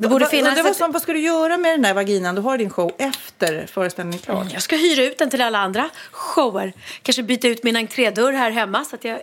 Det 0.00 0.08
borde 0.08 0.24
Va- 0.24 0.30
finnas 0.30 0.54
det 0.54 0.62
var 0.62 0.70
ett- 0.70 0.76
som, 0.76 0.92
vad 0.92 1.02
ska 1.02 1.12
du 1.12 1.18
göra 1.20 1.58
med 1.58 1.72
den 1.72 1.82
där 1.82 1.94
vaginan? 1.94 2.34
Du 2.34 2.40
har 2.40 2.58
din 2.58 2.70
show 2.70 2.92
efter 2.98 3.66
föreställningen 3.66 4.18
klar. 4.20 4.46
Jag 4.52 4.62
ska 4.62 4.76
hyra 4.76 5.04
ut 5.04 5.18
den 5.18 5.30
till 5.30 5.40
alla 5.40 5.58
andra 5.58 5.90
shower. 6.10 6.72
Kanske 7.02 7.22
byta 7.22 7.48
ut 7.48 7.62
min 7.62 7.76
entrédörr 7.76 8.32
här 8.32 8.50
hemma 8.50 8.84
så 8.84 8.96
att 8.96 9.04
jag 9.04 9.20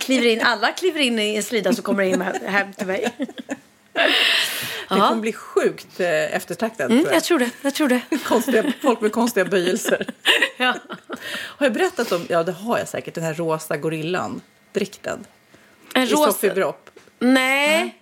kliver 0.00 0.26
in. 0.26 0.40
Alla 0.40 0.72
kliver 0.72 1.00
in 1.00 1.18
i 1.18 1.36
en 1.36 1.42
slida 1.42 1.72
så 1.72 1.82
kommer 1.82 2.02
in 2.02 2.20
hem 2.46 2.72
till 2.72 2.86
mig. 2.86 3.12
Det 3.92 4.02
kommer 4.88 5.16
bli 5.20 5.32
sjukt 5.32 6.00
eh, 6.00 6.36
eftertraktad. 6.36 6.90
Mm, 6.90 6.98
tror 7.04 7.10
jag. 7.12 7.16
jag 7.16 7.24
tror 7.24 7.38
det. 7.38 7.50
Jag 7.62 7.74
tror 7.74 7.88
det. 7.88 8.00
Konstiga, 8.24 8.72
folk 8.82 9.00
med 9.00 9.12
konstiga 9.12 9.44
böjelser. 9.44 10.06
Ja. 10.56 10.74
Har 11.34 11.66
jag 11.66 11.72
berättat 11.72 12.12
om, 12.12 12.26
ja 12.28 12.42
det 12.42 12.52
har 12.52 12.78
jag 12.78 12.88
säkert, 12.88 13.14
den 13.14 13.24
här 13.24 13.34
rosa 13.34 13.76
gorillan, 13.76 14.40
dräkten. 14.72 15.24
En 15.94 16.06
rosa... 16.06 16.54
Bropp. 16.54 16.90
Nej. 17.18 17.80
Ja, 17.80 18.01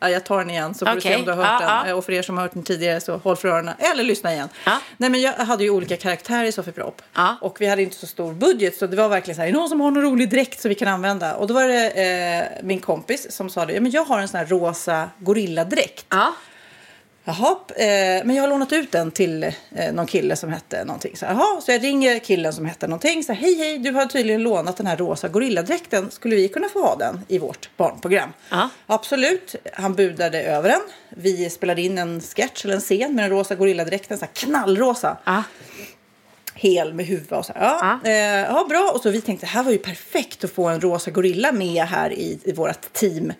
jag 0.00 0.24
tar 0.24 0.38
den 0.38 0.50
igen 0.50 0.74
så 0.74 0.86
får 0.86 0.94
du 0.94 1.00
se 1.00 1.16
om 1.16 1.24
du 1.24 1.30
har 1.30 1.36
hört 1.36 1.62
ja, 1.62 1.66
den. 1.66 1.88
ja. 1.88 1.94
Och 1.94 2.04
för 2.04 2.12
er 2.12 2.22
som 2.22 2.36
har 2.36 2.44
hört 2.44 2.54
den 2.54 2.62
tidigare 2.62 3.00
så 3.00 3.16
håll 3.16 3.36
för 3.36 3.48
öronen. 3.48 3.74
Eller 3.78 4.04
lyssna 4.04 4.32
igen. 4.32 4.48
Ja. 4.64 4.78
Nej, 4.96 5.10
men 5.10 5.20
jag 5.20 5.32
hade 5.32 5.64
ju 5.64 5.70
olika 5.70 5.96
karaktärer 5.96 6.44
i 6.44 6.52
Sofie 6.52 6.72
Propp. 6.72 7.02
Och 7.40 7.60
vi 7.60 7.66
hade 7.66 7.82
inte 7.82 7.96
så 7.96 8.06
stor 8.06 8.32
budget 8.32 8.76
så 8.76 8.86
det 8.86 8.96
var 8.96 9.08
verkligen 9.08 9.36
så 9.36 9.40
här, 9.40 9.48
är 9.48 9.52
någon 9.52 9.68
som 9.68 9.80
har 9.80 9.90
någon 9.90 10.02
rolig 10.02 10.30
dräkt 10.30 10.60
som 10.60 10.68
vi 10.68 10.74
kan 10.74 10.88
använda? 10.88 11.34
Och 11.34 11.46
då 11.46 11.54
var 11.54 11.68
det 11.68 11.90
eh, 11.90 12.64
min 12.64 12.80
kompis 12.80 13.32
som 13.32 13.50
sa 13.50 13.66
det, 13.66 13.72
ja, 13.72 13.80
men 13.80 13.90
jag 13.90 14.04
har 14.04 14.20
en 14.20 14.28
sån 14.28 14.38
här 14.38 14.46
rosa 14.46 15.10
gorilladräkt. 15.18 16.06
Ja. 17.24 17.36
Jaha, 17.38 17.56
eh, 17.76 18.24
men 18.24 18.36
jag 18.36 18.42
har 18.42 18.48
lånat 18.48 18.72
ut 18.72 18.92
den 18.92 19.10
till 19.10 19.42
eh, 19.44 19.92
någon 19.92 20.06
kille 20.06 20.36
som 20.36 20.52
hette 20.52 20.84
någonting. 20.84 21.16
Så, 21.16 21.24
Jaha, 21.24 21.60
så 21.60 21.72
jag 21.72 21.84
ringer 21.84 22.18
killen 22.18 22.52
som 22.52 22.66
hette 22.66 22.86
någonting. 22.86 23.24
Så 23.24 23.32
hej, 23.32 23.58
hej, 23.58 23.78
du 23.78 23.90
har 23.90 24.06
tydligen 24.06 24.42
lånat 24.42 24.76
den 24.76 24.86
här 24.86 24.96
rosa 24.96 25.28
gorilladräkten. 25.28 26.10
Skulle 26.10 26.36
vi 26.36 26.48
kunna 26.48 26.68
få 26.68 26.82
ha 26.82 26.96
den 26.96 27.20
i 27.28 27.38
vårt 27.38 27.70
barnprogram? 27.76 28.32
Ja. 28.50 28.68
Absolut. 28.86 29.54
Han 29.72 29.94
budade 29.94 30.42
över 30.42 30.68
den. 30.68 30.80
Vi 31.08 31.50
spelade 31.50 31.82
in 31.82 31.98
en 31.98 32.20
sketch 32.20 32.64
eller 32.64 32.74
en 32.74 32.80
scen 32.80 33.14
med 33.14 33.24
den 33.24 33.30
rosa 33.30 33.54
gorilladräkten. 33.54 34.18
Så 34.18 34.24
här, 34.24 34.32
knallrosa. 34.32 35.16
Ja. 35.24 35.42
Hel 36.54 36.94
med 36.94 37.06
huvud 37.06 37.32
och 37.32 37.46
så 37.46 37.52
här. 37.52 37.60
Ja, 37.62 37.98
Ja. 38.04 38.10
Eh, 38.10 38.16
ja, 38.54 38.66
bra. 38.68 38.90
Och 38.94 39.00
så 39.00 39.10
vi 39.10 39.20
tänkte, 39.20 39.46
det 39.46 39.50
här 39.50 39.62
var 39.62 39.72
ju 39.72 39.78
perfekt 39.78 40.44
att 40.44 40.52
få 40.52 40.68
en 40.68 40.80
rosa 40.80 41.10
gorilla 41.10 41.52
med 41.52 41.84
här 41.84 42.12
i, 42.12 42.38
i 42.44 42.52
vårt 42.52 42.92
team. 42.92 43.32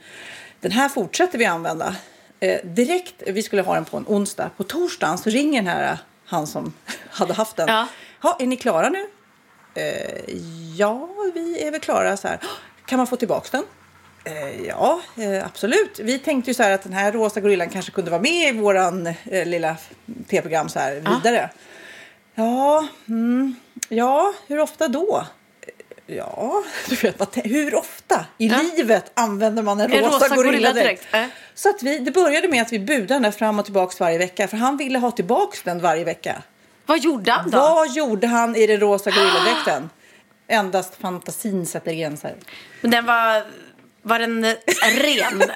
Den 0.60 0.72
här 0.72 0.88
fortsätter 0.88 1.38
vi 1.38 1.44
använda. 1.44 1.96
Eh, 2.40 2.60
direkt, 2.64 3.14
vi 3.26 3.42
skulle 3.42 3.62
ha 3.62 3.74
den 3.74 3.84
på 3.84 3.96
en 3.96 4.04
onsdag. 4.08 4.50
På 4.56 4.62
torsdagen 4.62 5.18
så 5.18 5.30
ringer 5.30 5.62
den 5.62 5.72
här, 5.72 5.98
han 6.26 6.46
som 6.46 6.72
hade 7.10 7.34
haft 7.34 7.56
den. 7.56 7.68
Ja. 7.68 7.86
Ja, 8.22 8.36
är 8.40 8.46
ni 8.46 8.56
klara 8.56 8.88
nu? 8.88 9.06
Eh, 9.74 10.34
ja, 10.76 11.08
vi 11.34 11.62
är 11.62 11.70
väl 11.70 11.80
klara. 11.80 12.16
Så 12.16 12.28
här. 12.28 12.38
Kan 12.86 12.96
man 12.96 13.06
få 13.06 13.16
tillbaka 13.16 13.48
den? 13.50 13.64
Eh, 14.24 14.66
ja, 14.66 15.00
eh, 15.16 15.46
absolut. 15.46 16.00
Vi 16.02 16.18
tänkte 16.18 16.50
ju 16.50 16.54
så 16.54 16.62
här 16.62 16.70
att 16.70 16.82
den 16.82 16.92
här 16.92 17.12
rosa 17.12 17.40
gorillan 17.40 17.68
kanske 17.68 17.92
kunde 17.92 18.10
vara 18.10 18.22
med 18.22 18.54
i 18.54 18.58
våran 18.58 19.06
eh, 19.06 19.46
lilla 19.46 19.76
p-program 20.28 20.68
så 20.68 20.78
här 20.78 20.94
vidare. 20.94 21.50
Ja, 22.34 22.88
mm, 23.08 23.54
ja, 23.88 24.34
hur 24.46 24.60
ofta 24.60 24.88
då? 24.88 25.26
Ja, 26.16 26.62
du 26.88 26.96
vet, 26.96 27.36
hur 27.44 27.74
ofta 27.74 28.24
i 28.38 28.46
Ja. 28.46 28.56
livet 28.76 29.10
använder 29.14 29.62
man 29.62 29.80
en, 29.80 29.92
En 29.92 29.98
rosa, 30.04 30.16
rosa 30.16 30.34
gorilladräkt? 30.36 30.76
gorilladräkt, 30.76 31.14
äh. 31.14 31.24
Så 31.54 31.70
att 31.70 31.82
vi, 31.82 31.98
det 31.98 32.10
började 32.10 32.48
med 32.48 32.62
att 32.62 32.72
vi 32.72 32.78
budade 32.78 33.06
den 33.14 33.22
där 33.22 33.30
fram 33.30 33.58
och 33.58 33.64
tillbaka 33.64 33.96
varje 34.00 34.18
vecka 34.18 34.48
för 34.48 34.56
han 34.56 34.76
ville 34.76 34.98
ha 34.98 35.10
tillbaka 35.10 35.56
den 35.64 35.80
varje 35.80 36.04
vecka. 36.04 36.42
Vad 36.86 36.98
gjorde 36.98 37.32
han 37.32 37.50
då? 37.50 37.58
Vad 37.58 37.90
gjorde 37.90 38.26
han 38.26 38.56
i 38.56 38.66
den 38.66 38.80
rosa 38.80 39.10
gorilladräkten? 39.10 39.90
Endast 40.48 40.94
fantasin 41.00 41.66
sätter 41.66 41.92
gränser. 41.92 42.34
Men 42.80 42.90
den 42.90 43.06
var... 43.06 43.44
Var 44.02 44.18
den 44.18 44.44
eh, 44.44 44.54
ren 45.02 45.42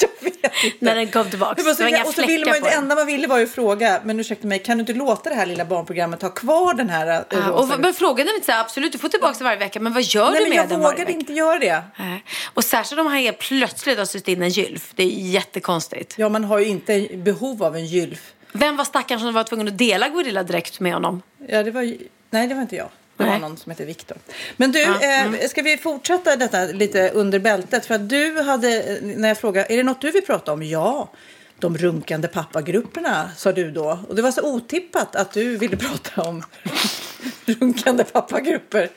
Jag 0.00 0.72
när 0.78 0.94
den 0.94 1.08
kom 1.08 1.30
tillbaka? 1.30 1.62
Var 1.62 1.74
så, 1.74 1.78
Det 1.78 1.82
var 1.82 1.88
inga 1.88 2.04
och 2.04 2.14
så 2.14 2.26
ville 2.26 2.46
man, 2.46 2.60
det 2.62 2.70
enda 2.70 2.94
man 2.94 3.06
ville 3.06 3.26
var 3.26 3.38
ju 3.38 3.46
fråga, 3.46 4.00
men 4.04 4.20
ursäkta 4.20 4.46
mig, 4.46 4.58
kan 4.58 4.76
du 4.76 4.80
inte 4.80 4.92
låta 4.92 5.30
det 5.30 5.36
här 5.36 5.46
lilla 5.46 5.64
barnprogrammet 5.64 6.22
ha 6.22 6.30
kvar 6.30 6.74
den 6.74 6.88
här 6.90 7.24
eh, 7.30 7.38
rosa 7.38 7.74
och, 7.74 7.80
men 7.80 7.94
frågan 7.94 8.28
är 8.28 8.34
inte 8.34 8.46
så 8.46 8.52
här, 8.52 8.60
absolut 8.60 8.92
du 8.92 8.98
får 8.98 9.08
tillbaka 9.08 9.34
den 9.38 9.44
varje 9.44 9.58
vecka, 9.58 9.80
men 9.80 9.92
vad 9.92 10.02
gör 10.02 10.30
Nej, 10.30 10.44
du 10.44 10.48
med 10.50 10.58
jag 10.58 10.68
den 10.68 10.80
varje 10.80 10.92
vågade 10.92 11.04
vecka? 11.04 11.18
inte 11.18 11.32
göra 11.32 11.58
det. 11.58 11.82
Nej. 11.98 12.24
Och 12.54 12.64
särskilt 12.64 13.00
om 13.00 13.06
han 13.06 13.16
helt 13.16 13.38
plötsligt 13.38 13.98
har 13.98 14.04
sytt 14.04 14.28
in 14.28 14.42
en 14.42 14.48
gylf. 14.48 14.92
Det 14.94 15.02
är 15.02 15.08
jättekonstigt. 15.08 16.14
Ja, 16.18 16.28
man 16.28 16.44
har 16.44 16.58
ju 16.58 16.66
inte 16.66 17.08
behov 17.14 17.62
av 17.62 17.76
en 17.76 17.86
gylf. 17.86 18.32
Vem 18.52 18.76
var 18.76 18.84
stackaren 18.84 19.20
som 19.20 19.34
var 19.34 19.44
tvungen 19.44 19.68
att 19.68 19.78
dela 19.78 20.08
gorilladräkt 20.08 20.80
med 20.80 20.92
honom? 20.92 21.22
Ja, 21.48 21.62
det 21.62 21.70
var. 21.70 21.96
Nej, 22.30 22.46
det 22.46 22.54
var 22.54 22.62
inte 22.62 22.76
jag. 22.76 22.88
Det 23.18 23.24
var 23.24 23.30
Nej. 23.30 23.40
någon 23.40 23.56
som 23.56 23.70
heter 23.70 23.86
Viktor. 23.86 24.16
Men 24.56 24.72
du, 24.72 24.78
Ja, 24.78 25.00
eh, 25.02 25.48
ska 25.48 25.62
vi 25.62 25.76
fortsätta 25.76 26.36
detta 26.36 26.64
lite 26.64 27.10
under 27.10 27.38
bältet? 27.38 27.86
För 27.86 27.94
att 27.94 28.08
du 28.08 28.40
hade, 28.40 28.82
eh, 28.82 29.02
när 29.02 29.28
jag 29.28 29.38
frågade, 29.38 29.72
är 29.72 29.76
det 29.76 29.82
något 29.82 30.00
du 30.00 30.10
vill 30.10 30.26
prata 30.26 30.52
om? 30.52 30.62
Ja, 30.62 31.10
de 31.58 31.78
runkande 31.78 32.28
pappagrupperna, 32.28 33.30
sa 33.36 33.52
du 33.52 33.70
då. 33.70 33.98
Och 34.08 34.14
det 34.14 34.22
var 34.22 34.30
så 34.30 34.54
otippat 34.54 35.16
att 35.16 35.32
du 35.32 35.56
ville 35.56 35.76
prata 35.86 36.22
om 36.22 36.42
runkande 37.46 38.04
pappagrupper. 38.04 38.90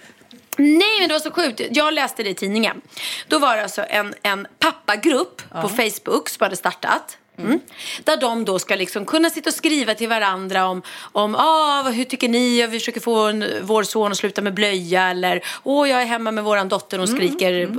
Nej, 0.58 1.00
men 1.00 1.08
det 1.08 1.14
var 1.14 1.20
så 1.20 1.32
sjukt. 1.32 1.62
Jag 1.72 1.94
läste 1.94 2.24
det 2.24 2.30
i 2.30 2.36
tidningen. 2.36 2.82
Då 3.28 3.40
var 3.40 3.56
det 3.56 3.64
alltså 3.64 3.86
en, 3.90 4.14
en 4.22 4.48
pappagrupp 4.60 5.42
på 5.62 5.70
Facebook 5.70 6.30
som 6.30 6.44
hade 6.44 6.56
startat. 6.56 7.18
Mm. 7.46 7.60
Där 8.04 8.18
de 8.18 8.46
då 8.46 8.60
ska 8.60 8.76
liksom 8.76 9.06
kunna 9.06 9.30
sitta 9.30 9.50
och 9.50 9.54
skriva 9.54 9.96
till 9.96 10.10
varandra 10.10 10.66
om, 10.68 10.82
om 11.12 11.36
ah, 11.36 11.84
hur 11.90 12.04
tycker 12.04 12.30
ni? 12.30 12.68
Vi 12.68 12.80
försöker 12.80 13.02
få 13.02 13.16
en, 13.20 13.46
vår 13.62 13.84
son 13.84 14.12
att 14.12 14.18
sluta 14.18 14.42
med 14.42 14.54
blöja. 14.54 15.10
Eller 15.10 15.44
åh, 15.64 15.90
jag 15.90 16.02
är 16.02 16.06
hemma 16.06 16.32
med 16.32 16.44
våran 16.44 16.70
dotter. 16.70 16.98
Hon 16.98 17.08
skriker. 17.08 17.62
eh, 17.62 17.70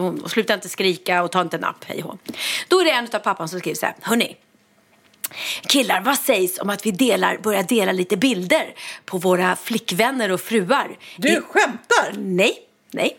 Hon 0.00 0.28
slutar 0.28 0.54
inte 0.54 0.68
skrika 0.68 1.22
och 1.22 1.30
tar 1.32 1.40
inte 1.42 1.58
napp. 1.58 1.84
Hej. 1.86 2.04
Då 2.68 2.80
är 2.80 2.84
det 2.84 2.90
en 2.90 3.08
av 3.12 3.18
pappan 3.18 3.48
som 3.48 3.60
skriver 3.60 3.76
så 3.76 3.86
här. 3.86 3.94
Hörni, 4.02 4.36
Killar, 5.68 6.00
vad 6.00 6.18
sägs 6.18 6.58
om 6.58 6.70
att 6.70 6.86
vi 6.86 6.90
delar, 6.90 7.38
börjar 7.38 7.62
dela 7.62 7.92
lite 7.92 8.16
bilder 8.16 8.74
på 9.04 9.18
våra 9.18 9.56
flickvänner 9.56 10.30
och 10.32 10.40
fruar? 10.40 10.96
Du 11.16 11.28
I- 11.28 11.40
skämtar! 11.48 12.12
Nej, 12.18 12.58
nej. 12.90 13.16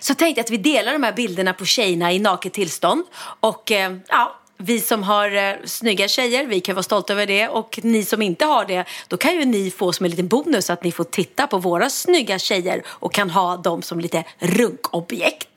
Så 0.00 0.14
tänkte 0.14 0.38
jag 0.38 0.44
att 0.44 0.50
vi 0.50 0.56
delar 0.56 0.92
de 0.92 1.02
här 1.02 1.12
bilderna 1.12 1.52
på 1.52 1.64
tjejerna 1.64 2.12
i 2.12 2.18
naket 2.18 2.52
tillstånd. 2.52 3.04
Och 3.40 3.72
eh, 3.72 3.96
ja, 4.08 4.40
vi 4.58 4.80
som 4.80 5.02
har 5.02 5.30
eh, 5.36 5.54
snygga 5.64 6.08
tjejer, 6.08 6.46
vi 6.46 6.60
kan 6.60 6.74
vara 6.74 6.82
stolta 6.82 7.12
över 7.12 7.26
det. 7.26 7.48
Och 7.48 7.80
ni 7.82 8.04
som 8.04 8.22
inte 8.22 8.44
har 8.44 8.64
det, 8.64 8.84
då 9.08 9.16
kan 9.16 9.34
ju 9.34 9.44
ni 9.44 9.70
få 9.70 9.92
som 9.92 10.04
en 10.04 10.10
liten 10.10 10.28
bonus 10.28 10.70
att 10.70 10.84
ni 10.84 10.92
får 10.92 11.04
titta 11.04 11.46
på 11.46 11.58
våra 11.58 11.90
snygga 11.90 12.38
tjejer 12.38 12.82
och 12.86 13.12
kan 13.14 13.30
ha 13.30 13.56
dem 13.56 13.82
som 13.82 14.00
lite 14.00 14.24
runkobjekt. 14.38 15.48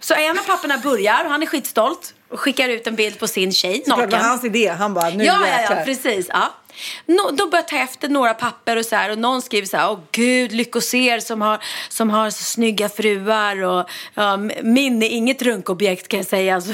Så 0.00 0.14
en 0.14 0.38
av 0.38 0.42
papporna 0.42 0.78
börjar 0.78 1.24
och 1.24 1.30
han 1.30 1.42
är 1.42 1.46
skitstolt 1.46 2.14
och 2.30 2.40
skickar 2.40 2.68
ut 2.68 2.86
en 2.86 2.94
bild 2.94 3.18
på 3.18 3.26
sin 3.28 3.52
tjej 3.52 3.82
Det 3.84 3.90
naken. 3.90 4.10
var 4.10 4.18
hans 4.18 4.44
idé. 4.44 4.68
Han 4.68 4.94
bara, 4.94 5.08
nu 5.08 5.24
Ja, 5.24 5.38
ja, 5.46 5.60
jäklar. 5.60 5.76
ja, 5.78 5.84
precis. 5.84 6.26
Ja. 6.28 6.54
Nå, 7.06 7.30
de 7.30 7.50
börjar 7.50 7.62
ta 7.62 7.76
efter 7.76 8.08
några 8.08 8.34
papper 8.34 8.76
och 8.76 8.84
så 8.86 8.96
här 8.96 9.10
och 9.10 9.18
någon 9.18 9.42
skriver 9.42 9.66
så 9.66 9.76
här, 9.76 9.90
åh 9.90 9.98
gud, 10.12 10.52
lyckos 10.52 10.94
er 10.94 11.20
som 11.20 11.40
har, 11.42 11.58
som 11.88 12.10
har 12.10 12.30
så 12.30 12.44
snygga 12.44 12.88
fruar 12.88 13.62
och 13.62 13.88
ja, 14.14 14.36
min 14.62 15.02
är 15.02 15.08
inget 15.08 15.42
runkobjekt 15.42 16.08
kan 16.08 16.18
jag 16.20 16.26
säga. 16.26 16.60
Så, 16.60 16.72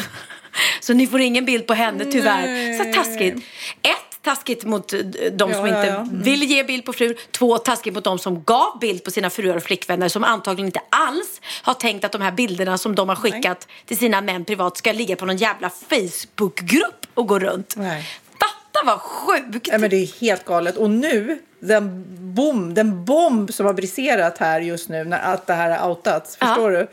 så 0.80 0.94
ni 0.94 1.06
får 1.06 1.20
ingen 1.20 1.44
bild 1.44 1.66
på 1.66 1.74
henne 1.74 2.04
tyvärr. 2.04 2.78
Så 2.78 2.92
taskigt. 3.02 3.36
Ett, 3.82 4.12
taskigt 4.22 4.64
mot 4.64 4.92
eh, 4.92 4.98
de 5.32 5.54
som 5.54 5.66
Ja, 5.66 5.68
ja, 5.68 5.76
inte 5.76 5.88
ja. 5.88 6.00
Mm. 6.00 6.22
vill 6.22 6.42
ge 6.42 6.64
bild 6.64 6.84
på 6.84 6.92
frun. 6.92 7.14
Två, 7.30 7.58
taskigt 7.58 7.94
mot 7.94 8.04
de 8.04 8.18
som 8.18 8.44
gav 8.44 8.78
bild 8.80 9.04
på 9.04 9.10
sina 9.10 9.30
fruar 9.30 9.56
och 9.56 9.62
flickvänner 9.62 10.08
som 10.08 10.24
antagligen 10.24 10.66
inte 10.66 10.80
alls 10.90 11.40
har 11.62 11.74
tänkt 11.74 12.04
att 12.04 12.12
de 12.12 12.22
här 12.22 12.32
bilderna 12.32 12.78
som 12.78 12.94
de 12.94 13.08
har 13.08 13.16
skickat 13.16 13.68
till 13.86 13.98
sina 13.98 14.20
män 14.20 14.44
privat 14.44 14.76
ska 14.76 14.92
ligga 14.92 15.16
på 15.16 15.26
någon 15.26 15.36
jävla 15.36 15.70
Facebookgrupp 15.70 17.06
och 17.14 17.26
gå 17.26 17.38
runt. 17.38 17.74
Nej. 17.76 18.08
Fatta 18.32 18.86
vad 18.86 19.00
sjukt! 19.00 19.68
Ja, 19.70 19.78
men 19.78 19.90
det 19.90 19.96
är 19.96 20.20
helt 20.20 20.44
galet. 20.44 20.76
Och 20.76 20.90
nu, 20.90 21.38
den 21.60 22.04
bomb, 22.34 22.74
den 22.74 23.04
bomb 23.04 23.54
som 23.54 23.66
har 23.66 23.72
briserat 23.72 24.38
här 24.38 24.60
just 24.60 24.88
nu 24.88 25.04
när 25.04 25.18
allt 25.18 25.46
det 25.46 25.54
här 25.54 25.78
har 25.78 25.88
outats. 25.88 26.36
Ja. 26.40 26.46
Förstår 26.46 26.70
du? 26.70 26.88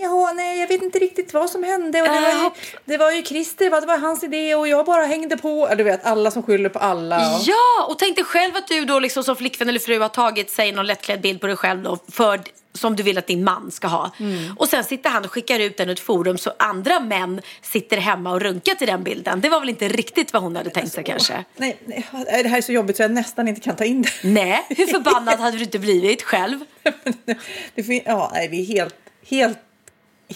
Ja, 0.00 0.32
nej, 0.36 0.60
jag 0.60 0.68
vet 0.68 0.82
inte 0.82 0.98
riktigt 0.98 1.34
vad 1.34 1.50
som 1.50 1.62
hände. 1.64 2.02
Och 2.02 2.08
det, 2.08 2.20
var 2.20 2.28
ju, 2.28 2.34
Ja. 2.34 2.54
det 2.84 2.96
var 2.98 3.10
ju 3.10 3.22
Christer, 3.22 3.70
va? 3.70 3.80
det 3.80 3.86
var 3.86 3.98
hans 3.98 4.22
idé 4.24 4.54
och 4.54 4.68
jag 4.68 4.86
bara 4.86 5.04
hängde 5.04 5.36
på. 5.36 5.66
Ja, 5.70 5.74
Du 5.74 5.84
vet, 5.84 6.06
alla 6.06 6.30
som 6.30 6.42
skyller 6.42 6.68
på 6.68 6.78
alla. 6.78 7.16
och- 7.36 7.40
Ja, 7.42 7.86
och 7.88 7.98
tänk 7.98 8.16
dig 8.16 8.24
själv 8.24 8.56
att 8.56 8.68
du 8.68 8.84
då 8.84 8.98
liksom 8.98 9.24
som 9.24 9.36
flickvän 9.36 9.68
eller 9.68 9.78
fru 9.80 9.98
har 10.00 10.08
tagit 10.08 10.50
sig 10.50 10.72
någon 10.72 10.86
lättklädd 10.86 11.20
bild 11.20 11.40
på 11.40 11.46
dig 11.46 11.56
själv 11.56 11.82
då 11.82 11.98
för 12.12 12.40
som 12.72 12.96
du 12.96 13.02
vill 13.02 13.18
att 13.18 13.26
din 13.26 13.44
man 13.44 13.70
ska 13.70 13.86
ha. 13.88 14.10
Mm. 14.20 14.56
Och 14.58 14.68
sen 14.68 14.84
sitter 14.84 15.10
han 15.10 15.24
och 15.24 15.30
skickar 15.32 15.60
ut 15.60 15.76
den 15.76 15.88
i 15.88 15.92
ett 15.92 16.00
forum 16.00 16.38
så 16.38 16.52
andra 16.58 17.00
män 17.00 17.40
sitter 17.62 17.96
hemma 17.96 18.32
och 18.32 18.40
runkar 18.40 18.74
till 18.74 18.86
den 18.86 19.02
bilden. 19.02 19.40
Det 19.40 19.48
var 19.48 19.60
väl 19.60 19.68
inte 19.68 19.88
riktigt 19.88 20.32
vad 20.32 20.42
hon 20.42 20.56
hade 20.56 20.70
tänkt 20.70 20.92
sig 20.92 21.04
kanske. 21.04 21.44
Nej, 21.56 21.76
nej, 21.84 22.06
det 22.42 22.48
här 22.48 22.58
är 22.58 22.62
så 22.62 22.72
jobbigt 22.72 22.96
så 22.96 23.02
jag 23.02 23.10
nästan 23.10 23.48
inte 23.48 23.60
kan 23.60 23.76
ta 23.76 23.84
in 23.84 24.02
det. 24.02 24.10
Nej, 24.22 24.66
hur 24.68 24.86
förbannad 24.92 25.40
hade 25.40 25.56
du 25.56 25.62
inte 25.64 25.78
blivit 25.78 26.22
själv? 26.22 26.60
det 27.74 27.82
fin- 27.82 28.02
ja, 28.04 28.30
nej, 28.34 28.48
det 28.48 28.56
är 28.56 28.64
helt, 28.64 28.94
helt, 29.28 29.58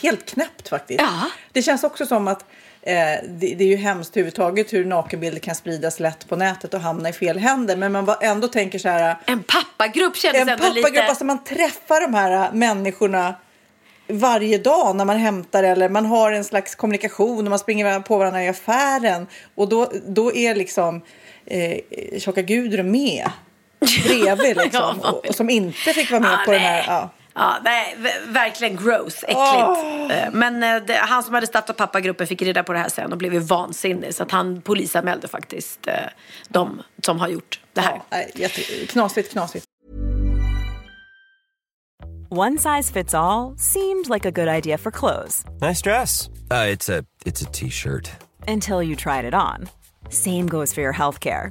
helt 0.02 0.26
knäppt 0.26 0.68
faktiskt. 0.68 1.00
Ja. 1.00 1.30
Det 1.52 1.62
känns 1.62 1.84
också 1.84 2.06
som 2.06 2.28
att 2.28 2.44
Eh, 2.86 3.28
det, 3.28 3.54
det 3.54 3.64
är 3.64 3.68
ju 3.68 3.76
hemskt 3.76 4.16
överhuvudtaget 4.16 4.72
hur 4.72 4.84
nakenbilder 4.84 5.40
kan 5.40 5.54
spridas 5.54 6.00
lätt 6.00 6.28
på 6.28 6.36
nätet 6.36 6.74
och 6.74 6.80
hamna 6.80 7.08
i 7.08 7.12
fel 7.12 7.38
händer. 7.38 7.76
Men 7.76 7.92
man 7.92 8.16
ändå 8.20 8.48
tänker 8.48 8.78
så 8.78 8.88
här. 8.88 9.16
En 9.26 9.42
pappagrupp 9.42 10.16
kändes 10.16 10.42
En 10.42 10.48
ändå 10.48 10.64
pappagrupp, 10.64 10.86
lite... 10.86 11.04
alltså 11.04 11.24
man 11.24 11.44
träffar 11.44 12.00
de 12.00 12.14
här 12.14 12.52
människorna 12.52 13.34
varje 14.08 14.58
dag 14.58 14.96
när 14.96 15.04
man 15.04 15.16
hämtar 15.16 15.62
eller 15.62 15.88
man 15.88 16.06
har 16.06 16.32
en 16.32 16.44
slags 16.44 16.74
kommunikation 16.74 17.46
och 17.46 17.50
man 17.50 17.58
springer 17.58 18.00
på 18.00 18.18
varandra 18.18 18.44
i 18.44 18.48
affären. 18.48 19.26
Och 19.54 19.68
då, 19.68 19.92
då 20.06 20.34
är 20.34 20.54
liksom 20.54 21.00
eh, 21.46 21.78
tjocka 22.18 22.42
Gudrun 22.42 22.90
med 22.90 23.30
bredvid 24.06 24.56
liksom. 24.56 25.00
Ja. 25.02 25.10
och, 25.10 25.28
och 25.28 25.34
som 25.34 25.50
inte 25.50 25.92
fick 25.92 26.10
vara 26.10 26.20
med 26.20 26.32
Ja, 26.32 26.42
på 26.46 26.52
den 26.52 26.62
nej. 26.62 26.82
här. 26.82 26.84
Ja. 26.86 27.10
Ja, 27.36 27.56
nej, 27.64 27.96
verkligen 28.28 28.76
gross, 28.76 29.24
äckligt. 29.28 30.10
Eh, 30.10 30.32
Men 30.32 30.62
eh, 30.62 30.82
det, 30.86 30.94
han 30.94 31.22
som 31.22 31.34
hade 31.34 31.46
startat 31.46 31.76
pappagruppen 31.76 32.26
fick 32.26 32.42
reda 32.42 32.62
på 32.62 32.72
det 32.72 32.78
här 32.78 32.88
sen 32.88 33.12
och 33.12 33.18
blev 33.18 33.34
ju 33.34 33.38
vansinnig. 33.40 34.14
Så 34.14 34.22
att 34.22 34.30
han 34.30 34.60
polisanmälde 34.62 35.28
faktiskt 35.28 35.86
eh, 35.86 35.94
de 36.48 36.82
som 37.02 37.18
har 37.20 37.28
gjort 37.28 37.60
det 37.72 37.80
här. 37.80 38.02
Jätte, 38.34 38.60
knasigt, 38.86 39.32
knasigt. 39.32 39.64
One 42.30 42.58
size 42.58 42.92
fits 42.92 43.14
all 43.14 43.54
seemed 43.58 44.08
like 44.08 44.28
a 44.28 44.30
good 44.30 44.48
idea 44.48 44.78
for 44.78 44.90
clothes 44.90 45.44
Nice 45.60 45.82
dress. 45.82 46.28
Uh, 46.50 46.66
it's 46.72 46.88
a 46.98 47.04
it's 47.24 47.42
a 47.42 47.50
t-shirt. 47.52 48.10
until 48.48 48.82
you 48.82 48.96
tried 48.96 49.24
it 49.24 49.34
on. 49.34 49.68
Same 50.10 50.46
goes 50.46 50.74
for 50.74 50.80
your 50.82 50.92
healthcare. 50.94 51.50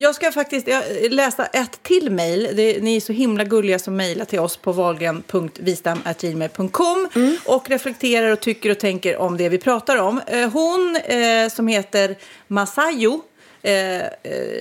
Jag 0.00 0.14
ska 0.14 0.32
faktiskt 0.32 0.68
läsa 1.10 1.46
ett 1.46 1.82
till 1.82 2.10
mejl. 2.10 2.48
Ni 2.82 2.96
är 2.96 3.00
så 3.00 3.12
himla 3.12 3.44
gulliga 3.44 3.78
som 3.78 3.96
mejlar 3.96 4.24
till 4.24 4.38
oss 4.38 4.56
på 4.56 4.72
valgren.vistam.gmail.com 4.72 7.08
mm. 7.14 7.36
och 7.46 7.70
reflekterar 7.70 8.32
och 8.32 8.40
tycker 8.40 8.70
och 8.70 8.78
tänker 8.78 9.16
om 9.16 9.36
det 9.36 9.48
vi 9.48 9.58
pratar 9.58 9.96
om. 9.96 10.20
Eh, 10.26 10.50
hon 10.50 10.96
eh, 10.96 11.48
som 11.48 11.68
heter 11.68 12.16
Masayo 12.46 13.22
eh, 13.62 13.96
eh, 13.96 14.02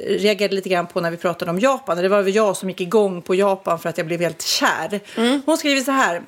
reagerade 0.08 0.56
lite 0.56 0.70
grann 0.70 0.88
på 0.88 1.02
när 1.02 1.12
vi 1.12 1.18
pratade 1.18 1.52
om 1.52 1.60
Japan. 1.60 1.98
Det 1.98 2.10
var 2.10 2.22
väl 2.22 2.36
jag 2.36 2.58
som 2.58 2.70
gick 2.70 2.82
igång 2.82 3.22
på 3.22 3.36
Japan 3.36 3.80
för 3.80 3.90
att 3.90 3.98
jag 3.98 4.08
blev 4.08 4.22
helt 4.22 4.42
kär. 4.42 5.00
Mm. 5.16 5.42
Hon 5.46 5.58
skriver 5.58 5.82
så 5.82 5.92
här. 5.92 6.22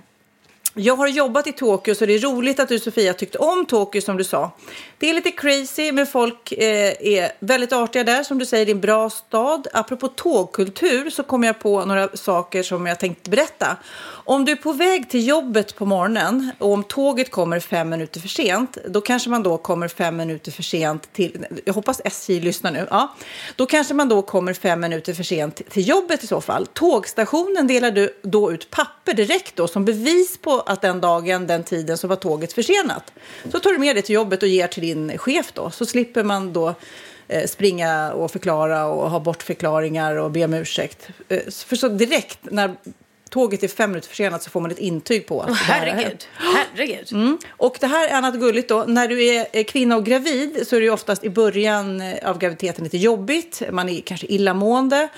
Jag 0.74 0.96
har 0.96 1.08
jobbat 1.08 1.48
i 1.48 1.52
Tokyo 1.52 1.96
så 1.96 2.06
det 2.06 2.14
är 2.14 2.20
roligt 2.20 2.60
att 2.60 2.70
du 2.70 2.80
Sofia 2.80 3.14
tyckte 3.14 3.38
om 3.38 3.66
Tokyo 3.66 4.02
som 4.02 4.18
du 4.18 4.24
sa. 4.24 4.52
Det 5.00 5.10
är 5.10 5.14
lite 5.14 5.32
crazy 5.32 5.92
men 5.92 6.08
folk 6.08 6.52
eh, 6.52 6.94
är 7.00 7.32
väldigt 7.40 7.74
artiga 7.74 8.04
där 8.04 8.24
som 8.24 8.40
du 8.40 8.46
säger, 8.46 8.66
det 8.66 8.72
är 8.72 8.76
en 8.76 8.82
bra 8.82 9.10
stad. 9.10 9.68
Apropå 9.74 10.08
tågkultur 10.08 11.10
så 11.10 11.24
kom 11.24 11.44
jag 11.44 11.60
på 11.60 11.86
några 11.86 12.10
saker 12.18 12.64
som 12.64 12.86
jag 12.86 13.00
tänkte 13.00 13.30
berätta. 13.30 13.78
Om 14.30 14.46
du 14.46 14.52
är 14.52 14.56
på 14.56 14.74
väg 14.74 15.10
till 15.10 15.28
jobbet 15.28 15.76
på 15.76 15.86
morgonen 15.86 16.52
och 16.58 16.72
om 16.72 16.84
tåget 16.84 17.32
kommer 17.32 17.60
fem 17.60 17.90
minuter 17.90 18.20
för 18.20 18.28
sent, 18.28 18.78
då 18.88 19.02
kanske 19.02 19.30
man 19.30 19.44
då 19.44 19.58
kommer 19.58 19.88
fem 19.88 20.18
minuter 20.18 20.52
för 20.52 20.64
sent 20.64 21.14
till, 21.14 21.46
jag 21.66 21.74
hoppas 21.74 22.02
SJ 22.04 22.40
lyssnar 22.40 22.72
nu, 22.72 22.88
ja, 22.90 23.16
då 23.56 23.66
kanske 23.66 23.94
man 23.94 24.10
då 24.10 24.22
kommer 24.22 24.54
fem 24.54 24.80
minuter 24.80 25.14
för 25.14 25.24
sent 25.24 25.62
till 25.70 25.88
jobbet 25.88 26.24
i 26.24 26.28
så 26.28 26.42
fall. 26.42 26.68
Tågstationen 26.68 27.68
delar 27.68 27.92
du 27.92 28.20
då 28.22 28.52
ut 28.52 28.70
papper 28.70 29.14
direkt 29.14 29.56
då 29.56 29.68
som 29.68 29.86
bevis 29.86 30.38
på 30.38 30.60
att 30.60 30.82
den 30.82 31.02
dagen, 31.02 31.48
den 31.48 31.64
tiden 31.64 31.98
så 31.98 32.08
var 32.08 32.16
tåget 32.16 32.54
försenat. 32.54 33.14
Så 33.52 33.60
tar 33.60 33.72
du 33.72 33.78
med 33.78 33.96
det 33.96 34.02
till 34.02 34.16
jobbet 34.16 34.44
och 34.44 34.50
ger 34.50 34.68
till 34.68 34.84
din 34.94 35.18
chef 35.18 35.52
då, 35.54 35.72
så 35.72 35.86
slipper 35.86 36.24
man 36.24 36.54
då 36.54 36.76
eh, 37.28 37.48
springa 37.48 38.12
och 38.14 38.32
förklara 38.32 38.86
och 38.86 39.10
ha 39.10 39.20
bortförklaringar 39.20 40.16
och 40.16 40.32
be 40.32 40.46
om 40.46 40.54
ursäkt. 40.54 41.08
Eh, 41.30 41.40
för 41.50 41.76
så 41.76 41.90
direkt 41.90 42.40
när 42.42 42.76
tåget 43.30 43.64
är 43.64 43.68
fem 43.68 43.92
minuter 43.92 44.10
försenat 44.10 44.44
så 44.44 44.50
får 44.50 44.62
man 44.62 44.72
ett 44.72 44.80
intyg 44.80 45.28
på 45.28 45.42
att 45.42 45.50
oh, 45.50 45.56
herregud. 45.56 46.28
herregud. 46.34 47.10
Mm. 47.12 47.38
Och 47.50 47.78
det 47.80 47.88
här 47.88 48.08
är 48.08 48.22
något 48.22 48.40
gulligt 48.40 48.70
då. 48.70 48.84
När 48.88 49.08
du 49.08 49.26
är 49.26 49.64
kvinna 49.64 49.96
och 49.96 50.06
gravid 50.06 50.68
så 50.68 50.76
är 50.76 50.82
det 50.82 50.90
oftast 50.90 51.24
i 51.24 51.30
början 51.30 52.04
av 52.24 52.38
graviditeten 52.38 52.84
lite 52.84 52.98
jobbigt. 52.98 53.62
Man 53.72 53.90
är 53.90 54.02
kanske 54.02 54.28
illamående 54.28 55.10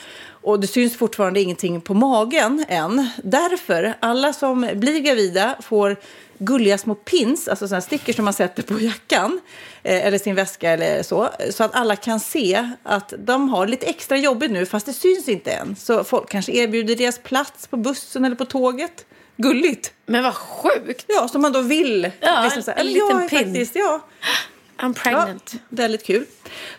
och 0.41 0.59
det 0.59 0.67
syns 0.67 0.97
fortfarande 0.97 1.41
ingenting 1.41 1.81
på 1.81 1.93
magen 1.93 2.65
än. 2.67 3.09
Därför, 3.23 3.93
alla 3.99 4.33
som 4.33 4.69
blir 4.73 4.99
gravida 4.99 5.55
får 5.61 5.97
gulliga 6.41 6.77
små 6.77 6.95
pins, 6.95 7.47
alltså 7.47 7.67
sådana 7.67 7.81
stickor 7.81 8.13
som 8.13 8.25
man 8.25 8.33
sätter 8.33 8.63
på 8.63 8.79
jackan 8.79 9.41
eh, 9.83 10.05
eller 10.05 10.17
sin 10.17 10.35
väska 10.35 10.71
eller 10.71 11.03
så, 11.03 11.29
så 11.49 11.63
att 11.63 11.75
alla 11.75 11.95
kan 11.95 12.19
se 12.19 12.69
att 12.83 13.13
de 13.17 13.49
har 13.49 13.67
lite 13.67 13.85
extra 13.85 14.17
jobbigt 14.17 14.51
nu 14.51 14.65
fast 14.65 14.85
det 14.85 14.93
syns 14.93 15.29
inte 15.29 15.51
än. 15.51 15.75
Så 15.75 16.03
folk 16.03 16.29
kanske 16.29 16.51
erbjuder 16.51 16.95
deras 16.95 17.19
plats 17.19 17.67
på 17.67 17.77
bussen 17.77 18.25
eller 18.25 18.35
på 18.35 18.45
tåget. 18.45 19.05
Gulligt! 19.37 19.93
Men 20.05 20.23
vad 20.23 20.35
sjukt! 20.35 21.05
Ja, 21.07 21.27
som 21.27 21.41
man 21.41 21.51
då 21.51 21.61
vill. 21.61 22.11
Ja, 22.19 22.43
liksom 22.43 22.63
så 22.63 22.71
här, 22.71 22.79
en 22.79 22.87
liten 22.87 23.29
pin. 23.29 23.39
Faktiskt, 23.39 23.75
ja. 23.75 24.01
I'm 24.77 24.93
pregnant. 24.93 25.51
Ja, 25.53 25.59
väldigt 25.69 26.05
kul. 26.05 26.25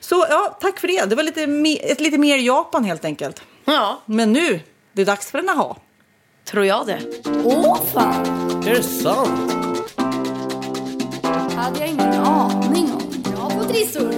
Så 0.01 0.27
ja, 0.31 0.59
tack 0.61 0.81
för 0.81 0.89
det. 0.89 1.05
Det 1.05 1.17
var 1.17 1.23
lite, 1.23 1.43
ett 1.83 2.01
lite 2.01 2.19
mer 2.19 2.37
Japan 2.37 2.85
helt 2.85 3.05
enkelt. 3.05 3.43
Ja. 3.65 4.03
Men 4.07 4.33
nu, 4.33 4.61
det 4.93 5.03
är 5.03 5.07
dags 5.07 5.31
för 5.31 5.39
en 5.39 5.49
aha. 5.49 5.79
Tror 6.45 6.67
jag 6.67 6.87
det. 6.87 7.01
Åh 7.45 7.81
fan! 7.95 8.27
Är 8.67 8.75
det 8.75 8.83
sant? 8.83 9.53
hade 11.63 11.81
jag 11.81 11.89
ingen 11.89 12.13
aning 12.13 12.93
om. 12.93 13.23
Bra 13.23 13.51
på 13.51 13.65
trissor. 13.65 14.15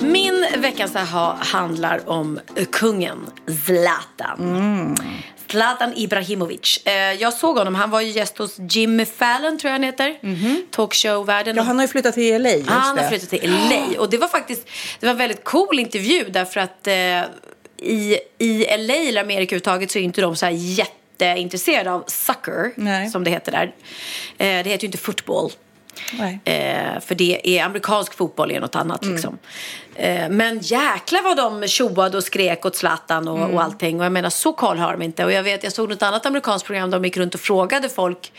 Min 0.00 0.46
veckans 0.58 0.96
aha 0.96 1.36
handlar 1.40 2.08
om 2.08 2.40
kungen 2.72 3.30
Zlatan. 3.64 4.40
Mm. 4.40 4.94
Zlatan 5.50 5.92
Ibrahimovic. 5.96 6.86
Eh, 6.86 6.92
jag 6.94 7.32
såg 7.32 7.58
honom, 7.58 7.74
han 7.74 7.90
var 7.90 8.00
ju 8.00 8.10
gäst 8.10 8.38
hos 8.38 8.56
Jimmy 8.70 9.04
Fallon 9.04 9.58
tror 9.58 9.68
jag 9.68 9.72
han 9.74 9.82
heter. 9.82 10.18
Mm-hmm. 10.20 10.56
Talkshow-världen. 10.70 11.56
Ja, 11.56 11.62
han 11.62 11.76
har 11.76 11.84
ju 11.84 11.88
flyttat 11.88 12.14
till 12.14 12.42
LA. 12.42 12.50
Just 12.50 12.68
han 12.68 12.96
det. 12.96 13.02
har 13.02 13.08
flyttat 13.08 13.28
till 13.28 13.50
LA. 13.50 14.00
Och 14.00 14.10
det 14.10 14.18
var 14.18 14.28
faktiskt 14.28 14.68
det 15.00 15.06
var 15.06 15.10
en 15.12 15.18
väldigt 15.18 15.44
cool 15.44 15.78
intervju 15.78 16.24
därför 16.28 16.60
att 16.60 16.86
eh, 16.86 16.94
i, 17.78 18.18
i 18.38 18.66
LA 18.78 18.94
eller 18.94 19.20
Amerika 19.20 19.56
överhuvudtaget 19.56 19.90
så 19.90 19.98
är 19.98 20.02
inte 20.02 20.20
de 20.20 20.36
så 20.36 20.46
här 20.46 20.52
jätteintresserade 21.20 21.92
av 21.92 22.04
soccer 22.06 22.72
Nej. 22.76 23.10
som 23.10 23.24
det 23.24 23.30
heter 23.30 23.52
där. 23.52 23.64
Eh, 24.38 24.64
det 24.64 24.70
heter 24.70 24.82
ju 24.82 24.86
inte 24.86 24.98
football. 24.98 25.52
Eh, 26.44 27.00
för 27.00 27.14
det 27.14 27.58
är 27.58 27.64
amerikansk 27.64 28.14
fotboll 28.14 28.50
är 28.50 28.60
något 28.60 28.76
annat 28.76 29.02
Mm. 29.02 29.14
liksom. 29.14 29.38
Eh, 29.94 30.28
men 30.28 30.58
jäkla 30.62 31.20
vad 31.22 31.36
de 31.36 31.66
tjoade 31.68 32.16
och 32.16 32.24
skrek 32.24 32.66
åt 32.66 32.76
Zlatan 32.76 33.28
och, 33.28 33.38
Mm. 33.38 33.54
och 33.54 33.62
allting. 33.62 33.98
Och 34.00 34.04
jag 34.04 34.12
menar 34.12 34.30
så 34.30 34.52
koll 34.52 34.78
har 34.78 34.92
de 34.92 35.02
inte. 35.02 35.24
Och 35.24 35.32
jag 35.32 35.42
vet, 35.42 35.64
jag 35.64 35.72
såg 35.72 35.88
något 35.88 36.02
annat 36.02 36.26
amerikanskt 36.26 36.66
program 36.66 36.90
där 36.90 36.98
de 36.98 37.04
gick 37.04 37.16
runt 37.16 37.34
och 37.34 37.40
frågade 37.40 37.88
folk 37.88 38.32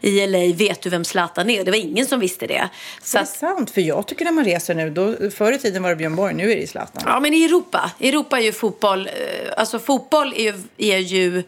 i 0.00 0.26
LA, 0.26 0.54
vet 0.56 0.82
du 0.82 0.90
vem 0.90 1.04
Zlatan 1.04 1.50
är? 1.50 1.64
Det 1.64 1.70
var 1.70 1.78
ingen 1.78 2.06
som 2.06 2.20
visste 2.20 2.46
det. 2.46 2.68
Så 3.02 3.16
Det 3.18 3.22
är 3.22 3.26
sant, 3.26 3.70
för 3.70 3.80
jag 3.80 4.06
tycker 4.06 4.24
när 4.24 4.32
man 4.32 4.44
reser 4.44 4.74
nu, 4.74 4.90
då, 4.90 5.30
förr 5.30 5.52
i 5.52 5.58
tiden 5.58 5.82
var 5.82 5.90
det 5.90 5.96
Björn 5.96 6.16
Borg, 6.16 6.34
nu 6.34 6.52
är 6.52 6.56
det 6.56 6.66
Zlatan. 6.66 7.02
Ja, 7.06 7.20
men 7.20 7.34
i 7.34 7.44
Europa. 7.44 7.90
Europa 8.00 8.38
är 8.38 8.42
ju 8.42 8.52
fotboll, 8.52 9.06
eh, 9.06 9.12
alltså 9.56 9.78
fotboll 9.78 10.32
är 10.36 10.42
ju, 10.42 10.54
är 10.78 10.98
ju 10.98 11.42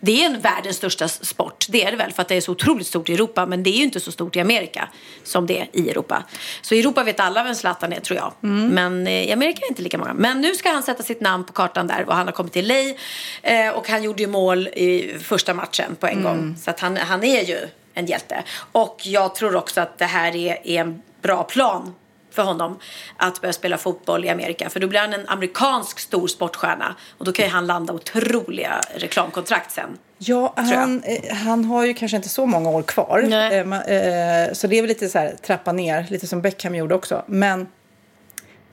det 0.00 0.22
är 0.22 0.26
en 0.26 0.40
världens 0.40 0.76
största 0.76 1.08
sport. 1.08 1.66
Det 1.68 1.84
är 1.84 1.90
det 1.90 1.96
väl 1.96 2.12
för 2.12 2.22
att 2.22 2.28
det 2.28 2.34
är 2.34 2.40
så 2.40 2.52
otroligt 2.52 2.86
stort 2.86 3.08
i 3.08 3.14
Europa. 3.14 3.46
Men 3.46 3.62
det 3.62 3.70
är 3.70 3.76
ju 3.76 3.82
inte 3.82 4.00
så 4.00 4.12
stort 4.12 4.36
i 4.36 4.40
Amerika 4.40 4.88
som 5.24 5.46
det 5.46 5.60
är 5.60 5.68
i 5.72 5.90
Europa. 5.90 6.24
Så 6.62 6.74
i 6.74 6.80
Europa 6.80 7.02
vet 7.02 7.20
alla 7.20 7.44
vem 7.44 7.54
Zlatan 7.54 7.92
är 7.92 8.00
tror 8.00 8.16
jag. 8.18 8.32
Men 8.70 9.06
eh, 9.06 9.28
i 9.28 9.32
Amerika 9.32 9.60
är 9.64 9.68
inte 9.68 9.82
lika 9.82 9.98
många. 9.98 10.14
Men 10.14 10.40
nu 10.40 10.54
ska 10.54 10.70
han 10.70 10.82
sätta 10.82 11.02
sitt 11.02 11.20
namn 11.20 11.44
på 11.44 11.52
kartan 11.52 11.86
där 11.86 12.08
och 12.08 12.14
han 12.14 12.26
har 12.26 12.32
kommit 12.32 12.52
till 12.52 12.68
LA. 12.68 12.94
Eh, 13.42 13.70
och 13.70 13.88
han 13.88 14.02
gjorde 14.02 14.22
ju 14.22 14.28
mål 14.28 14.68
i 14.68 15.16
första 15.22 15.54
matchen 15.54 15.96
på 16.00 16.06
en 16.06 16.22
gång. 16.22 16.56
Så 16.62 16.70
att 16.70 16.80
han, 16.80 16.96
han 16.96 17.24
är 17.24 17.42
ju 17.42 17.58
en 17.94 18.06
hjälte. 18.06 18.44
Och 18.72 19.00
jag 19.04 19.34
tror 19.34 19.56
också 19.56 19.80
att 19.80 19.98
det 19.98 20.04
här 20.04 20.36
är, 20.36 20.66
är 20.66 20.80
en 20.80 21.02
bra 21.22 21.42
plan 21.44 21.94
för 22.34 22.42
honom 22.42 22.78
att 23.16 23.40
börja 23.40 23.52
spela 23.52 23.78
fotboll 23.78 24.24
i 24.24 24.28
Amerika. 24.28 24.70
För 24.70 24.80
då 24.80 24.86
blir 24.86 25.00
han 25.00 25.12
en 25.12 25.28
amerikansk 25.28 25.98
stor 25.98 26.28
sportstjärna. 26.28 26.96
Och 27.18 27.24
då 27.24 27.32
kan 27.32 27.44
ju 27.44 27.50
han 27.50 27.66
landa 27.66 27.92
otroliga 27.92 28.80
reklamkontrakt 28.94 29.72
sen. 29.72 29.98
Ja, 30.18 30.54
han, 30.56 31.02
eh, 31.02 31.34
han 31.34 31.64
har 31.64 31.86
ju 31.86 31.94
kanske 31.94 32.16
inte 32.16 32.28
så 32.28 32.46
många 32.46 32.70
år 32.70 32.82
kvar. 32.82 33.24
Nej. 33.28 33.58
Eh, 33.58 34.46
eh, 34.46 34.52
så 34.52 34.66
det 34.66 34.78
är 34.78 34.82
väl 34.82 34.88
lite 34.88 35.08
så 35.08 35.18
här 35.18 35.36
trappa 35.42 35.72
ner, 35.72 36.06
lite 36.10 36.26
som 36.26 36.42
Beckham 36.42 36.74
gjorde 36.74 36.94
också. 36.94 37.24
Men 37.26 37.66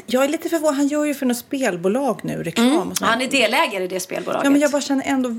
jag 0.10 0.24
är 0.24 0.28
lite 0.28 0.50
förvånad, 0.50 0.76
han 0.76 0.88
gör 0.88 1.06
ju 1.06 1.14
för 1.14 1.26
något 1.26 1.38
spelbolag 1.38 2.20
nu, 2.24 2.44
reklam 2.44 2.92
och 2.92 2.98
sånt. 2.98 3.10
Han 3.10 3.22
är 3.22 3.28
delägare 3.28 3.84
i 3.84 3.88
det 3.88 4.00
spelbolaget. 4.00 4.44
Ja, 4.44 4.50
men 4.50 4.62
jag 4.62 4.72
bara 4.72 4.82
känner 4.82 5.04
ändå, 5.06 5.36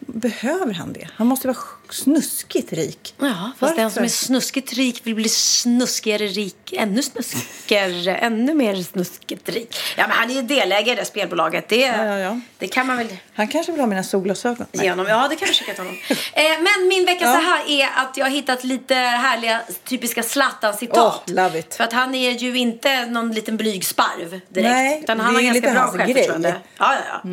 behöver 0.00 0.74
han 0.74 0.92
det? 0.92 1.08
Han 1.16 1.26
måste 1.26 1.48
vara 1.48 1.56
snuskigt 1.90 2.72
rik. 2.72 3.14
Ja, 3.18 3.52
fast 3.58 3.76
den 3.76 3.90
som 3.90 4.04
är 4.04 4.08
snuskigt 4.08 4.72
rik 4.72 5.00
vill 5.04 5.14
bli 5.14 5.28
snuskigare 5.28 6.26
rik. 6.26 6.72
Ännu 6.76 7.02
snuskigare, 7.02 8.16
ännu 8.20 8.54
mer 8.54 8.82
snuskigt 8.82 9.48
rik. 9.48 9.76
Ja, 9.96 10.06
men 10.08 10.16
han 10.16 10.30
är 10.30 10.34
ju 10.34 10.42
delägare 10.42 10.92
i 10.92 10.94
det 10.94 11.04
spelbolaget. 11.04 11.68
Det, 11.68 11.76
Ja, 11.76 12.04
ja, 12.04 12.18
ja. 12.18 12.40
det 12.58 12.66
kan 12.66 12.86
man 12.86 12.96
väl 12.96 13.06
Han 13.34 13.48
kanske 13.48 13.72
vill 13.72 13.80
ha 13.80 13.86
mina 13.86 14.02
solglasögon. 14.02 14.66
Nej. 14.72 14.84
ge 14.84 14.90
honom. 14.90 15.06
Ja, 15.06 15.28
det 15.28 15.36
kan 15.36 15.48
vi 15.48 15.54
skicka 15.54 15.72
till 15.72 15.80
honom. 15.84 15.96
eh, 16.32 16.42
men 16.60 16.88
min 16.88 17.04
vecka 17.04 17.24
Ja. 17.24 17.32
så 17.34 17.40
här 17.40 17.62
är 17.70 17.88
att 17.96 18.16
jag 18.16 18.24
har 18.24 18.30
hittat 18.30 18.64
lite 18.64 18.94
härliga 18.94 19.60
typiska 19.84 20.22
Zlatan-citat. 20.22 21.28
Oh, 21.28 21.34
love 21.34 21.58
it. 21.58 21.74
För 21.74 21.84
att 21.84 21.92
han 21.92 22.14
är 22.14 22.30
ju 22.30 22.56
inte 22.58 23.06
någon 23.06 23.32
liten 23.32 23.56
blyg 23.56 23.84
sparv 24.02 24.30
direkt. 24.30 24.70
Nej, 24.70 25.00
utan 25.02 25.20
han 25.20 25.34
har 25.34 25.42
ganska 25.42 25.72
bra 25.72 25.86
självförtroende. 25.86 26.50
grej. 26.50 26.60
Ja, 26.78 26.94
ja, 26.94 27.20
ja. 27.24 27.30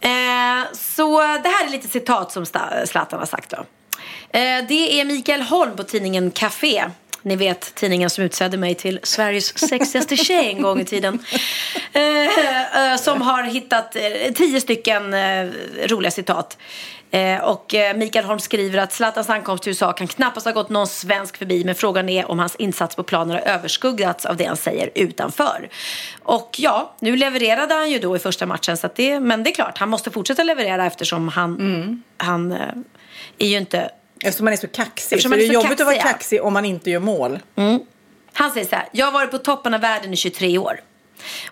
Eh, 0.00 0.66
så 0.72 1.20
det 1.20 1.48
här 1.48 1.66
är 1.66 1.70
lite 1.70 1.88
citat 1.88 2.32
som 2.32 2.46
Zlatan 2.86 3.18
har 3.18 3.26
sagt 3.26 3.50
då. 3.50 3.56
Eh, 4.38 4.64
det 4.68 5.00
är 5.00 5.04
Mikael 5.04 5.42
Holm 5.42 5.76
på 5.76 5.82
tidningen 5.82 6.30
Café. 6.30 6.84
ni 7.22 7.36
vet 7.36 7.74
tidningen 7.74 8.10
som 8.10 8.24
utsedde 8.24 8.56
mig 8.56 8.74
till 8.74 9.00
Sveriges 9.02 9.58
sexigaste 9.58 10.16
tjej 10.16 10.50
en 10.50 10.62
gång 10.62 10.80
i 10.80 10.84
tiden. 10.84 11.24
Eh, 11.92 12.96
som 12.96 13.22
har 13.22 13.42
hittat 13.42 13.92
tio 14.34 14.60
stycken 14.60 15.14
roliga 15.86 16.10
citat. 16.10 16.58
Eh, 17.12 17.44
och 17.44 17.74
eh, 17.74 17.96
Mikael 17.96 18.24
Holm 18.24 18.38
skriver 18.38 18.78
att 18.78 18.92
Zlatans 18.92 19.30
ankomst 19.30 19.62
till 19.62 19.70
USA 19.70 19.92
kan 19.92 20.06
knappast 20.06 20.46
ha 20.46 20.52
gått 20.52 20.68
någon 20.68 20.86
svensk 20.86 21.36
förbi 21.36 21.64
men 21.64 21.74
frågan 21.74 22.08
är 22.08 22.30
om 22.30 22.38
hans 22.38 22.56
insats 22.56 22.96
på 22.96 23.02
planen 23.02 23.30
har 23.30 23.40
överskuggats 23.40 24.26
av 24.26 24.36
det 24.36 24.44
han 24.44 24.56
säger 24.56 24.90
utanför. 24.94 25.68
Och 26.22 26.56
ja, 26.58 26.94
nu 27.00 27.16
levererade 27.16 27.74
han 27.74 27.90
ju 27.90 27.98
då 27.98 28.16
i 28.16 28.18
första 28.18 28.46
matchen 28.46 28.76
så 28.76 28.88
det, 28.94 29.20
men 29.20 29.44
det 29.44 29.50
är 29.50 29.54
klart, 29.54 29.78
han 29.78 29.88
måste 29.88 30.10
fortsätta 30.10 30.42
leverera 30.42 30.86
eftersom 30.86 31.28
han, 31.28 32.02
han 32.16 32.52
eh, 32.52 32.58
är 33.38 33.46
ju 33.46 33.56
inte 33.56 33.90
Eftersom 34.24 34.44
man 34.44 34.52
är 34.52 34.56
så 34.56 34.68
kaxig. 34.68 35.16
Eftersom 35.16 35.22
så 35.22 35.28
man 35.28 35.38
det 35.38 35.44
är 35.44 35.48
så 35.48 35.54
jobbigt 35.54 35.80
att 35.80 35.86
vara 35.86 35.96
kaxig, 35.96 36.42
om 36.42 36.52
man 36.52 36.64
inte 36.64 36.90
gör 36.90 37.00
mål. 37.00 37.38
Han 38.32 38.50
säger 38.50 38.66
så 38.66 38.76
här, 38.76 38.88
jag 38.92 39.06
har 39.06 39.12
varit 39.12 39.30
på 39.30 39.38
toppen 39.38 39.74
av 39.74 39.80
världen 39.80 40.12
i 40.12 40.16
23 40.16 40.58
år. 40.58 40.80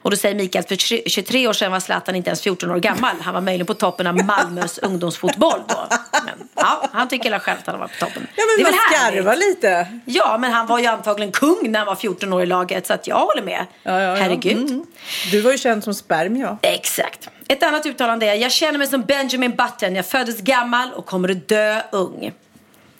Och 0.02 0.10
då 0.10 0.16
säger 0.16 0.34
Mikael 0.34 0.64
för 0.64 0.76
23 1.08 1.48
år 1.48 1.52
sedan 1.52 1.72
var 1.72 1.80
Zlatan 1.80 2.14
inte 2.16 2.30
ens 2.30 2.42
14 2.42 2.70
år 2.70 2.78
gammal. 2.78 3.16
Han 3.20 3.34
var 3.34 3.40
möjligen 3.40 3.66
på 3.66 3.74
toppen 3.74 4.06
av 4.06 4.16
Malmös 4.24 4.78
ungdomsfotboll 4.82 5.60
då. 5.68 5.86
Men 6.12 6.48
ja, 6.54 6.88
han 6.92 7.08
tycker 7.08 7.38
själv 7.38 7.58
att 7.58 7.66
han 7.66 7.80
var 7.80 7.88
på 7.88 7.94
toppen. 8.06 8.26
Ja, 8.36 8.42
det 8.58 8.62
men 8.62 8.72
är 8.72 8.76
man 8.76 9.12
skarvar 9.12 9.36
lite. 9.36 9.86
Ja, 10.04 10.38
men 10.38 10.52
han 10.52 10.66
var 10.66 10.78
ju 10.78 10.86
antagligen 10.86 11.32
kung 11.32 11.72
när 11.72 11.78
han 11.78 11.86
var 11.86 11.94
14 11.94 12.32
år 12.32 12.42
i 12.42 12.46
laget. 12.46 12.86
Så 12.86 12.92
att 12.92 13.06
jag 13.06 13.18
håller 13.18 13.42
med. 13.42 13.66
Ja, 13.82 13.92
ja, 13.92 14.00
ja. 14.00 14.14
Herregud. 14.14 14.70
Mm. 14.70 14.86
Du 15.30 15.40
var 15.40 15.52
ju 15.52 15.58
känd 15.58 15.84
som 15.84 15.94
spermia. 15.94 16.58
Exakt. 16.62 17.28
Ett 17.48 17.62
annat 17.62 17.86
uttalande 17.86 18.26
är, 18.26 18.34
jag 18.34 18.52
känner 18.52 18.78
mig 18.78 18.86
som 18.86 19.02
Benjamin 19.02 19.50
Button. 19.50 19.94
Jag 19.94 20.06
föddes 20.06 20.40
gammal 20.40 20.92
och 20.92 21.06
kommer 21.06 21.28
att 21.30 21.48
dö 21.48 21.82
ung. 21.92 22.32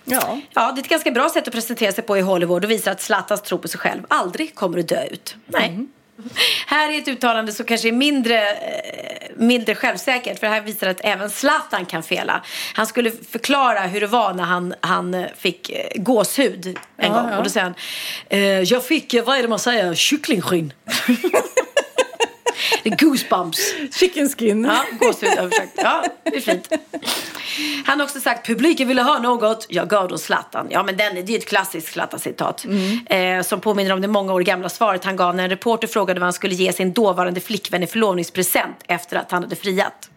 Ja. 0.04 0.40
Ja, 0.52 0.72
det 0.72 0.80
är 0.80 0.82
ett 0.82 0.88
ganska 0.88 1.10
bra 1.10 1.28
sätt 1.28 1.48
att 1.48 1.54
presentera 1.54 1.92
sig 1.92 2.04
på 2.04 2.18
i 2.18 2.20
Hollywood 2.20 2.64
och 2.64 2.70
visa 2.70 2.90
att 2.90 3.00
Zlatans 3.00 3.42
tro 3.42 3.58
på 3.58 3.68
sig 3.68 3.80
själv 3.80 4.02
aldrig 4.08 4.54
kommer 4.54 4.78
att 4.78 4.88
dö 4.88 5.04
ut. 5.04 5.36
Nej. 5.46 5.86
Här 6.66 6.90
är 6.92 6.98
ett 6.98 7.08
uttalande 7.08 7.52
som 7.52 7.66
kanske 7.66 7.88
är 7.88 7.92
mindre, 7.92 8.50
eh, 8.50 8.56
mindre 9.36 9.74
självsäkert 9.74 10.38
för 10.40 10.46
det 10.46 10.52
här 10.52 10.60
visar 10.60 10.86
att 10.88 11.00
även 11.04 11.30
Zlatan 11.30 11.86
kan 11.86 12.02
fela. 12.02 12.42
Han 12.74 12.86
skulle 12.86 13.10
förklara 13.30 13.80
hur 13.80 14.00
det 14.00 14.06
var 14.06 14.34
när 14.34 14.44
han, 14.44 14.74
han 14.80 15.14
eh, 15.14 15.26
fick 15.38 15.70
eh, 15.70 16.02
gåshud 16.02 16.66
en 16.66 16.74
Ja, 16.96 17.08
gång. 17.08 17.30
ja. 17.30 17.38
Och 17.38 17.44
då 17.44 17.50
säger 17.50 17.64
han, 17.64 17.74
eh, 18.28 18.40
jag 18.60 18.84
fick, 18.86 19.14
vad 19.24 19.38
är 19.38 19.42
det 19.42 19.48
man 19.48 19.58
säger, 19.58 19.94
kycklingskinn. 19.94 20.72
det 22.82 22.90
är 22.90 22.96
goosebumps. 22.96 23.74
Chicken 23.92 24.28
skin. 24.28 24.64
Ja, 24.64 24.84
gåshud 25.01 25.38
översatt. 25.38 25.68
Ja, 25.74 26.05
det 26.22 26.36
är 26.36 26.40
fint. 26.40 26.68
Han 27.86 28.01
har 28.01 28.07
också 28.07 28.20
sagt 28.20 28.46
publiken 28.46 28.88
ville 28.88 29.03
ha 29.03 29.18
något, 29.18 29.66
jag 29.68 29.88
gav 29.88 30.09
dem 30.09 30.18
Zlatan. 30.18 30.66
Ja, 30.70 30.82
men 30.82 30.96
den, 30.96 31.14
det 31.14 31.34
är 31.34 31.38
ett 31.38 31.48
klassiskt 31.48 31.88
Zlatan-citat. 31.88 32.66
Eh, 33.07 33.42
som 33.42 33.61
påminner 33.61 33.92
om 33.92 34.01
det 34.01 34.09
många 34.09 34.32
år 34.32 34.40
gamla 34.40 34.68
svaret 34.68 35.05
han 35.05 35.16
gav 35.16 35.36
när 35.36 35.44
en 35.44 35.51
reporter 35.51 35.88
frågade 35.88 36.20
vad 36.20 36.26
han 36.26 36.32
skulle 36.32 36.55
ge 36.55 36.72
sin 36.72 36.92
dåvarande 36.92 37.40
flickvän 37.40 37.82
i 37.82 37.86
förlovningspresent 37.86 38.76
efter 38.86 39.16
att 39.16 39.30
han 39.30 39.42
hade 39.42 39.57
friat. 39.57 40.11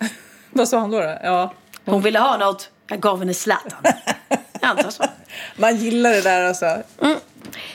Vad 0.50 0.68
sa 0.68 0.78
han 0.78 0.90
då? 0.90 1.00
då? 1.00 1.18
Ja. 1.22 1.54
Hon 1.84 2.02
ville 2.02 2.18
ha 2.18 2.36
något, 2.36 2.70
jag 2.88 3.00
gav 3.00 3.18
henne 3.18 3.34
Zlatan. 3.34 3.92
Jag 4.28 4.70
antar 4.70 4.90
så. 4.90 5.04
Man 5.56 5.76
gillar 5.76 6.10
det 6.10 6.20
där 6.20 6.44
alltså. 6.44 6.82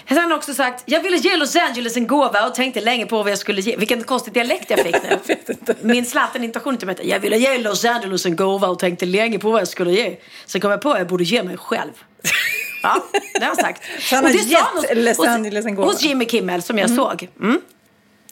Sen 0.08 0.18
har 0.18 0.24
han 0.24 0.32
också 0.32 0.54
sagt, 0.54 0.84
jag 0.86 1.04
ville 1.04 1.18
ge 1.18 1.38
Los 1.38 1.56
Angeles 1.56 1.98
en 1.98 2.08
gåva 2.08 2.48
och 2.48 2.56
tänkte 2.56 2.82
länge 2.82 3.06
på 3.06 3.24
vad 3.24 3.32
jag 3.32 3.40
skulle 3.40 3.62
ge. 3.62 3.78
Vilken 3.78 4.04
konstig 4.04 4.34
dialekt 4.34 4.70
jag 4.70 4.80
fick 4.80 4.96
nu. 5.04 5.10
Jag 5.28 5.38
inte. 5.50 5.76
Min 5.82 6.06
Zlatan-intonation 6.06 6.78
till 6.78 6.88
mig 6.88 6.96
jag 7.04 7.20
ville 7.20 7.38
ge 7.38 7.58
Los 7.58 7.86
Angeles 7.86 8.26
en 8.26 8.36
gåva 8.36 8.68
och 8.68 8.80
tänkte 8.80 9.06
länge 9.06 9.40
på 9.40 9.52
vad 9.52 9.62
jag 9.62 9.68
skulle 9.68 9.92
ge. 9.92 10.18
Sen 10.46 10.62
kom 10.62 10.72
jag 10.72 10.82
på 10.82 10.92
att 10.92 10.98
jag 10.98 11.08
borde 11.08 11.24
ge 11.24 11.44
mig 11.44 11.58
själv. 11.58 11.92
Ja, 12.84 13.04
det 13.34 13.40
har 13.40 13.48
han 13.48 13.56
sagt. 13.56 13.84
Så 14.00 14.16
han 14.16 14.26
har 14.26 14.32
gett 14.32 14.98
Los 14.98 15.20
Angeles 15.20 15.66
en 15.66 15.76
gåva? 15.76 15.88
Hos 15.88 16.02
Jimmy 16.02 16.26
Kimmel 16.26 16.62
som 16.62 16.78
jag 16.78 16.90
såg. 16.90 17.30
Mm. 17.40 17.62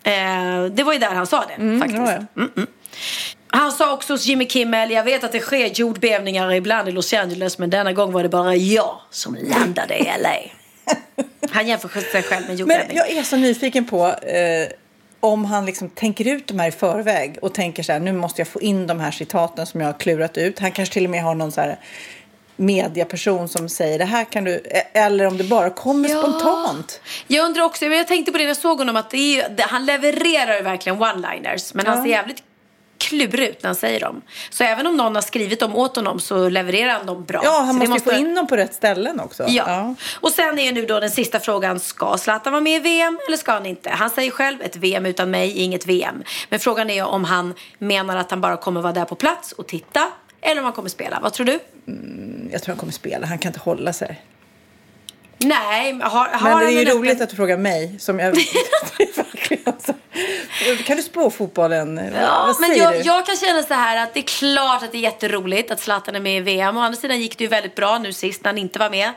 Eh, 0.03 0.71
det 0.71 0.84
var 0.84 0.93
ju 0.93 0.99
där 0.99 1.09
han 1.09 1.28
sa 1.28 1.45
det 1.57 1.80
faktiskt. 1.80 1.99
ja, 1.99 2.26
ja. 2.36 2.65
Han 3.47 3.71
sa 3.71 3.93
också 3.93 4.13
hos 4.13 4.26
Jimmy 4.26 4.47
Kimmel, 4.47 4.91
jag 4.91 5.03
vet 5.03 5.24
att 5.24 5.32
det 5.32 5.39
sker 5.39 5.67
jordbävningar 5.67 6.53
ibland 6.53 6.89
i 6.89 6.91
Los 6.91 7.13
Angeles 7.13 7.57
men 7.57 7.69
denna 7.69 7.93
gång 7.93 8.11
var 8.11 8.24
det 8.24 8.30
bara 8.30 8.55
jag 8.55 8.99
som 9.09 9.36
landade 9.36 9.97
i 9.97 10.03
LA. 10.03 10.62
Han 11.51 11.67
jämför 11.67 12.01
sig 12.11 12.23
själv 12.23 12.41
med 12.41 12.49
Men 12.49 12.57
jordbävning. 12.57 12.97
jag 12.97 13.09
är 13.11 13.23
så 13.23 13.36
nyfiken 13.36 13.86
på 13.86 14.07
eh, 14.07 14.67
om 15.19 15.45
han 15.45 15.65
liksom 15.65 15.89
tänker 15.89 16.27
ut 16.27 16.47
de 16.47 16.59
här 16.59 16.67
i 16.67 16.71
förväg 16.71 17.38
och 17.41 17.53
tänker 17.53 17.84
så 17.84 17.91
här, 17.91 17.99
nu 17.99 18.11
måste 18.13 18.41
jag 18.41 18.47
få 18.47 18.61
in 18.61 18.88
de 18.88 18.99
här 18.99 19.11
citaten 19.11 19.65
som 19.65 19.81
jag 19.81 19.88
har 19.88 19.99
klurat 19.99 20.38
ut. 20.38 20.59
Han 20.59 20.71
kanske 20.71 20.93
till 20.93 21.03
och 21.03 21.09
med 21.09 21.23
har 21.23 21.36
någon 21.36 21.51
så 21.51 21.61
här 21.61 21.79
mediaperson 22.55 23.49
som 23.49 23.69
säger 23.69 23.99
det 23.99 24.05
här 24.05 24.25
kan 24.25 24.43
du, 24.43 24.51
e- 24.55 24.84
eller 24.93 25.25
om 25.27 25.38
det 25.38 25.43
bara 25.43 25.69
kommer 25.69 26.09
Ja. 26.09 26.19
spontant. 26.19 27.01
Jag 27.27 27.45
undrar 27.45 27.63
också, 27.63 27.86
men 27.86 27.97
jag 27.97 28.07
tänkte 28.07 28.31
på 28.31 28.38
det 28.38 28.43
när 28.43 28.49
jag 28.49 28.57
såg 28.57 28.77
honom 28.77 28.95
att 28.95 29.09
är 29.13 29.63
han 29.63 29.86
levererar 29.86 30.61
verkligen 30.61 30.99
one-liners 31.03 31.71
men 31.75 31.86
han 31.88 32.03
ser 32.03 32.09
jävligt 32.09 32.43
klurig 33.09 33.49
ut 33.49 33.63
när 33.63 33.67
han 33.67 33.75
säger 33.75 33.99
dem. 33.99 34.21
Så 34.49 34.63
även 34.63 34.87
om 34.87 34.97
någon 34.97 35.15
har 35.15 35.21
skrivit 35.21 35.59
dem 35.59 35.75
åt 35.75 35.95
honom 35.95 36.19
så 36.19 36.49
levererar 36.49 36.91
han 36.93 37.05
dem 37.05 37.23
bra. 37.25 37.41
Ja, 37.43 37.59
han 37.59 37.75
måste, 37.75 37.93
ju 37.93 37.99
få 37.99 38.11
in 38.13 38.35
dem 38.35 38.47
på 38.47 38.57
rätt 38.57 38.73
ställen 38.73 39.19
också. 39.19 39.45
Ja. 39.47 39.95
Och 40.19 40.31
sen 40.31 40.59
är 40.59 40.71
nu 40.71 40.85
då 40.85 40.99
den 40.99 41.11
sista 41.11 41.39
frågan, 41.39 41.79
ska 41.79 42.17
Zlatan 42.17 42.53
vara 42.53 42.61
med 42.63 42.75
i 42.75 42.79
VM 42.79 43.19
eller 43.27 43.37
ska 43.37 43.51
han 43.51 43.65
inte? 43.65 43.89
Han 43.89 44.09
säger 44.09 44.31
själv, 44.31 44.61
ett 44.61 44.75
VM 44.75 45.05
utan 45.05 45.31
mig 45.31 45.51
är 45.59 45.63
inget 45.63 45.85
VM. 45.85 46.23
Men 46.49 46.59
frågan 46.59 46.89
är 46.89 47.03
om 47.05 47.23
han 47.23 47.53
menar 47.77 48.17
att 48.17 48.31
han 48.31 48.41
bara 48.41 48.57
kommer 48.57 48.81
vara 48.81 48.93
där 48.93 49.05
på 49.05 49.15
plats 49.15 49.51
och 49.51 49.67
titta 49.67 50.11
eller 50.41 50.61
om 50.61 50.65
han 50.65 50.73
kommer 50.73 50.89
spela. 50.89 51.19
Vad 51.23 51.33
tror 51.33 51.45
du? 51.45 51.59
Jag 52.51 52.61
tror 52.63 52.73
han 52.73 52.79
kommer 52.79 52.93
spela, 52.93 53.27
han 53.27 53.37
kan 53.37 53.49
inte 53.49 53.59
hålla 53.59 53.93
sig. 53.93 54.21
Nej, 55.37 55.99
har, 56.03 56.27
har 56.27 56.49
Men 56.49 56.59
det 56.59 56.65
är 56.65 56.69
ju 56.69 56.79
en 56.81 56.87
öppen- 56.87 56.97
roligt 56.97 57.21
att 57.21 57.29
du 57.29 57.35
frågar 57.35 57.57
mig. 57.57 57.99
Som 57.99 58.19
jag, 58.19 58.35
verkligen 59.15 59.73
så- 59.85 59.93
kan 60.86 60.97
du 60.97 61.03
spå 61.03 61.30
fotbollen? 61.30 62.11
Ja, 62.16 62.43
Vad 62.47 62.70
men 62.70 62.78
jag, 62.78 63.05
jag 63.05 63.26
kan 63.26 63.36
känna 63.36 63.64
så 63.64 63.74
här 63.74 64.03
att 64.03 64.14
det 64.14 64.20
är 64.20 64.24
klart 64.24 64.84
att 64.84 64.91
det 64.91 64.97
är 64.97 65.01
jätteroligt 65.01 65.72
att 65.72 65.80
Zlatan 65.80 66.16
är 66.16 66.20
med 66.20 66.38
i 66.38 66.39
VM. 66.39 66.78
Å 66.78 66.82
andra 66.82 66.99
sidan 66.99 67.22
gick 67.22 67.38
det 67.38 67.43
ju 67.43 67.47
väldigt 67.47 67.76
bra 67.76 67.97
nu 67.97 68.14
sist 68.14 68.43
när 68.43 68.51
han 68.51 68.57
inte 68.57 68.80
var 68.80 68.89
med. 68.89 69.11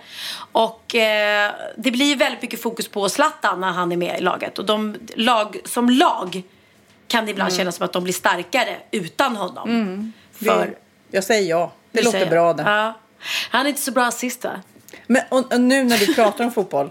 Och 0.53 0.95
eh, 0.95 1.53
det 1.77 1.91
blir 1.91 2.07
ju 2.07 2.15
väldigt 2.15 2.43
mycket 2.43 2.63
fokus 2.63 2.89
på 2.89 3.09
Zlatan 3.09 3.61
när 3.61 3.73
han 3.73 3.93
är 3.93 3.97
med 3.97 4.19
i 4.19 4.23
laget. 4.23 4.59
Och 4.59 4.65
de 4.65 4.97
lag, 5.15 5.57
som 5.65 5.91
lag 5.91 6.43
kan 7.09 7.25
det 7.25 7.31
ibland 7.31 7.53
kännas 7.55 7.77
som 7.77 7.85
att 7.85 7.93
de 7.93 8.05
blir 8.05 8.15
starkare 8.15 8.77
utan 8.91 9.37
honom. 9.37 10.13
För, 10.33 10.67
Det, 10.67 10.75
jag 11.11 11.25
säger 11.25 11.51
ja. 11.51 11.73
Det 11.93 12.03
låter 12.03 12.27
bra 12.27 12.53
det. 12.53 12.63
Ja. 12.63 12.95
Han 13.51 13.67
är 13.67 13.71
inte 13.71 13.83
så 13.83 13.91
bra 13.93 14.05
assist 14.05 14.45
va? 14.45 14.61
Men 15.07 15.23
och, 15.29 15.53
och 15.53 15.61
nu 15.61 15.85
när 15.85 15.99
du 15.99 16.15
pratar 16.15 16.45
om 16.45 16.53
fotboll. 16.53 16.91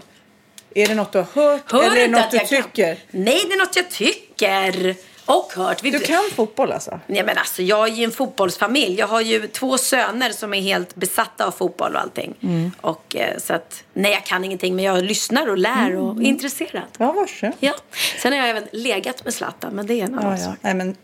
Är 0.76 0.86
det 0.86 0.94
något 0.94 1.12
du 1.12 1.18
har 1.18 1.24
hört? 1.42 1.72
Hör 1.72 1.82
eller 1.84 1.96
är 1.96 2.00
det 2.00 2.08
något 2.08 2.30
du 2.30 2.36
jag 2.36 2.48
kan- 2.48 2.62
tycker? 2.62 2.98
Nej, 3.10 3.44
det 3.48 3.54
är 3.54 3.58
något 3.58 3.76
jag 3.76 3.90
tycker. 3.90 4.94
Och 5.26 5.52
hört. 5.56 5.82
Vill 5.82 5.92
Du 5.92 5.98
kan 6.00 6.24
fotboll 6.34 6.72
alltså? 6.72 7.00
Nej, 7.06 7.22
men 7.24 7.38
alltså, 7.38 7.62
jag 7.62 7.88
är 7.88 7.92
ju 7.92 8.04
en 8.04 8.10
fotbollsfamilj. 8.12 8.98
Jag 8.98 9.06
har 9.06 9.20
ju 9.20 9.46
två 9.48 9.78
söner 9.78 10.30
som 10.30 10.54
är 10.54 10.60
helt 10.60 10.94
besatta 10.94 11.46
av 11.46 11.50
fotboll 11.50 11.94
och 11.94 12.00
allting. 12.00 12.34
Mm. 12.42 12.70
Och, 12.80 13.16
eh, 13.16 13.38
så 13.38 13.54
att, 13.54 13.84
nej, 13.92 14.12
jag 14.12 14.24
kan 14.26 14.44
ingenting, 14.44 14.76
men 14.76 14.84
jag 14.84 15.04
lyssnar 15.04 15.46
och 15.50 15.58
lär 15.58 15.96
och 15.96 16.16
är 16.16 16.22
intresserad. 16.26 16.82
Ja, 16.98 17.12
varse. 17.12 17.52
Ja. 17.60 17.74
Sen 18.22 18.32
har 18.32 18.38
jag 18.40 18.48
även 18.48 18.64
legat 18.72 19.24
med 19.24 19.34
Zlatan, 19.34 19.72
men 19.74 19.86
det 19.86 19.94
är 20.00 20.04
en 20.04 20.14
annan 20.18 20.32
Ja, 20.32 20.38
ja. 20.38 20.44
sak. 20.44 20.56
Nej, 20.60 20.74
men 20.74 20.96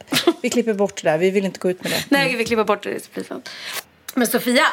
vi 0.42 0.50
klipper 0.50 0.74
bort 0.74 1.02
det 1.02 1.10
där. 1.10 1.18
Vi 1.18 1.30
vill 1.30 1.44
inte 1.44 1.58
gå 1.58 1.70
ut 1.70 1.82
med 1.82 1.92
det. 1.92 2.04
Nej, 2.08 2.36
vi 2.36 2.44
klipper 2.44 2.64
bort 2.64 2.82
det. 2.82 3.08
Men 4.14 4.26
Sofia, 4.26 4.64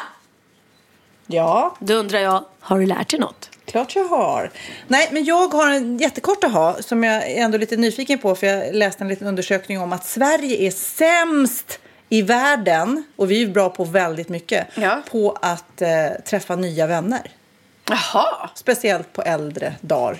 Ja, 1.32 1.76
då 1.78 1.94
undrar 1.94 2.18
jag, 2.18 2.44
har 2.60 2.78
du 2.78 2.86
lärt 2.86 3.10
dig 3.10 3.20
något? 3.20 3.50
klart 3.64 3.96
jag 3.96 4.04
har. 4.04 4.50
Nej, 4.88 5.08
men 5.12 5.24
jag 5.24 5.48
har 5.48 5.70
en 5.70 5.98
jättekort 5.98 6.44
aha 6.44 6.76
som 6.80 7.04
jag 7.04 7.30
är 7.30 7.42
ändå 7.44 7.58
lite 7.58 7.76
nyfiken 7.76 8.18
på. 8.18 8.34
För 8.34 8.46
jag 8.46 8.74
läste 8.74 9.04
en 9.04 9.08
liten 9.08 9.26
undersökning 9.26 9.80
om 9.80 9.92
att 9.92 10.06
Sverige 10.06 10.66
är 10.66 10.70
sämst 10.70 11.78
i 12.08 12.22
världen, 12.22 13.04
och 13.16 13.30
vi 13.30 13.42
är 13.42 13.46
bra 13.46 13.70
på 13.70 13.84
väldigt 13.84 14.28
mycket, 14.28 14.66
Ja. 14.74 15.02
på 15.10 15.38
att 15.42 15.82
eh, 15.82 15.88
träffa 16.24 16.56
nya 16.56 16.86
vänner. 16.86 17.30
Jaha, 17.88 18.50
Speciellt 18.54 19.12
på 19.12 19.22
äldre 19.22 19.74
dagar. 19.80 20.18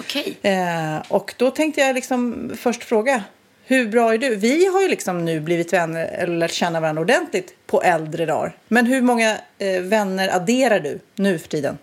okej. 0.00 0.38
Eh, 0.42 0.96
och 1.08 1.34
då 1.36 1.50
tänkte 1.50 1.80
jag 1.80 1.94
liksom 1.94 2.50
först 2.58 2.84
fråga, 2.84 3.22
hur 3.68 3.86
bra 3.86 4.14
är 4.14 4.18
du? 4.18 4.36
Vi 4.36 4.66
har 4.66 4.82
ju 4.82 4.88
liksom 4.88 5.24
nu 5.24 5.40
blivit 5.40 5.72
vänner 5.72 6.06
eller 6.06 6.36
lärt 6.36 6.52
känna 6.52 6.80
varandra 6.80 7.02
ordentligt 7.02 7.54
på 7.66 7.82
äldre 7.82 8.26
dagar. 8.26 8.56
Men 8.68 8.86
hur 8.86 9.02
många 9.02 9.38
eh, 9.58 9.80
vänner 9.80 10.36
adderar 10.36 10.80
du 10.80 11.00
nu 11.14 11.38
för 11.38 11.48
tiden? 11.48 11.78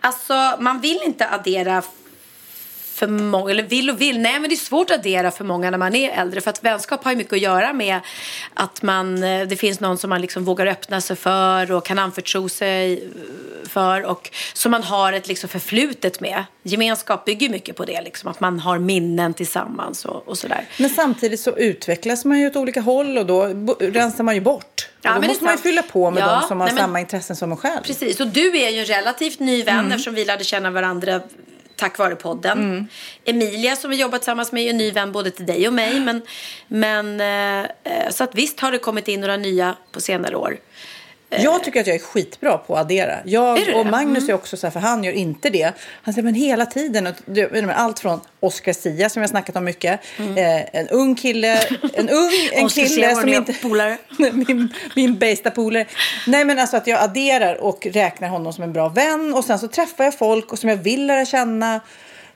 Alltså, 0.00 0.56
man 0.60 0.80
vill 0.80 1.00
inte 1.04 1.28
addera 1.28 1.82
för 2.94 3.06
många, 3.06 3.50
eller 3.50 3.62
vill 3.62 3.90
och 3.90 4.00
vill. 4.00 4.20
Nej, 4.20 4.40
men 4.40 4.48
det 4.48 4.54
är 4.54 4.56
svårt 4.56 4.90
att 4.90 4.98
addera 4.98 5.30
för 5.30 5.44
många 5.44 5.70
när 5.70 5.78
man 5.78 5.94
är 5.94 6.10
äldre. 6.10 6.40
För 6.40 6.50
att 6.50 6.64
vänskap 6.64 7.04
har 7.04 7.10
ju 7.10 7.16
mycket 7.16 7.32
att 7.32 7.40
göra 7.40 7.72
med 7.72 8.00
att 8.54 8.82
man, 8.82 9.22
eh, 9.22 9.46
det 9.48 9.56
finns 9.56 9.80
någon 9.80 9.98
som 9.98 10.10
man 10.10 10.20
liksom 10.20 10.44
vågar 10.44 10.66
öppna 10.66 11.00
sig 11.00 11.16
för 11.16 11.72
och 11.72 11.84
kan 11.86 11.98
anförtro 11.98 12.48
sig 12.48 12.92
eh, 12.92 13.68
för. 13.68 14.02
Och 14.04 14.30
som 14.54 14.70
man 14.70 14.82
har 14.82 15.12
ett 15.12 15.28
liksom 15.28 15.48
förflutet 15.48 16.20
med. 16.20 16.44
Gemenskap 16.62 17.24
bygger 17.24 17.48
mycket 17.48 17.76
på 17.76 17.84
det, 17.84 18.02
liksom, 18.02 18.30
att 18.30 18.40
man 18.40 18.60
har 18.60 18.78
minnen 18.78 19.34
tillsammans 19.34 20.04
och, 20.04 20.28
och 20.28 20.38
sådär. 20.38 20.64
Men 20.78 20.90
samtidigt 20.90 21.40
så 21.40 21.56
utvecklas 21.56 22.24
man 22.24 22.40
ju 22.40 22.46
åt 22.46 22.56
olika 22.56 22.80
håll 22.80 23.18
och 23.18 23.26
då 23.26 23.42
rensar 23.80 24.24
man 24.24 24.34
ju 24.34 24.40
bort. 24.40 24.88
Ja, 25.02 25.14
och 25.16 25.22
då 25.22 25.28
måste 25.28 25.44
man 25.44 25.52
ju 25.54 25.58
fylla 25.58 25.82
på 25.82 26.10
med 26.10 26.22
Ja, 26.22 26.38
de 26.40 26.48
som 26.48 26.60
har 26.60 26.66
nej, 26.66 26.74
men- 26.74 26.82
samma 26.84 27.00
intressen 27.00 27.36
som 27.36 27.50
en 27.52 27.56
själv. 27.56 27.82
Precis, 27.82 28.20
och 28.20 28.26
du 28.26 28.56
är 28.58 28.70
ju 28.70 28.78
en 28.78 28.84
relativt 28.86 29.38
ny 29.38 29.62
vän 29.62 29.78
Mm. 29.78 29.92
eftersom 29.92 30.14
vi 30.14 30.24
lärde 30.24 30.44
känna 30.44 30.70
varandra 30.70 31.20
tack 31.84 31.98
vare 31.98 32.16
podden. 32.16 32.58
Mm. 32.58 32.86
Emilia 33.24 33.76
som 33.76 33.90
vi 33.90 33.96
jobbat 34.00 34.20
tillsammans 34.20 34.52
med 34.52 34.60
är 34.60 34.64
ju 34.64 34.70
en 34.70 34.76
ny 34.76 34.90
vän 34.90 35.12
både 35.12 35.30
till 35.30 35.46
dig 35.46 35.68
och 35.68 35.74
mig. 35.74 36.00
Men, 36.00 36.22
men, 36.68 37.20
eh, 37.20 37.70
eh, 37.84 38.10
så 38.10 38.24
att 38.24 38.34
visst 38.34 38.60
har 38.60 38.72
det 38.72 38.78
kommit 38.78 39.08
in 39.08 39.20
några 39.20 39.36
nya 39.36 39.76
på 39.92 40.00
senare 40.00 40.36
år. 40.36 40.58
Jag 41.38 41.64
tycker 41.64 41.80
att 41.80 41.86
jag 41.86 41.96
är 41.96 42.00
skitbra 42.00 42.58
på 42.58 42.74
att 42.74 42.80
addera. 42.80 43.18
Jag 43.24 43.58
och? 43.74 43.86
Magnus 43.86 44.28
är 44.28 44.34
också 44.34 44.56
så 44.56 44.66
här, 44.66 44.72
för 44.72 44.80
han 44.80 45.04
gör 45.04 45.12
inte 45.12 45.50
det. 45.50 45.72
Han 46.02 46.14
säger 46.14 46.24
men 46.24 46.34
hela 46.34 46.66
tiden. 46.66 47.14
Allt 47.74 47.98
från 47.98 48.20
Oscar 48.40 48.72
Sia 48.72 49.08
som 49.08 49.22
har 49.22 49.28
snackat 49.28 49.56
om 49.56 49.64
mycket. 49.64 50.00
Eh, 50.18 50.80
en 50.80 50.88
ung 50.88 51.14
kille, 51.14 51.60
en 51.94 52.08
ung 52.08 52.30
en 52.52 52.70
Sia, 52.70 52.86
kille 52.88 53.14
vår 53.14 53.20
som 53.20 53.28
inte... 53.28 53.52
polare. 53.52 53.98
min, 54.18 54.74
min 54.96 55.18
bästa 55.18 55.50
polare. 55.50 55.86
Nej 56.26 56.44
men 56.44 56.58
alltså 56.58 56.76
att 56.76 56.86
jag 56.86 57.00
adderar 57.00 57.54
och 57.54 57.86
räknar 57.86 58.28
honom 58.28 58.52
som 58.52 58.64
en 58.64 58.72
bra 58.72 58.88
vän. 58.88 59.34
Och 59.34 59.44
sen 59.44 59.58
så 59.58 59.68
träffar 59.68 60.04
jag 60.04 60.18
folk 60.18 60.52
och 60.52 60.58
som 60.58 60.68
jag 60.68 60.76
vill 60.76 61.06
lära 61.06 61.24
känna. 61.24 61.80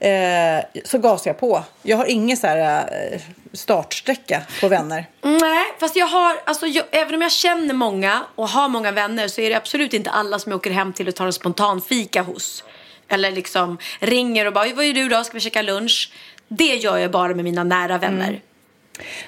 Eh, 0.01 0.65
så 0.85 0.99
gasar 0.99 1.31
jag 1.31 1.41
på. 1.41 1.65
Jag 1.83 1.97
har 1.97 2.07
ingen 2.07 2.37
så 2.37 2.47
här 2.47 2.89
eh, 3.13 3.21
startsträcka 3.53 4.43
på 4.61 4.69
vänner. 4.69 5.07
Nej, 5.23 5.65
fast 5.81 5.97
jag 5.97 6.07
har, 6.07 6.37
alltså 6.45 6.67
jag, 6.67 6.85
även 6.91 7.15
om 7.15 7.23
jag 7.23 7.33
känner 7.33 7.75
många 7.75 8.25
och 8.35 8.49
har 8.49 8.69
många 8.69 8.93
vänner 8.93 9.29
så 9.29 9.41
är 9.41 9.51
det 9.51 9.57
absolut 9.57 9.95
inte 9.95 10.11
alla 10.11 10.39
som 10.39 10.53
jag 10.53 10.57
åker 10.57 10.71
hem 10.71 10.93
till 10.93 11.09
och 11.09 11.15
tar 11.15 11.27
en 11.27 11.33
spontan 11.33 11.81
fika 11.81 12.23
hos. 12.23 12.65
Eller 13.09 13.31
liksom 13.31 13.79
ringer 14.01 14.47
och 14.47 14.53
bara, 14.53 14.75
vad 14.75 14.87
gör 14.87 14.95
du 14.95 15.09
då? 15.09 15.25
Ska 15.25 15.35
vi 15.35 15.41
käka 15.41 15.63
lunch? 15.63 16.13
Det 16.49 16.75
gör 16.75 16.99
jag 16.99 17.11
bara 17.11 17.35
med 17.35 17.45
mina 17.45 17.65
nära 17.65 17.99
vänner. 17.99 18.41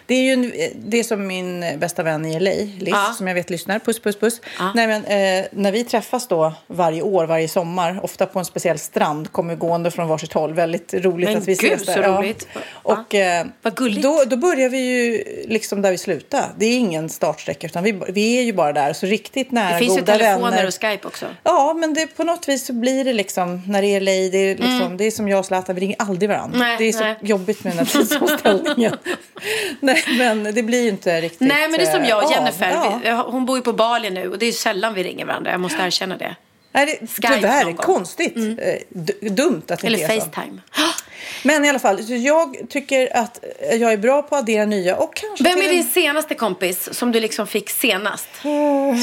Det 0.06 0.14
är 0.14 0.22
ju 0.22 0.32
en, 0.32 0.52
det 0.76 0.98
är 0.98 1.02
som 1.02 1.26
min 1.26 1.64
bästa 1.78 2.02
vän 2.02 2.26
i 2.26 2.40
LA, 2.40 2.50
Liz, 2.50 2.88
Ja. 2.88 3.14
som 3.18 3.26
jag 3.28 3.34
vet 3.34 3.50
lyssnar. 3.50 3.78
Puss, 3.78 4.00
puss, 4.00 4.16
puss. 4.20 4.40
Ja. 4.58 4.72
Nej, 4.74 4.86
men, 4.86 5.04
eh, 5.04 5.46
när 5.52 5.72
vi 5.72 5.84
träffas 5.84 6.28
då 6.28 6.52
varje 6.66 7.02
år, 7.02 7.26
varje 7.26 7.48
sommar, 7.48 8.00
ofta 8.02 8.26
på 8.26 8.38
en 8.38 8.44
speciell 8.44 8.78
strand, 8.78 9.32
kommer 9.32 9.54
gående 9.54 9.90
från 9.90 10.08
varsitt 10.08 10.32
håll. 10.32 10.54
Väldigt 10.54 10.94
roligt 10.94 11.28
Men 11.28 11.38
att 11.38 11.48
vi 11.48 11.54
gud, 11.54 11.72
ses 11.72 11.86
där. 11.86 11.94
så 11.94 12.00
Ja. 12.00 12.18
roligt. 12.18 12.48
Va? 12.54 12.60
Och, 12.72 13.14
eh, 13.14 13.46
Vad 13.62 13.76
gulligt. 13.76 14.02
Då, 14.02 14.24
då 14.26 14.36
börjar 14.36 14.68
vi 14.68 14.78
ju 14.78 15.24
liksom 15.48 15.82
där 15.82 15.90
vi 15.90 15.98
slutade. 15.98 16.44
Det 16.58 16.66
är 16.66 16.78
ingen 16.78 17.08
startsträcka, 17.08 17.66
utan 17.66 17.84
vi, 17.84 18.00
vi 18.08 18.38
är 18.38 18.42
ju 18.42 18.52
bara 18.52 18.72
där. 18.72 18.92
Så 18.92 19.06
riktigt 19.06 19.50
nära, 19.52 19.72
Det 19.72 19.78
finns 19.78 19.98
ju 19.98 20.02
telefoner 20.02 20.50
vänner. 20.50 20.66
och 20.66 20.74
Skype 20.74 21.06
också. 21.08 21.26
Ja, 21.42 21.74
men 21.78 21.94
det, 21.94 22.06
på 22.06 22.24
något 22.24 22.48
vis 22.48 22.66
så 22.66 22.72
blir 22.72 23.04
det 23.04 23.12
liksom, 23.12 23.62
när 23.66 23.82
det 23.82 23.88
är 23.88 24.00
LA, 24.00 24.10
det 24.12 24.38
är, 24.38 24.56
liksom, 24.56 24.96
det 24.96 25.04
är 25.04 25.10
som 25.10 25.28
jag 25.28 25.38
och 25.38 25.46
Zlatan, 25.46 25.74
vi 25.74 25.80
ringer 25.80 25.96
aldrig 25.98 26.28
varandra. 26.28 26.56
Mm. 26.56 26.68
Nej, 26.68 26.76
det 26.78 26.88
är 26.88 26.92
så 26.92 27.04
nej. 27.04 27.16
jobbigt 27.22 27.64
med 27.64 27.72
den 27.76 27.78
här 27.86 27.92
tidsomställningen. 28.00 28.96
nej, 29.80 30.04
men 30.18 30.42
det 30.54 30.62
blir 30.62 30.82
ju 30.82 30.88
inte 30.88 31.20
riktigt 31.20 31.40
Nej, 31.48 31.68
men 31.68 31.78
det 31.80 31.86
är 31.86 31.92
som 31.92 32.04
jag 32.04 32.24
och 32.24 32.32
eh, 32.32 32.36
Jennifer. 32.38 32.70
av. 32.76 33.00
Ja. 33.04 33.24
Vi, 33.26 33.32
hon 33.32 33.46
bor 33.46 33.56
ju 33.58 33.62
på 33.62 33.72
Bali 33.72 34.11
nu 34.11 34.28
och 34.30 34.38
det 34.38 34.46
är 34.46 34.52
sällan 34.52 34.94
vi 34.94 35.02
ringer 35.02 35.26
varandra. 35.26 35.50
Jag 35.50 35.61
måste 35.61 35.82
erkänna 35.82 36.16
det. 36.16 36.36
Nej, 36.72 36.86
det, 37.00 37.06
Skype 37.06 37.34
tyvärr, 37.34 37.64
någon 37.64 37.76
gång. 37.76 37.84
konstigt. 37.84 38.36
Eh, 38.36 38.74
d- 38.88 39.12
dumt 39.20 39.62
att 39.68 39.80
det 39.80 39.86
Eller 39.86 39.98
inte 39.98 40.12
är 40.14 40.20
så. 40.20 40.26
Facetime. 40.26 40.61
Men 41.42 41.64
i 41.64 41.68
alla 41.68 41.78
fall, 41.78 41.98
jag 42.11 42.56
tycker 42.68 43.16
att 43.16 43.44
jag 43.72 43.92
är 43.92 43.96
bra 43.96 44.22
på 44.22 44.36
att 44.36 44.42
addera 44.42 44.64
nya 44.64 44.96
och 44.96 45.14
kanske 45.16 45.44
Vem 45.44 45.58
är 45.58 45.62
en- 45.64 45.70
din 45.70 45.84
senaste 45.84 46.34
kompis 46.34 46.94
som 46.94 47.12
du 47.12 47.20
liksom 47.20 47.46
fick 47.46 47.70
senast? 47.70 48.28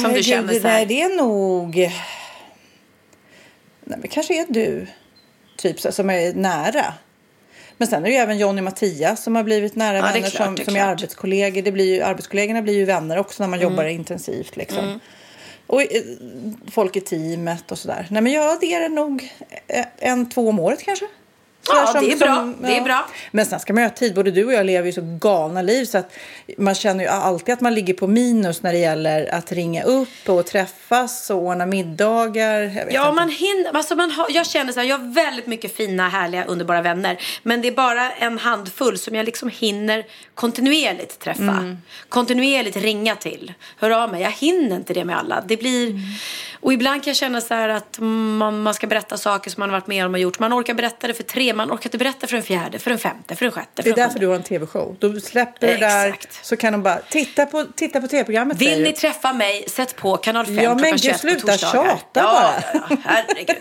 Som 0.02 0.12
du 0.14 0.22
känner 0.22 0.54
det 0.54 0.60
så 0.60 0.68
här? 0.68 0.86
det 0.86 1.02
är 1.02 1.16
nog... 1.16 1.76
Nej, 3.84 3.98
men 3.98 4.08
kanske 4.08 4.34
är 4.40 4.46
du, 4.48 4.86
typ, 5.56 5.80
så, 5.80 5.92
som 5.92 6.10
är 6.10 6.32
nära. 6.34 6.94
Men 7.78 7.88
sen 7.88 8.02
är 8.02 8.06
det 8.06 8.12
ju 8.12 8.16
även 8.16 8.38
Johnny 8.38 8.60
och 8.60 8.64
Mattias 8.64 9.22
som 9.22 9.36
har 9.36 9.42
blivit 9.42 9.74
nära 9.76 9.96
Ja, 9.96 10.02
det 10.02 10.12
vänner 10.12 10.30
klart, 10.30 10.46
som, 10.46 10.54
det 10.54 10.62
är 10.62 10.64
som 10.64 10.76
är 10.76 10.84
arbetskollegor. 10.84 11.62
Det 11.62 11.72
blir 11.72 11.94
ju, 11.94 12.02
arbetskollegorna 12.02 12.62
blir 12.62 12.74
ju 12.74 12.84
vänner 12.84 13.18
också 13.18 13.42
när 13.42 13.48
man 13.48 13.58
Mm. 13.58 13.70
jobbar 13.72 13.84
intensivt. 13.84 14.56
Liksom. 14.56 15.00
Och 15.66 15.82
eh, 15.82 15.86
folk 16.70 16.96
i 16.96 17.00
teamet 17.00 17.72
och 17.72 17.78
sådär. 17.78 18.06
Nej, 18.10 18.22
men 18.22 18.32
jag 18.32 18.52
adderar 18.56 18.88
nog 18.88 19.32
eh, 19.66 19.86
en, 19.98 20.28
två 20.28 20.48
om 20.48 20.58
året 20.58 20.82
kanske. 20.82 21.06
Ja, 21.68 21.86
Sådär 21.86 22.00
det 22.00 22.12
är 22.12 22.16
bra. 22.16 22.52
Det 22.60 22.76
är 22.76 22.84
bra. 22.84 23.08
Men 23.30 23.46
sen 23.46 23.60
ska 23.60 23.72
man 23.72 23.82
ju 23.82 23.88
ha 23.88 23.94
tid. 23.94 24.14
Både 24.14 24.30
du 24.30 24.44
och 24.44 24.52
jag 24.52 24.66
lever 24.66 24.86
ju 24.86 24.92
så 24.92 25.00
galna 25.20 25.62
liv 25.62 25.84
så 25.84 25.98
att 25.98 26.12
man 26.58 26.74
känner 26.74 27.04
ju 27.04 27.10
alltid 27.10 27.52
att 27.52 27.60
man 27.60 27.74
ligger 27.74 27.94
på 27.94 28.06
minus 28.06 28.62
när 28.62 28.72
det 28.72 28.78
gäller 28.78 29.34
att 29.34 29.52
ringa 29.52 29.82
upp 29.82 30.28
och 30.28 30.46
träffas 30.46 31.30
och 31.30 31.36
ordna 31.36 31.66
middagar. 31.66 32.86
Ja, 32.90 33.08
inte. 33.08 33.12
man 33.12 33.30
hinner, 33.30 33.76
alltså 33.76 33.94
man 33.94 34.10
har, 34.10 34.26
jag 34.30 34.46
känner 34.46 34.72
så 34.72 34.80
här, 34.80 34.86
jag 34.86 34.98
har 34.98 35.14
väldigt 35.14 35.46
mycket 35.46 35.76
fina, 35.76 36.08
härliga, 36.08 36.44
underbara 36.44 36.82
vänner. 36.82 37.18
Men 37.42 37.62
det 37.62 37.68
är 37.68 37.72
bara 37.72 38.12
en 38.12 38.38
handfull 38.38 38.98
som 38.98 39.14
jag 39.14 39.26
liksom 39.26 39.48
hinner 39.48 40.04
kontinuerligt 40.34 41.18
träffa. 41.18 41.42
Mm. 41.42 41.78
Kontinuerligt 42.08 42.76
ringa 42.76 43.16
till. 43.16 43.52
Hör 43.76 43.90
av 43.90 44.10
mig. 44.10 44.22
Jag 44.22 44.30
hinner 44.30 44.76
inte 44.76 44.94
det 44.94 45.04
med 45.04 45.18
alla. 45.18 45.44
Det 45.46 45.56
blir... 45.56 45.90
Mm. 45.90 46.02
Och 46.60 46.72
ibland 46.72 47.04
kan 47.04 47.10
jag 47.10 47.16
känna 47.16 47.40
så 47.40 47.54
här 47.54 47.68
att 47.68 47.98
man, 47.98 48.62
man 48.62 48.74
ska 48.74 48.86
berätta 48.86 49.16
saker 49.16 49.50
som 49.50 49.60
man 49.60 49.70
har 49.70 49.76
varit 49.76 49.86
med 49.86 50.06
om 50.06 50.14
och 50.14 50.20
gjort. 50.20 50.38
Man 50.38 50.52
orkar 50.52 50.74
berätta 50.74 51.06
det 51.06 51.14
för 51.14 51.22
tre, 51.22 51.54
man 51.54 51.70
orkar 51.70 51.86
inte 51.86 51.98
berätta 51.98 52.26
för 52.26 52.36
en 52.36 52.42
fjärde, 52.42 52.78
för 52.78 52.90
en 52.90 52.98
femte, 52.98 53.36
för 53.36 53.46
en 53.46 53.52
sjätte, 53.52 53.82
för 53.82 53.90
Det 53.90 53.90
är 53.90 54.06
därför 54.06 54.18
du 54.18 54.26
har 54.26 54.34
en 54.34 54.42
tv-show. 54.42 54.96
Då 54.98 55.20
släpper 55.20 55.66
du 55.66 55.76
där 55.76 56.14
så 56.42 56.56
kan 56.56 56.72
de 56.72 56.82
bara 56.82 56.98
titta 57.10 57.46
på, 57.46 57.64
titta 57.76 58.00
på 58.00 58.08
tv-programmet. 58.08 58.56
Vill 58.56 58.82
ni 58.82 58.92
träffa 58.92 59.32
mig, 59.32 59.64
sätt 59.68 59.96
på 59.96 60.16
kanal 60.16 60.46
5 60.46 60.56
Ja, 60.56 60.74
men 60.74 60.78
klockan 60.78 60.90
gud, 60.90 61.00
21 61.02 61.14
på 61.14 61.20
sluta 61.20 61.52
torsdagar. 61.52 61.84
tjata 61.84 62.20
ja, 62.20 62.22
bara. 62.22 62.82
Ja, 62.90 62.96
herregud. 63.04 63.56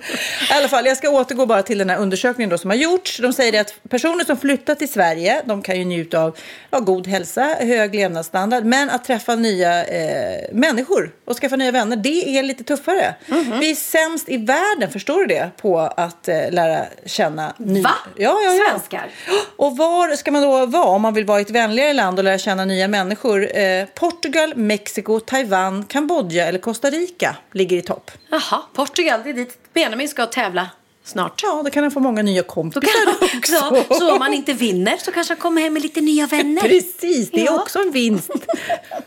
I 0.50 0.52
alla 0.52 0.68
fall, 0.68 0.86
jag 0.86 0.96
ska 0.96 1.10
återgå 1.10 1.46
bara 1.46 1.62
till 1.62 1.78
den 1.78 1.90
här 1.90 1.98
undersökningen 1.98 2.50
då 2.50 2.58
som 2.58 2.70
har 2.70 2.76
gjorts. 2.76 3.18
De 3.18 3.32
säger 3.32 3.60
att 3.60 3.74
personer 3.88 4.24
som 4.24 4.36
flyttat 4.36 4.78
till 4.78 4.92
Sverige, 4.92 5.42
de 5.44 5.62
kan 5.62 5.78
ju 5.78 5.84
njuta 5.84 6.20
av 6.20 6.38
ja, 6.70 6.80
god 6.80 7.06
hälsa, 7.06 7.56
hög 7.60 7.94
levnadsstandard, 7.94 8.64
men 8.64 8.90
att 8.90 9.04
träffa 9.04 9.34
nya 9.34 9.84
eh, 9.84 10.52
människor 10.52 11.12
och 11.24 11.36
skaffa 11.50 11.56
nya 11.56 11.72
vänner, 11.72 11.96
det 11.96 12.38
är 12.38 12.42
lite 12.42 12.64
tuffare. 12.64 13.14
Mhm. 13.26 13.58
Vi 13.60 13.70
är 13.70 13.74
sämst 13.74 14.28
i 14.28 14.36
världen, 14.36 14.90
förstår 14.90 15.20
du 15.20 15.26
det, 15.26 15.50
på 15.56 15.78
att 15.78 16.28
eh, 16.28 16.50
lära 16.50 16.84
känna 17.06 17.54
nya... 17.58 17.82
Va? 17.82 17.94
Ja, 18.16 18.40
ja, 18.44 18.54
ja. 18.54 18.70
Svenskar? 18.70 19.10
Och 19.56 19.76
var 19.76 20.16
ska 20.16 20.30
man 20.30 20.42
då 20.42 20.66
vara 20.66 20.84
om 20.84 21.02
man 21.02 21.14
vill 21.14 21.24
vara 21.24 21.38
i 21.38 21.42
ett 21.42 21.50
vänligare 21.50 21.92
land 21.92 22.18
och 22.18 22.24
lära 22.24 22.38
känna 22.38 22.64
nya 22.64 22.88
människor? 22.88 23.56
Eh, 23.56 23.86
Portugal, 23.94 24.56
Mexiko, 24.56 25.20
Taiwan, 25.20 25.84
Kambodja 25.84 26.46
eller 26.46 26.58
Costa 26.58 26.90
Rica 26.90 27.36
ligger 27.52 27.76
i 27.76 27.82
topp. 27.82 28.10
Jaha, 28.30 28.62
Portugal, 28.74 29.20
det 29.24 29.30
är 29.30 29.34
dit 29.34 29.58
Benjamin 29.74 30.08
ska 30.08 30.26
tävla 30.26 30.70
snart. 31.10 31.40
Ja, 31.42 31.62
då 31.64 31.70
kan 31.70 31.82
han 31.84 31.90
få 31.90 32.00
många 32.00 32.22
nya 32.22 32.42
kompisar 32.42 32.80
kan 32.80 33.28
också. 33.38 33.84
så, 33.88 33.94
så 33.98 34.12
om 34.12 34.18
man 34.18 34.34
inte 34.34 34.52
vinner 34.52 34.96
så 34.96 35.12
kanske 35.12 35.34
han 35.34 35.40
kommer 35.40 35.62
hem 35.62 35.72
med 35.72 35.82
lite 35.82 36.00
nya 36.00 36.26
vänner. 36.26 36.62
Precis, 36.62 37.30
det 37.30 37.40
är 37.40 37.44
Ja. 37.44 37.60
också 37.62 37.78
en 37.78 37.90
vinst. 37.90 38.30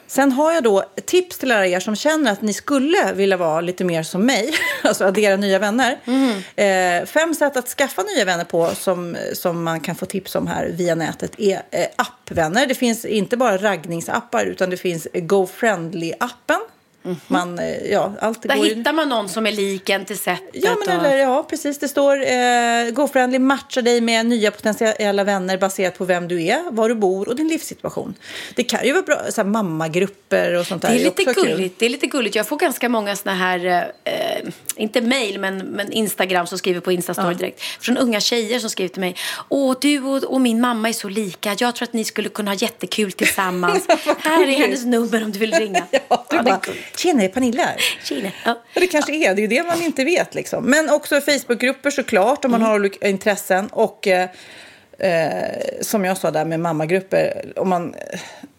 Sen 0.07 0.31
har 0.31 0.51
jag 0.51 0.63
då 0.63 0.83
tips 1.05 1.37
till 1.37 1.51
alla 1.51 1.67
er 1.67 1.79
som 1.79 1.95
känner 1.95 2.31
att 2.31 2.41
ni 2.41 2.53
skulle 2.53 3.13
vilja 3.13 3.37
vara 3.37 3.61
lite 3.61 3.83
mer 3.83 4.03
som 4.03 4.25
mig, 4.25 4.53
alltså 4.83 5.05
addera 5.05 5.35
nya 5.35 5.59
vänner. 5.59 5.99
Eh, 6.55 7.05
fem 7.05 7.33
sätt 7.35 7.57
att 7.57 7.67
skaffa 7.67 8.03
nya 8.03 8.25
vänner 8.25 8.43
på 8.43 8.69
som, 8.75 9.17
som 9.33 9.63
man 9.63 9.79
kan 9.79 9.95
få 9.95 10.05
tips 10.05 10.35
om 10.35 10.47
här 10.47 10.67
via 10.77 10.95
nätet 10.95 11.39
är 11.39 11.61
eh, 11.71 11.85
appvänner. 11.95 12.65
Det 12.65 12.75
finns 12.75 13.05
inte 13.05 13.37
bara 13.37 13.57
raggningsappar 13.57 14.45
utan 14.45 14.69
det 14.69 14.77
finns 14.77 15.07
GoFriendly-appen. 15.13 16.59
Man, 17.27 17.59
eh, 17.59 17.91
ja, 17.91 18.13
allt 18.19 18.41
Där 18.41 18.57
går 18.57 18.65
hittar 18.65 18.93
man 18.93 19.09
någon 19.09 19.29
som 19.29 19.47
är 19.47 19.51
lik 19.51 19.89
en 19.89 20.05
till 20.05 20.17
sättet. 20.17 20.49
Ja, 20.53 20.75
men 20.85 20.99
och... 20.99 21.05
eller, 21.05 21.17
ja, 21.17 21.45
precis. 21.49 21.79
Det 21.79 21.87
står 21.87 22.21
eh, 22.21 22.91
GoFriendly 22.91 23.39
matchar 23.39 23.81
dig 23.81 24.01
med 24.01 24.25
nya 24.25 24.51
potentiella 24.51 25.23
vänner 25.23 25.57
baserat 25.57 25.97
på 25.97 26.05
vem 26.05 26.27
du 26.27 26.43
är, 26.43 26.71
var 26.71 26.89
du 26.89 26.95
bor 26.95 27.29
och 27.29 27.35
din 27.35 27.47
livssituation. 27.47 28.13
Det 28.55 28.63
kan 28.63 28.85
ju 28.85 28.93
vara 28.93 29.03
bra, 29.03 29.21
så 29.29 29.41
här, 29.41 29.49
mammagrupper 29.49 30.59
och 30.59 30.65
sånt 30.65 30.81
där. 30.81 30.89
Det 30.89 30.95
är 30.95 31.03
lite 31.03 31.29
också 31.29 31.41
kul. 31.41 31.51
gulligt. 31.51 31.79
Det 31.79 31.85
är 31.85 31.89
lite 31.89 32.07
gulligt. 32.07 32.35
Jag 32.35 32.47
får 32.47 32.57
ganska 32.57 32.89
många 32.89 33.15
såna 33.15 33.35
här, 33.35 33.91
eh, 34.03 34.49
inte 34.75 35.01
mail, 35.01 35.39
men, 35.39 35.57
men 35.57 35.91
Instagram 35.91 36.47
som 36.47 36.57
skriver 36.57 36.79
på 36.79 36.91
Instastory 36.91 37.35
direkt. 37.35 37.61
Från 37.61 37.97
unga 37.97 38.19
tjejer 38.19 38.59
som 38.59 38.69
skriver 38.69 38.89
till 38.89 39.01
mig. 39.01 39.15
Åh, 39.49 39.75
du 39.81 40.01
och, 40.01 40.23
och 40.23 40.41
min 40.41 40.61
mamma 40.61 40.89
är 40.89 40.93
så 40.93 41.09
lika. 41.09 41.55
Jag 41.59 41.75
tror 41.75 41.83
att 41.83 41.93
ni 41.93 42.03
skulle 42.03 42.29
kunna 42.29 42.51
ha 42.51 42.55
jättekul 42.55 43.11
tillsammans. 43.11 43.87
här 44.19 44.47
är 44.47 44.57
hennes 44.57 44.85
nummer 44.85 45.23
om 45.23 45.31
du 45.31 45.39
vill 45.39 45.53
ringa. 45.53 45.87
Ja, 46.09 46.25
Tjena, 46.97 47.23
är 47.23 47.27
Pernilla 47.27 47.63
här?" 47.63 47.77
Kina. 48.03 48.29
Ja. 48.45 48.61
Det 48.73 48.87
kanske 48.87 49.13
är, 49.15 49.35
det 49.35 49.39
är 49.39 49.41
ju 49.41 49.47
det 49.47 49.63
man 49.63 49.81
inte 49.81 50.03
vet. 50.03 50.35
Liksom. 50.35 50.65
Men 50.65 50.89
också 50.89 51.21
Facebookgrupper 51.21 51.91
såklart, 51.91 52.45
om 52.45 52.51
man 52.51 52.59
Mm. 52.61 52.69
har 52.69 52.79
olika 52.79 53.07
intressen. 53.07 53.67
Och 53.67 54.07
eh, 54.07 54.29
eh, 54.99 55.49
som 55.81 56.05
jag 56.05 56.17
sa 56.17 56.31
där 56.31 56.45
med 56.45 56.59
mammagrupper, 56.59 57.53
om 57.55 57.69
man, 57.69 57.95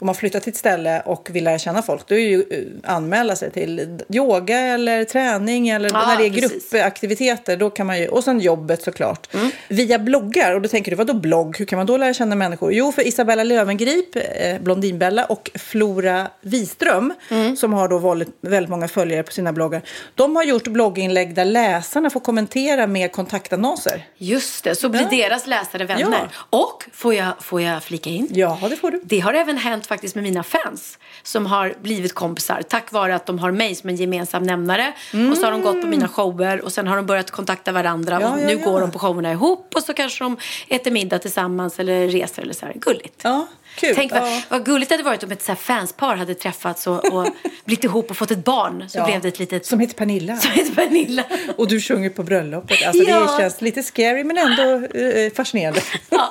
om 0.04 0.06
man 0.06 0.14
flyttar 0.14 0.40
till 0.40 0.50
ett 0.50 0.56
ställe 0.56 1.00
och 1.06 1.28
vill 1.32 1.44
lära 1.44 1.58
känna 1.58 1.82
folk, 1.82 2.08
då 2.08 2.14
är 2.14 2.18
ju 2.18 2.44
eh, 2.50 2.90
anmäla 2.94 3.36
sig 3.36 3.50
till 3.50 3.98
yoga 4.14 4.58
eller 4.58 5.04
träning 5.04 5.68
eller 5.68 5.90
Ja, 5.92 6.06
när 6.06 6.16
det 6.18 6.24
är 6.24 6.28
gruppaktiviteter. 6.28 7.56
Då 7.56 7.70
kan 7.70 7.86
man 7.86 7.98
ju, 7.98 8.08
och 8.08 8.24
sen 8.24 8.40
jobbet 8.40 8.82
såklart. 8.82 9.34
Mm. 9.34 9.50
Via 9.68 9.98
bloggar, 9.98 10.52
och 10.54 10.62
då 10.62 10.68
tänker 10.68 10.90
du, 10.90 10.96
vadå 10.96 11.14
blogg? 11.14 11.58
Hur 11.58 11.64
kan 11.66 11.76
man 11.76 11.86
då 11.86 11.96
lära 11.96 12.14
känna 12.14 12.34
människor? 12.36 12.72
Jo, 12.72 12.92
för 12.92 13.06
Isabella 13.06 13.44
Lövengrip, 13.44 14.16
eh, 14.16 14.58
Blondinbella 14.60 15.24
och 15.24 15.50
Flora 15.54 16.28
Wiström, 16.40 17.12
Mm. 17.30 17.56
som 17.56 17.72
har 17.72 17.88
då 17.88 17.98
väldigt, 17.98 18.28
väldigt 18.40 18.70
många 18.70 18.88
följare 18.88 19.22
på 19.22 19.32
sina 19.32 19.52
bloggar. 19.52 19.82
De 20.14 20.36
har 20.36 20.44
gjort 20.44 20.64
blogginlägg 20.68 21.34
där 21.34 21.44
läsarna 21.44 22.10
får 22.10 22.20
kommentera 22.20 22.86
med 22.86 23.12
kontaktannonser. 23.12 24.06
Just 24.18 24.64
det, 24.64 24.74
så 24.74 24.88
blir 24.88 25.02
Ja. 25.10 25.28
deras 25.28 25.46
läsare 25.46 25.84
vänner. 25.84 26.06
Ja. 26.10 26.58
Och, 26.58 26.84
får 26.92 27.14
jag, 27.14 27.32
får 27.40 27.60
jag 27.62 27.82
flika 27.82 28.10
in? 28.10 28.28
Ja, 28.30 28.58
det 28.70 28.76
får 28.76 28.90
du. 28.90 29.00
Det 29.04 29.20
har 29.20 29.34
även 29.34 29.56
hänt 29.56 29.86
faktiskt 29.94 30.14
med 30.14 30.24
mina 30.24 30.42
fans 30.42 30.98
som 31.22 31.46
har 31.46 31.74
blivit 31.82 32.14
kompisar 32.14 32.62
tack 32.68 32.92
vare 32.92 33.14
att 33.14 33.26
de 33.26 33.38
har 33.38 33.50
mig 33.50 33.74
som 33.74 33.90
en 33.90 33.96
gemensam 33.96 34.42
nämnare. 34.42 34.92
Och 35.30 35.36
så 35.36 35.44
har 35.44 35.50
de 35.50 35.62
gått 35.62 35.80
på 35.80 35.86
mina 35.86 36.08
shower 36.08 36.64
och 36.64 36.72
sen 36.72 36.86
har 36.86 36.96
de 36.96 37.06
börjat 37.06 37.30
kontakta 37.30 37.72
varandra. 37.72 38.18
Ja, 38.20 38.40
ja, 38.40 38.46
nu 38.46 38.52
ja. 38.52 38.70
går 38.70 38.80
de 38.80 38.90
på 38.90 38.98
showerna 38.98 39.32
ihop 39.32 39.74
och 39.74 39.82
så 39.82 39.94
kanske 39.94 40.24
de 40.24 40.36
äter 40.68 40.90
middag 40.90 41.18
tillsammans 41.18 41.78
eller 41.80 42.08
reser 42.08 42.42
eller 42.42 42.54
så 42.54 42.66
här. 42.66 42.74
Gulligt. 42.74 43.20
Ja, 43.24 43.46
kul. 43.74 43.94
Tänk 43.94 44.12
vad, 44.12 44.22
Ja. 44.22 44.40
vad 44.48 44.64
gulligt 44.64 44.88
det 44.88 44.94
hade 44.94 45.04
varit 45.04 45.22
om 45.22 45.30
ett 45.30 45.42
så 45.42 45.52
här 45.52 45.56
fanspar 45.56 46.16
hade 46.16 46.34
träffats 46.34 46.86
och, 46.86 47.12
och 47.14 47.26
blivit 47.64 47.84
ihop 47.84 48.10
och 48.10 48.16
fått 48.16 48.30
ett 48.30 48.44
barn. 48.44 48.84
Så 48.88 48.98
Ja. 48.98 49.06
blev 49.06 49.20
det 49.20 49.28
ett 49.28 49.38
litet... 49.38 49.66
Som 49.66 49.80
heter 49.80 49.94
Pernilla. 49.94 50.36
Som 50.36 50.50
heter 50.50 50.74
Pernilla. 50.74 51.24
Och 51.56 51.68
du 51.68 51.80
sjunger 51.80 52.10
på 52.10 52.22
bröllopet. 52.22 52.86
Alltså 52.86 53.02
Ja. 53.02 53.20
Det 53.36 53.42
känns 53.42 53.60
lite 53.60 53.82
scary 53.82 54.24
men 54.24 54.38
ändå 54.38 54.86
eh, 54.98 55.32
fascinerande. 55.32 55.80
ja, 56.10 56.30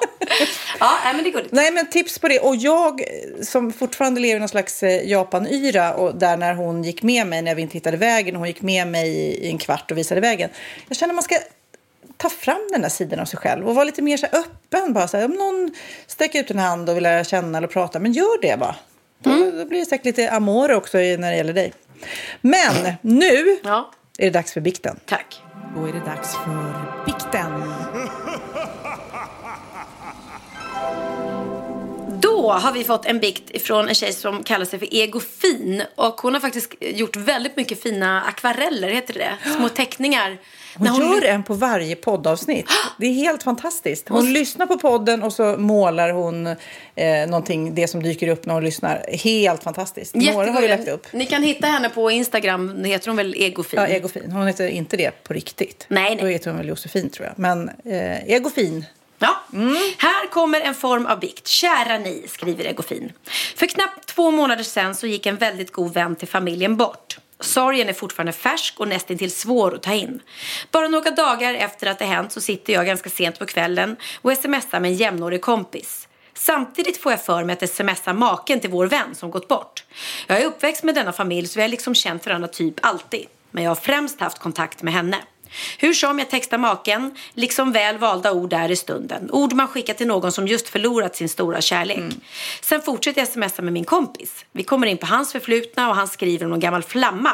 ja 0.79 0.97
men 1.13 1.23
det 1.23 1.29
är 1.29 1.31
gulligt. 1.33 1.51
Nej 1.51 1.71
men 1.71 1.89
tips 1.89 2.19
på 2.19 2.27
det. 2.27 2.39
Och 2.39 2.55
jag 2.55 3.01
eh, 3.01 3.07
som 3.43 3.73
fortfarande 3.73 4.21
lever 4.21 4.35
i 4.35 4.39
någon 4.39 4.49
slags 4.49 4.83
eh, 4.83 5.09
Japan-yra 5.09 5.93
och 5.93 6.15
där 6.15 6.37
när 6.37 6.53
hon 6.53 6.83
gick 6.83 7.03
med 7.03 7.27
mig 7.27 7.41
när 7.41 7.55
vi 7.55 7.61
inte 7.61 7.73
hittade 7.73 7.97
vägen. 7.97 8.35
Hon 8.35 8.47
gick 8.47 8.61
med 8.61 8.87
mig 8.87 9.09
i 9.15 9.49
en 9.49 9.57
kvart 9.57 9.91
och 9.91 9.97
visade 9.97 10.21
vägen. 10.21 10.49
Jag 10.87 10.97
känner 10.97 11.13
man 11.13 11.23
ska 11.23 11.35
ta 12.23 12.29
fram 12.29 12.67
den 12.71 12.81
där 12.81 12.89
sidan 12.89 13.19
av 13.19 13.25
sig 13.25 13.39
själv 13.39 13.67
och 13.69 13.75
vara 13.75 13.85
lite 13.85 14.01
mer 14.01 14.17
så 14.17 14.27
här 14.31 14.39
öppen. 14.39 14.93
Bara 14.93 15.07
så 15.07 15.17
här, 15.17 15.25
om 15.25 15.31
någon 15.31 15.71
sträcker 16.07 16.39
ut 16.39 16.51
en 16.51 16.59
hand 16.59 16.89
och 16.89 16.95
vill 16.95 17.03
lära 17.03 17.23
känna 17.23 17.57
eller 17.57 17.67
prata, 17.67 17.99
men 17.99 18.11
gör 18.13 18.41
det 18.41 18.59
bara. 18.59 18.75
Då, 19.19 19.29
Mm. 19.29 19.57
då 19.57 19.65
blir 19.65 19.79
det 19.79 19.85
säkert 19.85 20.05
lite 20.05 20.31
amore 20.31 20.75
också 20.75 20.97
när 20.97 21.31
det 21.31 21.35
gäller 21.37 21.53
dig. 21.53 21.73
Men 22.41 22.93
nu 23.01 23.57
Ja, 23.63 23.91
är 24.17 24.23
det 24.25 24.29
dags 24.29 24.53
för 24.53 24.61
bikten. 24.61 24.99
tack. 25.05 25.41
Då 25.75 25.85
är 25.87 25.93
det 25.93 25.99
dags 26.05 26.33
för 26.35 27.05
bikten. 27.05 27.72
Då 32.43 32.51
har 32.51 32.71
vi 32.71 32.83
fått 32.83 33.05
en 33.05 33.19
bikt 33.19 33.43
ifrån 33.51 33.87
en 33.89 33.95
tjej 33.95 34.13
som 34.13 34.43
kallar 34.43 34.65
sig 34.65 34.79
för 34.79 34.95
Egofin. 34.95 35.83
Och 35.95 36.21
hon 36.21 36.33
har 36.33 36.41
faktiskt 36.41 36.73
gjort 36.79 37.15
väldigt 37.15 37.57
mycket 37.57 37.83
fina 37.83 38.21
akvareller, 38.21 38.87
heter 38.89 39.13
det 39.13 39.29
Små 39.57 39.69
teckningar. 39.69 40.37
Hon, 40.77 40.87
hon- 40.87 41.01
gör 41.01 41.25
en 41.25 41.43
på 41.43 41.53
varje 41.53 41.95
poddavsnitt. 41.95 42.65
Det 42.99 43.05
är 43.05 43.13
helt 43.13 43.43
fantastiskt. 43.43 44.09
Hon 44.09 44.33
lyssnar 44.33 44.65
på 44.65 44.77
podden 44.77 45.23
och 45.23 45.33
så 45.33 45.43
målar 45.57 46.09
hon 46.09 46.47
eh, 46.47 46.55
någonting, 47.27 47.75
det 47.75 47.87
som 47.87 48.03
dyker 48.03 48.27
upp 48.27 48.45
när 48.45 48.53
hon 48.53 48.63
lyssnar. 48.63 49.05
Helt 49.23 49.63
fantastiskt. 49.63 50.15
Några 50.15 50.51
har 50.51 50.61
vi 50.61 50.67
lagt 50.67 50.87
upp. 50.87 51.07
Ni 51.13 51.25
kan 51.25 51.43
hitta 51.43 51.67
henne 51.67 51.89
på 51.89 52.11
Instagram. 52.11 52.83
Heter 52.83 53.07
hon 53.07 53.17
väl 53.17 53.35
Egofin? 53.37 53.79
Ja, 53.79 53.87
Egofin. 53.87 54.31
Hon 54.31 54.47
heter 54.47 54.67
inte 54.67 54.97
det 54.97 55.23
på 55.23 55.33
riktigt. 55.33 55.85
Nej, 55.87 56.09
nej. 56.09 56.17
Då 56.21 56.27
heter 56.27 56.49
hon 56.49 56.57
väl 56.57 56.67
Josefin 56.67 57.09
tror 57.09 57.27
jag. 57.27 57.39
Men 57.39 57.69
eh, 57.85 58.29
Egofin. 58.33 58.85
Ja. 59.23 59.43
Mm. 59.53 59.75
Här 59.97 60.27
kommer 60.27 60.61
en 60.61 60.75
form 60.75 61.05
av 61.05 61.19
bikt. 61.19 61.47
Kära 61.47 61.97
ni, 61.97 62.25
skriver 62.27 62.65
Egofin. 62.65 63.11
För 63.55 63.65
knappt 63.65 64.05
två 64.05 64.31
månader 64.31 64.63
sedan 64.63 64.95
så 64.95 65.07
gick 65.07 65.25
en 65.25 65.37
väldigt 65.37 65.71
god 65.71 65.93
vän 65.93 66.15
till 66.15 66.27
familjen 66.27 66.77
bort. 66.77 67.17
Sorgen 67.39 67.89
är 67.89 67.93
fortfarande 67.93 68.31
färsk 68.31 68.79
och 68.79 68.87
nästintill 68.87 69.31
svår 69.31 69.75
att 69.75 69.83
ta 69.83 69.93
in. 69.93 70.21
Bara 70.71 70.87
några 70.87 71.11
dagar 71.11 71.53
efter 71.53 71.87
att 71.87 71.99
det 71.99 72.05
hänt 72.05 72.31
så 72.31 72.41
sitter 72.41 72.73
jag 72.73 72.85
ganska 72.85 73.09
sent 73.09 73.39
på 73.39 73.45
kvällen 73.45 73.95
och 74.21 74.37
smsar 74.37 74.79
med 74.79 74.91
en 74.91 74.95
jämnårig 74.95 75.41
kompis. 75.41 76.07
Samtidigt 76.33 76.97
får 76.97 77.11
jag 77.11 77.25
för 77.25 77.43
mig 77.43 77.57
att 77.61 77.69
smsa 77.69 78.13
maken 78.13 78.59
till 78.59 78.69
vår 78.69 78.85
vän 78.85 79.15
som 79.15 79.31
gått 79.31 79.47
bort. 79.47 79.83
Jag 80.27 80.41
är 80.41 80.45
uppväxt 80.45 80.83
med 80.83 80.95
denna 80.95 81.11
familj 81.11 81.47
så 81.47 81.59
vi 81.59 81.61
har 81.61 81.69
liksom 81.69 81.95
känt 81.95 82.25
varandra 82.25 82.47
typ 82.47 82.75
alltid. 82.81 83.25
Men 83.51 83.63
jag 83.63 83.71
har 83.71 83.75
främst 83.75 84.19
haft 84.19 84.39
kontakt 84.39 84.81
med 84.81 84.93
henne. 84.93 85.17
Hur 85.77 85.93
som 85.93 86.19
jag 86.19 86.29
textar 86.29 86.57
maken, 86.57 87.15
liksom 87.33 87.71
väl 87.71 87.97
valda 87.97 88.31
ord 88.31 88.49
där 88.49 88.71
i 88.71 88.75
stunden. 88.75 89.31
Ord 89.31 89.53
man 89.53 89.67
skickar 89.67 89.93
till 89.93 90.07
någon 90.07 90.31
som 90.31 90.47
just 90.47 90.69
förlorat 90.69 91.15
sin 91.15 91.29
stora 91.29 91.61
kärlek. 91.61 92.13
Sen 92.61 92.81
fortsätter 92.81 93.21
jag 93.21 93.27
smsa 93.27 93.61
med 93.61 93.73
min 93.73 93.85
kompis. 93.85 94.45
Vi 94.51 94.63
kommer 94.63 94.87
in 94.87 94.97
på 94.97 95.05
hans 95.05 95.31
förflutna 95.31 95.89
och 95.89 95.95
han 95.95 96.07
skriver 96.07 96.45
om 96.45 96.49
någon 96.49 96.59
gammal 96.59 96.83
flamma. 96.83 97.31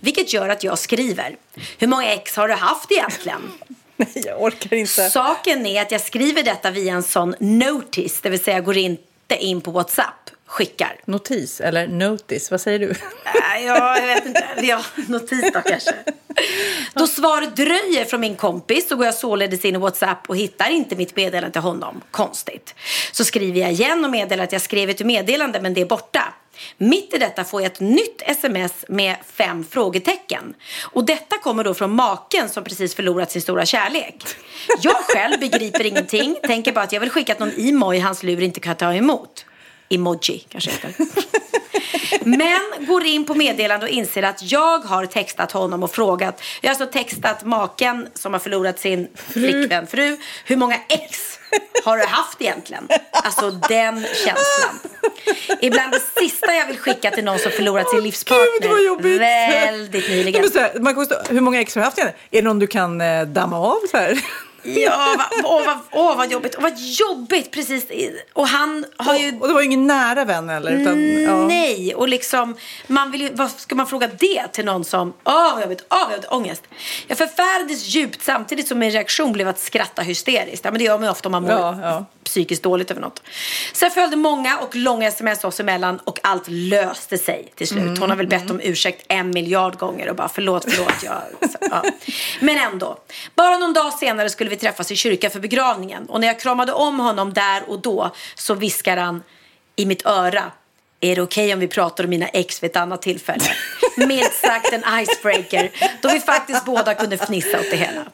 Vilket 0.00 0.32
gör 0.32 0.48
att 0.48 0.64
jag 0.64 0.78
skriver. 0.78 1.36
Hur 1.78 1.86
många 1.86 2.12
ex 2.12 2.36
har 2.36 2.48
du 2.48 2.54
haft 2.54 2.92
egentligen? 2.92 3.40
Nej, 3.96 4.22
jag 4.26 4.42
orkar 4.42 4.76
inte. 4.76 5.10
Saken 5.10 5.66
är 5.66 5.82
att 5.82 5.92
jag 5.92 6.00
skriver 6.00 6.42
detta 6.42 6.70
via 6.70 6.94
en 6.94 7.02
sån 7.02 7.34
notice, 7.40 8.20
det 8.20 8.30
vill 8.30 8.44
säga 8.44 8.56
jag 8.56 8.64
går 8.64 8.76
inte 8.76 9.36
in 9.38 9.60
på 9.60 9.70
WhatsApp, 9.70 10.30
skickar. 10.48 11.00
Notis 11.04 11.60
eller 11.60 11.86
notice, 11.86 12.50
vad 12.50 12.60
säger 12.60 12.78
du? 12.78 12.90
Äh, 12.90 12.96
Ja, 13.66 13.98
jag 13.98 14.06
vet 14.06 14.26
inte. 14.26 14.44
Ja, 14.62 14.80
notis 15.08 15.52
då 15.54 15.60
kanske. 15.60 15.94
Då 16.94 17.06
svaret 17.06 17.56
dröjer 17.56 18.04
från 18.04 18.20
min 18.20 18.36
kompis 18.36 18.88
så 18.88 18.96
går 18.96 19.06
jag 19.06 19.14
således 19.14 19.64
in 19.64 19.74
i 19.74 19.78
WhatsApp 19.78 20.28
och 20.28 20.36
hittar 20.36 20.70
inte 20.70 20.96
mitt 20.96 21.16
meddelande 21.16 21.52
till 21.52 21.60
honom. 21.62 22.00
Konstigt. 22.10 22.74
Så 23.12 23.24
skriver 23.24 23.60
jag 23.60 23.72
igen 23.72 24.04
och 24.04 24.10
meddelar 24.10 24.44
att 24.44 24.52
jag 24.52 24.62
skrev 24.62 24.90
ett 24.90 25.00
meddelande 25.04 25.60
men 25.60 25.74
det 25.74 25.80
är 25.80 25.86
borta. 25.86 26.34
Mitt 26.78 27.14
i 27.14 27.18
detta 27.18 27.44
får 27.44 27.62
jag 27.62 27.72
ett 27.72 27.80
nytt 27.80 28.22
sms 28.26 28.72
med 28.88 29.16
fem 29.32 29.64
frågetecken. 29.70 30.54
Och 30.82 31.04
detta 31.04 31.38
kommer 31.38 31.64
då 31.64 31.74
från 31.74 31.94
maken 31.94 32.48
som 32.48 32.64
precis 32.64 32.94
förlorat 32.94 33.30
sin 33.30 33.42
stora 33.42 33.66
kärlek. 33.66 34.24
Jag 34.82 34.96
själv 34.96 35.40
begriper 35.40 35.86
ingenting, 35.86 36.36
tänker 36.42 36.72
bara 36.72 36.84
att 36.84 36.92
jag 36.92 37.00
vill 37.00 37.10
skicka 37.10 37.34
någon 37.38 37.52
emoji 37.58 37.98
hans 38.00 38.22
lur 38.22 38.42
inte 38.42 38.60
kan 38.60 38.76
ta 38.76 38.94
emot. 38.94 39.44
Emoji 39.88 40.44
kanske 40.48 40.70
heter. 40.70 40.94
Men 42.24 42.86
går 42.86 43.04
in 43.04 43.24
på 43.24 43.34
meddelande 43.34 43.86
och 43.86 43.92
inser 43.92 44.22
att 44.22 44.52
jag 44.52 44.78
har 44.78 45.06
textat 45.06 45.52
honom 45.52 45.82
och 45.82 45.90
frågat. 45.90 46.42
Jag 46.60 46.70
har 46.70 46.80
alltså 46.80 46.98
textat 46.98 47.44
maken 47.44 48.08
som 48.14 48.32
har 48.32 48.40
förlorat 48.40 48.78
sin 48.78 49.08
flickvän, 49.14 49.86
fru. 49.86 50.16
Hur 50.44 50.56
många 50.56 50.76
ex 50.88 51.38
har 51.84 51.98
du 51.98 52.04
haft 52.04 52.42
egentligen? 52.42 52.88
Alltså 53.12 53.50
den 53.50 54.06
känslan. 54.24 54.92
Ibland 55.60 55.92
det 55.92 56.20
sista 56.20 56.54
jag 56.54 56.66
vill 56.66 56.78
skicka 56.78 57.10
till 57.10 57.24
någon 57.24 57.38
som 57.38 57.52
förlorat 57.52 57.90
sin 57.90 58.02
livspartner. 58.02 59.02
Gud. 59.02 59.20
Väldigt 59.20 60.08
nyligen. 60.08 60.50
Här, 60.54 60.80
man 60.80 60.94
kan 60.94 61.06
stå, 61.06 61.16
hur 61.30 61.40
många 61.40 61.60
ex 61.60 61.74
har 61.74 61.82
du 61.82 61.84
haft 61.84 61.98
igen? 61.98 62.10
Är 62.30 62.42
det 62.42 62.42
någon 62.42 62.58
du 62.58 62.66
kan 62.66 63.00
eh, 63.00 63.22
damma 63.22 63.58
av? 63.58 63.78
Så 63.90 63.96
här? 63.96 64.24
Ja, 64.62 65.16
åh, 65.44 65.66
vad, 65.66 65.78
åh, 65.92 66.16
vad 66.16 66.32
jobbigt. 66.32 66.54
Åh, 66.56 66.62
vad 66.62 66.78
jobbigt, 66.78 67.50
precis. 67.50 67.86
Och 68.32 68.48
han 68.48 68.84
har 68.96 69.14
ju... 69.14 69.38
Och 69.40 69.48
det 69.48 69.54
var 69.54 69.60
ju 69.60 69.66
ingen 69.66 69.86
nära 69.86 70.24
vän 70.24 70.50
eller? 70.50 70.70
Utan, 70.72 71.22
ja. 71.22 71.46
Nej, 71.46 71.94
och 71.94 72.08
liksom, 72.08 72.56
man 72.86 73.10
vill 73.10 73.20
ju, 73.20 73.34
vad 73.34 73.50
ska 73.50 73.74
man 73.74 73.86
fråga 73.86 74.08
det 74.18 74.48
till 74.52 74.64
någon 74.64 74.84
som, 74.84 75.12
åh 75.24 75.54
vad 75.54 75.62
jobbigt, 75.62 75.84
åh 75.90 75.98
vad 76.04 76.12
jobbigt, 76.12 76.30
ångest. 76.30 76.62
Jag 77.06 77.18
förfärades 77.18 77.86
djupt 77.86 78.22
samtidigt 78.22 78.68
som 78.68 78.78
min 78.78 78.90
reaktion 78.90 79.32
blev 79.32 79.48
att 79.48 79.58
skratta 79.58 80.02
hysteriskt. 80.02 80.64
Ja, 80.64 80.70
men 80.70 80.78
det 80.78 80.84
gör 80.84 80.98
man 80.98 81.04
ju 81.04 81.10
ofta 81.10 81.28
om 81.28 81.32
man 81.32 81.42
mår 81.42 81.52
Ja, 81.52 81.78
ja. 81.82 82.04
Psykiskt 82.28 82.62
dåligt 82.62 82.90
över 82.90 83.00
något. 83.00 83.22
Sen 83.72 83.90
följde 83.90 84.16
många 84.16 84.58
och 84.58 84.76
långa 84.76 85.08
sms 85.08 85.44
oss 85.44 85.60
emellan 85.60 85.98
och 86.04 86.18
allt 86.22 86.44
löste 86.48 87.18
sig 87.18 87.52
till 87.54 87.68
slut. 87.68 87.82
Mm, 87.82 88.00
Hon 88.00 88.10
har 88.10 88.16
väl 88.16 88.26
bett 88.26 88.50
om 88.50 88.60
ursäkt 88.60 89.04
en 89.08 89.30
miljard 89.30 89.78
gånger 89.78 90.08
och 90.08 90.16
bara 90.16 90.28
förlåt, 90.28 90.64
förlåt. 90.68 91.02
Jag, 91.04 91.50
så, 91.50 91.58
ja. 91.60 91.82
Men 92.40 92.58
ändå. 92.58 92.98
Bara 93.34 93.58
någon 93.58 93.72
dag 93.72 93.92
senare 93.92 94.30
skulle 94.30 94.50
vi 94.50 94.56
träffas 94.56 94.92
i 94.92 94.96
kyrkan 94.96 95.30
för 95.30 95.40
begravningen. 95.40 96.06
Och 96.08 96.20
när 96.20 96.26
jag 96.26 96.40
kramade 96.40 96.72
om 96.72 97.00
honom 97.00 97.32
där 97.32 97.62
och 97.70 97.80
då 97.80 98.10
så 98.34 98.54
viskar 98.54 98.96
han 98.96 99.22
i 99.76 99.86
mitt 99.86 100.06
öra. 100.06 100.52
Är 101.00 101.16
det 101.16 101.22
okej 101.22 101.54
om 101.54 101.60
vi 101.60 101.68
pratar 101.68 102.04
om 102.04 102.10
mina 102.10 102.28
ex 102.28 102.62
vid 102.62 102.70
ett 102.70 102.76
annat 102.76 103.02
tillfälle? 103.02 103.44
Milt 103.96 104.34
sagt 104.34 104.72
en 104.72 105.00
icebreaker. 105.00 105.70
Då 106.02 106.08
vi 106.08 106.20
faktiskt 106.20 106.64
båda 106.64 106.94
kunde 106.94 107.18
fnissa 107.18 107.60
åt 107.60 107.70
det 107.70 107.76
hela. 107.76 108.04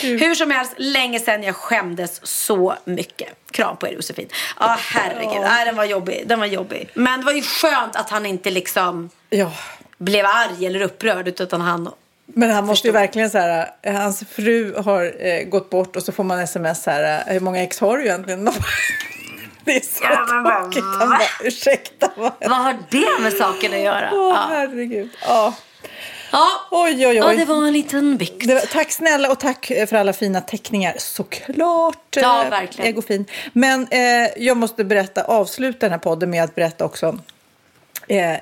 Gud. 0.00 0.20
Hur 0.20 0.34
som 0.34 0.50
helst, 0.50 0.72
länge 0.76 1.20
sedan 1.20 1.42
jag 1.42 1.56
skämdes 1.56 2.26
så 2.26 2.74
mycket. 2.84 3.28
Kram 3.50 3.76
på 3.76 3.86
er 3.86 3.92
Josefin. 3.92 4.28
Ja, 4.60 4.76
herregud. 4.80 5.40
Nej, 5.42 5.66
den 5.66 5.76
var 5.76 5.84
jobbig. 5.84 6.24
Den 6.26 6.40
var 6.40 6.46
jobbig. 6.46 6.88
Men 6.94 7.20
det 7.20 7.26
var 7.26 7.32
ju 7.32 7.42
skönt 7.42 7.96
att 7.96 8.10
han 8.10 8.26
inte 8.26 8.50
liksom 8.50 9.10
ja. 9.30 9.52
blev 9.98 10.26
arg 10.26 10.66
eller 10.66 10.80
upprörd 10.80 11.28
utan 11.28 11.60
han 11.60 11.90
Men 12.26 12.50
han 12.50 12.66
måste 12.66 12.88
ju 12.88 12.92
verkligen 12.92 13.30
så 13.30 13.38
här, 13.38 13.70
hans 13.84 14.24
fru 14.30 14.74
har 14.76 15.26
eh, 15.26 15.42
gått 15.42 15.70
bort 15.70 15.96
och 15.96 16.02
så 16.02 16.12
får 16.12 16.24
man 16.24 16.40
sms 16.40 16.82
så 16.82 16.90
här, 16.90 17.24
eh, 17.26 17.32
hur 17.32 17.40
många 17.40 17.62
ex 17.62 17.80
har 17.80 17.98
du 17.98 18.04
egentligen? 18.04 18.50
Det 19.64 19.76
är 19.76 19.80
så 19.80 20.04
Ja, 20.04 20.60
tråkigt. 20.62 20.84
Han 20.98 21.08
bara, 21.08 21.20
ursäkta. 21.44 22.10
Vad 22.16 22.32
Vad 22.40 22.50
har 22.58 22.76
det 22.90 23.22
med 23.22 23.32
saken 23.32 23.72
att 23.74 23.80
göra? 23.80 24.10
Åh, 24.12 24.18
Ja. 24.28 24.46
herregud. 24.50 25.08
Ja. 25.28 25.54
Ja. 26.32 26.48
Oj, 26.70 27.06
oj, 27.06 27.16
ja, 27.16 27.28
oj. 27.30 27.36
det 27.36 27.44
var 27.44 27.66
en 27.66 27.72
liten 27.72 28.16
bikt. 28.16 28.46
Var, 28.46 28.60
tack 28.72 28.92
snälla 28.92 29.30
och 29.30 29.40
tack 29.40 29.70
eh, 29.70 29.86
för 29.86 29.96
alla 29.96 30.12
fina 30.12 30.40
teckningar. 30.40 30.94
Såklart. 30.98 32.16
Ja, 32.16 32.44
eh, 32.44 32.50
verkligen. 32.50 32.88
Egofin. 32.90 33.24
Men 33.52 33.86
eh, 33.90 34.28
jag 34.36 34.56
måste 34.56 34.84
berätta, 34.84 35.22
avsluta 35.24 35.78
den 35.80 35.90
här 35.90 35.98
podden 35.98 36.30
med 36.30 36.44
att 36.44 36.54
berätta 36.54 36.84
också. 36.84 37.18
Eh, 38.08 38.32
eh, 38.32 38.38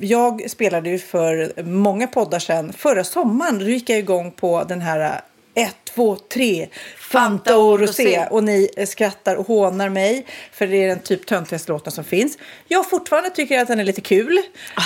jag 0.00 0.50
spelade 0.50 0.90
ju 0.90 0.98
för 0.98 1.62
många 1.62 2.06
poddar 2.06 2.38
sedan, 2.38 2.72
förra 2.72 3.04
sommaren, 3.04 3.58
då 3.58 3.64
gick 3.64 3.90
jag 3.90 3.98
igång 3.98 4.30
på 4.32 4.64
den 4.64 4.80
här 4.80 5.20
Ett, 5.54 5.76
två, 5.94 6.16
tre. 6.16 6.68
Fanta 7.10 7.56
och 7.56 7.80
Rosé. 7.80 8.26
Och 8.30 8.44
ni 8.44 8.68
skrattar 8.86 9.36
och 9.36 9.46
hånar 9.46 9.88
mig 9.88 10.26
för 10.52 10.66
det 10.66 10.84
är 10.84 10.88
den 10.88 11.00
typ 11.00 11.26
töntigaste 11.26 11.72
låten 11.72 11.92
som 11.92 12.04
finns. 12.04 12.38
Jag 12.68 12.90
fortfarande 12.90 13.30
tycker 13.30 13.58
att 13.58 13.68
den 13.68 13.80
är 13.80 13.84
lite 13.84 14.00
kul. 14.00 14.38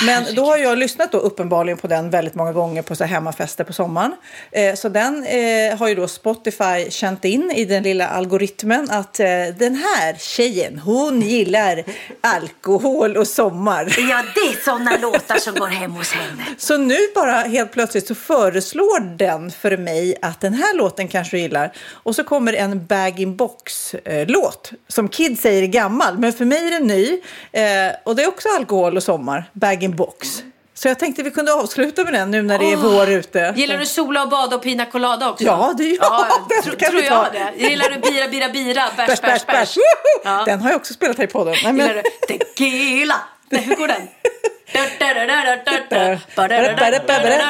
men 0.07 0.35
då 0.35 0.45
har 0.45 0.57
jag 0.57 0.79
lyssnat 0.79 1.13
då 1.13 1.19
uppenbarligen 1.19 1.79
på 1.79 1.87
den 1.87 2.11
väldigt 2.11 2.35
många 2.35 2.53
gånger 2.53 2.83
på 2.83 2.97
så 2.97 3.05
hemmafester 3.05 3.65
på 3.65 3.73
sommaren. 3.73 4.17
Eh, 4.53 4.75
så 4.75 4.89
den 4.89 5.25
eh, 5.25 5.79
har 5.79 5.89
ju 5.89 5.95
då 5.95 6.09
Spotify 6.09 6.91
känt 6.91 7.25
in 7.25 7.51
i 7.51 7.65
den 7.65 7.83
lilla 7.83 8.09
algoritmen 8.09 8.91
att 8.91 9.21
eh, 9.21 9.27
den 9.59 9.75
här 9.75 10.15
tjejen, 10.19 10.79
hon 10.79 11.21
gillar 11.21 11.85
alkohol 12.21 13.17
och 13.17 13.29
sommar. 13.29 13.95
Ja, 14.11 14.23
det 14.35 14.41
är 14.41 14.65
sådana 14.65 14.97
låtar 14.97 15.37
som 15.37 15.55
går 15.55 15.67
hem 15.67 15.93
hos 15.93 16.13
henne. 16.13 16.45
Så 16.59 16.77
nu 16.77 16.97
bara 17.15 17.33
helt 17.33 17.73
plötsligt 17.73 18.07
så 18.07 18.15
föreslår 18.15 19.17
den 19.17 19.51
för 19.51 19.77
mig 19.77 20.17
att 20.23 20.41
den 20.41 20.55
här 20.55 20.77
låten 20.77 21.09
kanske 21.09 21.37
du 21.37 21.41
gillar. 21.41 21.73
Och 22.11 22.17
så 22.17 22.25
kommer 22.25 22.53
en 22.53 22.87
bag-in-box-låt 22.87 24.73
som 24.89 25.09
kids 25.09 25.43
säger 25.43 25.63
är 25.63 25.67
gammal, 25.67 26.19
men 26.19 26.33
för 26.33 26.45
mig 26.45 26.67
är 26.67 26.71
den 26.71 26.87
ny. 26.87 27.21
Eh, 27.53 27.63
och 28.05 28.17
det 28.17 28.23
är 28.23 28.29
också 28.29 28.49
alkohol 28.59 28.97
och 28.97 29.03
sommar, 29.03 29.51
bag-in-box. 29.53 30.43
Så 30.75 30.89
jag 30.89 30.99
tänkte 30.99 31.23
vi 31.23 31.31
kunde 31.31 31.53
avsluta 31.53 32.05
med 32.05 32.13
den 32.13 32.31
nu 32.31 32.43
när 32.43 32.59
det 32.59 32.73
är 32.73 32.77
vår 32.77 33.11
ute. 33.11 33.55
Gillar 33.57 33.79
du 33.79 33.87
sola 33.87 34.23
och 34.23 34.29
bada 34.29 34.57
och 34.57 34.63
pina 34.63 34.87
colada 34.87 35.31
också? 35.31 35.45
Ja, 35.45 35.75
det 35.79 35.85
gör 35.85 35.99
ja, 36.01 36.27
den 36.49 36.63
tro, 36.63 36.89
tror 36.89 37.03
jag 37.03 37.27
det. 37.33 37.69
Gillar 37.69 37.89
du 37.89 38.11
bira, 38.11 38.29
bira, 38.29 38.49
bira, 38.49 38.83
bärs, 38.97 39.07
Bärs, 39.07 39.21
bärs, 39.21 39.47
bärs. 39.47 39.77
Ja. 40.25 40.43
Den 40.47 40.61
har 40.61 40.71
jag 40.71 40.77
också 40.77 40.95
spelat 40.95 41.19
här 41.19 41.25
i 41.25 41.27
podden. 41.27 41.55
Nej, 41.65 41.73
men... 41.73 41.89
Gillar 41.89 42.03
du 42.03 42.39
tequila? 42.39 43.15
Nej, 43.51 43.63
hur 43.63 43.77
går 43.77 43.89
den? 43.89 44.03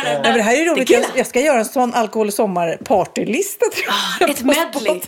Nej, 0.04 0.20
men 0.22 0.34
det 0.34 0.42
här 0.42 0.56
är 0.62 0.64
roligt. 0.64 0.90
Jag, 0.90 1.04
jag 1.16 1.26
ska 1.26 1.40
göra 1.40 1.58
en 1.58 1.64
sån 1.64 1.94
alkohol 1.94 2.26
och 2.26 2.34
sommar 2.34 2.76
partylista. 2.84 3.64
tror 3.74 3.84
jag, 4.20 4.28
Ah, 4.28 4.32
ett 4.32 4.42
medley. 4.42 5.00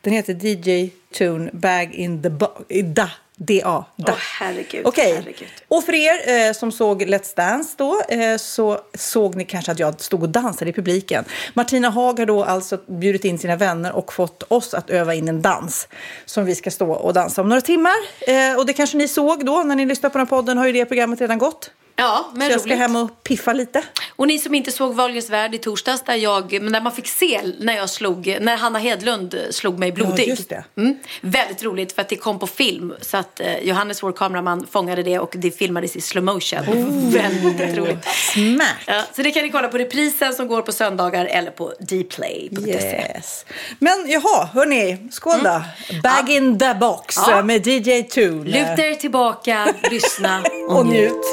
Den 0.00 0.12
heter 0.12 0.32
DJ 0.46 0.90
Tune 1.18 1.50
Bag 1.52 1.94
in 1.94 2.22
the 2.22 2.30
Box. 2.30 2.52
Da. 2.84 3.10
D-A. 3.36 3.84
Åh, 3.96 4.14
herregud, 4.38 4.86
Okej. 4.86 5.14
herregud. 5.14 5.48
Och 5.68 5.84
för 5.84 5.94
er 5.94 6.46
eh, 6.48 6.52
som 6.52 6.72
såg 6.72 7.02
Let's 7.02 7.36
Dance 7.36 7.74
då 7.78 8.00
eh, 8.08 8.36
så 8.36 8.80
såg 8.94 9.34
ni 9.34 9.44
kanske 9.44 9.72
att 9.72 9.78
jag 9.78 10.00
stod 10.00 10.22
och 10.22 10.28
dansade 10.28 10.70
i 10.70 10.72
publiken. 10.72 11.24
Martina 11.54 11.90
Haag 11.90 12.18
har 12.18 12.26
då 12.26 12.44
alltså 12.44 12.78
bjudit 12.86 13.24
in 13.24 13.38
sina 13.38 13.56
vänner 13.56 13.92
och 13.92 14.12
fått 14.12 14.42
oss 14.42 14.74
att 14.74 14.90
öva 14.90 15.14
in 15.14 15.28
en 15.28 15.42
dans 15.42 15.88
som 16.24 16.44
vi 16.44 16.54
ska 16.54 16.70
stå 16.70 16.92
och 16.92 17.12
dansa 17.14 17.42
om 17.42 17.48
några 17.48 17.60
timmar. 17.60 17.96
Eh, 18.20 18.58
och 18.58 18.66
det 18.66 18.72
kanske 18.72 18.96
ni 18.96 19.08
såg 19.08 19.46
då 19.46 19.62
när 19.62 19.76
ni 19.76 19.86
lyssnade 19.86 20.12
på 20.12 20.18
den 20.18 20.26
här 20.26 20.30
podden 20.30 20.58
har 20.58 20.66
ju 20.66 20.72
det 20.72 20.84
programmet 20.84 21.20
redan 21.20 21.38
gått. 21.38 21.70
Ja, 21.96 22.30
men 22.34 22.46
Så 22.46 22.52
jag 22.52 22.60
ska 22.60 22.68
roligt. 22.70 22.78
hem 22.78 22.96
och 22.96 23.22
piffa 23.22 23.52
lite. 23.52 23.82
Och 24.16 24.26
ni 24.28 24.38
som 24.38 24.54
inte 24.54 24.72
såg 24.72 24.94
Wahlgrens 24.94 25.30
värld 25.30 25.54
i 25.54 25.58
torsdags 25.58 26.02
där 26.04 26.14
jag, 26.14 26.52
men 26.62 26.72
där 26.72 26.80
man 26.80 26.92
fick 26.92 27.08
se 27.08 27.40
när 27.60 27.76
jag 27.76 27.90
slog, 27.90 28.38
när 28.40 28.56
Hanna 28.56 28.78
Hedlund 28.78 29.38
slog 29.50 29.78
mig 29.78 29.92
blodig. 29.92 30.28
just 30.28 30.48
det. 30.48 30.64
Mm. 30.76 30.98
Väldigt 31.20 31.62
roligt 31.64 31.92
för 31.92 32.02
att 32.02 32.08
det 32.08 32.16
kom 32.16 32.38
på 32.38 32.46
film 32.46 32.94
så 33.00 33.16
att 33.16 33.40
eh, 33.40 33.58
Johannes, 33.58 34.02
vår 34.02 34.12
kameraman, 34.12 34.66
fångade 34.70 35.02
det 35.02 35.18
och 35.18 35.34
det 35.38 35.50
filmades 35.50 35.96
i 35.96 36.00
slow 36.00 36.24
motion. 36.24 36.58
Oh. 36.68 37.12
Väldigt 37.12 37.78
roligt. 37.78 38.04
Smack! 38.04 38.82
Ja, 38.86 39.02
så 39.16 39.22
det 39.22 39.30
kan 39.30 39.42
ni 39.42 39.50
kolla 39.50 39.68
på 39.68 39.78
reprisen 39.78 40.34
som 40.34 40.48
går 40.48 40.62
på 40.62 40.72
söndagar 40.72 41.26
eller 41.26 41.50
på 41.50 41.72
dplay.se. 41.80 42.70
Yes. 42.70 43.46
Men 43.78 44.04
jaha, 44.06 44.48
hörni, 44.52 45.08
skål 45.10 45.40
då. 45.44 45.62
Bag 46.02 46.30
in 46.30 46.58
the 46.58 46.74
box 46.74 47.16
Mm. 47.18 47.30
Ja. 47.36 47.42
med 47.42 47.66
DJ 47.66 48.02
Tune. 48.02 48.44
Luta 48.44 48.86
er 48.86 48.94
tillbaka, 48.94 49.74
lyssna 49.90 50.44
och, 50.68 50.76
och 50.78 50.86
njut. 50.86 51.24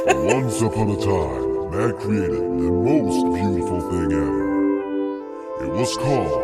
Once 0.52 0.64
upon 0.64 0.90
a 0.90 0.98
time, 0.98 1.72
man 1.72 1.96
created 1.96 2.42
the 2.42 2.70
most 2.70 3.24
beautiful 3.34 3.80
thing 3.90 4.12
ever. 4.12 5.64
It 5.64 5.72
was 5.72 5.96
called 5.96 6.44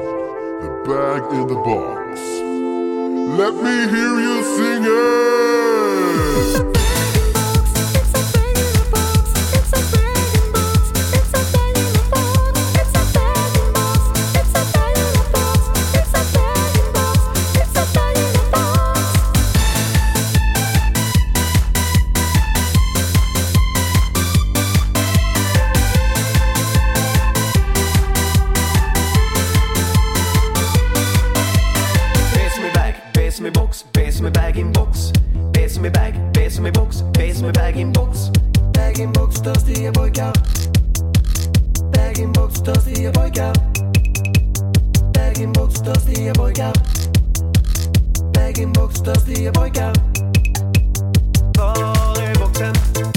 the 0.62 0.70
bag 0.88 1.24
in 1.34 1.46
the 1.46 1.56
box. 1.56 2.22
Let 3.38 3.54
me 3.56 3.76
hear 3.94 4.14
you 4.22 4.44
sing 4.56 4.84
it! 6.72 6.77
Som 34.28 34.36
är 34.36 34.42
bag 34.42 34.58
in 34.58 34.72
box. 34.72 35.12
B 35.54 35.70
som 35.70 35.86
är 35.86 35.90
bag, 35.90 36.52
som 36.52 36.68
i 36.68 36.72
box, 36.72 37.04
B 37.14 37.34
som 37.34 37.48
är 37.48 37.54
bag 37.54 37.78
in 37.78 37.94
box. 37.94 38.20
Bag 38.74 39.00
in 39.00 39.12
box, 39.14 39.36
törstiga 39.42 39.92
pojkar. 39.92 40.34
Bag 41.94 42.20
in 42.20 42.32
box, 42.34 42.60
törstiga 42.60 43.12
pojkar. 43.12 43.54
Bag 45.14 45.42
in 45.42 45.54
box, 45.54 45.80
törstiga 45.80 46.34
pojkar. 46.34 46.74
Bag 48.34 48.60
in 48.60 48.74
box, 48.74 49.00
törstiga 49.00 49.52
pojkar. 49.52 49.94
Var 51.58 52.22
är 52.22 52.40
boxen? 52.40 53.17